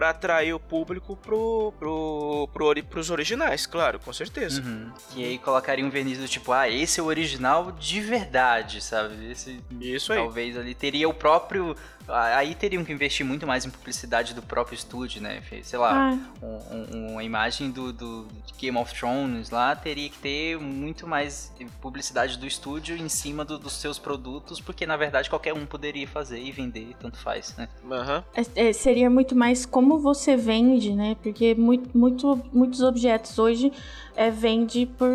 para 0.00 0.08
atrair 0.08 0.54
o 0.54 0.58
público 0.58 1.14
pro, 1.14 1.74
pro, 1.78 2.48
pro, 2.54 2.84
pros 2.84 3.10
originais, 3.10 3.66
claro, 3.66 4.00
com 4.00 4.10
certeza. 4.14 4.62
Uhum. 4.62 4.90
E 5.14 5.22
aí 5.22 5.38
colocaria 5.38 5.84
um 5.84 5.90
verniz 5.90 6.16
do 6.16 6.26
tipo, 6.26 6.52
ah, 6.52 6.66
esse 6.70 7.00
é 7.00 7.02
o 7.02 7.06
original 7.06 7.70
de 7.72 8.00
verdade, 8.00 8.80
sabe? 8.80 9.30
Esse, 9.30 9.60
Isso 9.78 10.14
aí. 10.14 10.18
Talvez 10.18 10.56
ali 10.56 10.74
teria 10.74 11.06
o 11.06 11.12
próprio 11.12 11.76
Aí 12.08 12.54
teriam 12.54 12.84
que 12.84 12.92
investir 12.92 13.24
muito 13.24 13.46
mais 13.46 13.64
em 13.64 13.70
publicidade 13.70 14.34
do 14.34 14.42
próprio 14.42 14.74
estúdio, 14.74 15.20
né? 15.20 15.42
Sei 15.62 15.78
lá, 15.78 16.12
ah. 16.12 16.44
um, 16.44 16.96
um, 16.96 17.12
uma 17.12 17.24
imagem 17.24 17.70
do, 17.70 17.92
do, 17.92 18.26
Game 18.58 18.76
of 18.76 18.94
Thrones 18.94 19.50
lá 19.50 19.74
teria 19.74 20.08
que 20.08 20.18
ter 20.18 20.58
muito 20.58 21.06
mais 21.06 21.52
publicidade 21.80 22.36
do 22.36 22.46
estúdio 22.46 22.96
em 22.96 23.08
cima 23.08 23.44
do, 23.44 23.58
dos 23.58 23.72
seus 23.72 23.98
produtos, 23.98 24.60
porque 24.60 24.84
na 24.84 24.96
verdade 24.96 25.30
qualquer 25.30 25.54
um 25.54 25.64
poderia 25.64 26.06
fazer 26.06 26.40
e 26.40 26.52
vender, 26.52 26.94
tanto 27.00 27.16
faz, 27.16 27.56
né? 27.56 27.68
Uhum. 27.82 28.22
É, 28.34 28.68
é, 28.68 28.72
seria 28.72 29.08
muito 29.08 29.34
mais 29.34 29.64
como 29.64 29.98
você 29.98 30.36
vende, 30.36 30.94
né? 30.94 31.16
Porque 31.22 31.54
muito, 31.54 31.96
muito, 31.96 32.42
muitos 32.52 32.82
objetos 32.82 33.38
hoje 33.38 33.72
é, 34.20 34.30
vende 34.30 34.84
por. 34.84 35.08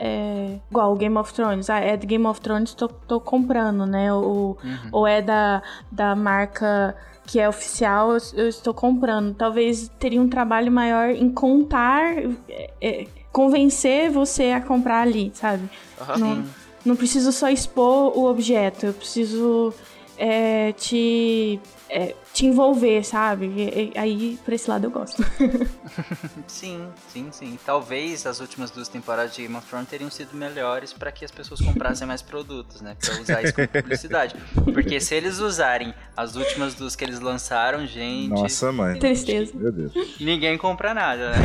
É, 0.00 0.56
igual 0.70 0.94
o 0.94 0.96
Game 0.96 1.18
of 1.18 1.34
Thrones. 1.34 1.68
Ah, 1.68 1.80
é 1.80 1.98
do 1.98 2.06
Game 2.06 2.24
of 2.24 2.40
Thrones, 2.40 2.72
tô, 2.72 2.88
tô 2.88 3.20
comprando, 3.20 3.84
né? 3.84 4.10
Ou, 4.10 4.56
uhum. 4.64 4.88
ou 4.90 5.06
é 5.06 5.20
da, 5.20 5.62
da 5.92 6.16
marca 6.16 6.96
que 7.26 7.38
é 7.38 7.46
oficial, 7.46 8.12
eu, 8.12 8.18
eu, 8.32 8.48
estou 8.48 8.72
comprando. 8.72 9.34
Talvez 9.34 9.90
teria 9.98 10.18
um 10.18 10.30
trabalho 10.30 10.72
maior 10.72 11.10
em 11.10 11.28
contar, 11.28 12.16
é, 12.48 12.70
é 12.80 13.06
convencer 13.30 14.10
você 14.10 14.52
a 14.52 14.62
comprar 14.62 15.02
ali, 15.02 15.30
sabe? 15.34 15.68
Uhum. 16.00 16.18
Não, 16.18 16.44
não 16.86 16.96
preciso 16.96 17.30
só 17.32 17.50
expor 17.50 18.16
o 18.16 18.24
objeto, 18.24 18.86
eu 18.86 18.94
preciso 18.94 19.74
é, 20.16 20.72
te 20.72 21.60
é, 21.90 22.14
te 22.32 22.46
envolver, 22.46 23.04
sabe? 23.04 23.46
E, 23.46 23.92
e, 23.94 23.98
aí, 23.98 24.38
por 24.44 24.52
esse 24.54 24.68
lado, 24.70 24.84
eu 24.84 24.90
gosto. 24.90 25.24
sim, 26.46 26.86
sim, 27.12 27.28
sim. 27.32 27.58
Talvez 27.64 28.26
as 28.26 28.40
últimas 28.40 28.70
duas 28.70 28.88
temporadas 28.88 29.34
de 29.34 29.42
Game 29.42 29.56
of 29.56 29.66
Thrones 29.66 29.88
teriam 29.88 30.10
sido 30.10 30.36
melhores 30.36 30.92
para 30.92 31.10
que 31.10 31.24
as 31.24 31.30
pessoas 31.30 31.60
comprassem 31.60 32.06
mais 32.06 32.22
produtos, 32.22 32.80
né? 32.80 32.96
Pra 33.00 33.20
usar 33.20 33.42
isso 33.42 33.54
como 33.54 33.68
publicidade. 33.68 34.34
Porque 34.72 35.00
se 35.00 35.14
eles 35.14 35.38
usarem 35.38 35.94
as 36.16 36.36
últimas 36.36 36.74
duas 36.74 36.94
que 36.94 37.04
eles 37.04 37.20
lançaram, 37.20 37.86
gente. 37.86 38.30
Nossa, 38.30 38.70
mãe. 38.72 38.98
Tristeza. 38.98 39.52
Meu 39.54 39.72
Deus. 39.72 39.92
Ninguém 40.20 40.56
compra 40.56 40.94
nada, 40.94 41.30
né? 41.30 41.38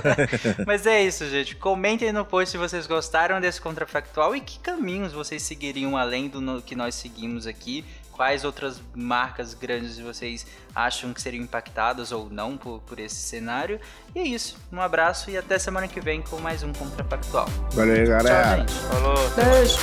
Mas 0.66 0.86
é 0.86 1.02
isso, 1.02 1.28
gente. 1.28 1.54
Comentem 1.56 2.12
no 2.12 2.24
post 2.24 2.50
se 2.50 2.58
vocês 2.58 2.86
gostaram 2.86 3.40
desse 3.40 3.60
contrafactual 3.60 4.34
e 4.34 4.40
que 4.40 4.58
caminhos 4.58 5.12
vocês 5.12 5.42
seguiriam 5.42 5.96
além 5.96 6.28
do 6.28 6.40
no, 6.40 6.62
que 6.62 6.74
nós 6.74 6.94
seguimos 6.94 7.46
aqui 7.46 7.84
quais 8.14 8.44
outras 8.44 8.80
marcas 8.94 9.54
grandes 9.54 9.98
vocês 9.98 10.46
acham 10.74 11.12
que 11.12 11.20
seriam 11.20 11.42
impactadas 11.42 12.12
ou 12.12 12.30
não 12.30 12.56
por, 12.56 12.80
por 12.80 12.98
esse 12.98 13.16
cenário. 13.16 13.80
E 14.14 14.20
é 14.20 14.22
isso. 14.22 14.56
Um 14.72 14.80
abraço 14.80 15.30
e 15.30 15.36
até 15.36 15.58
semana 15.58 15.88
que 15.88 16.00
vem 16.00 16.22
com 16.22 16.40
mais 16.40 16.62
um 16.62 16.72
Contrapactual. 16.72 17.48
Valeu, 17.72 18.06
galera. 18.06 18.44
Tchau, 18.44 18.58
gente. 18.58 18.72
Falou. 18.72 19.30
Beijo. 19.30 19.78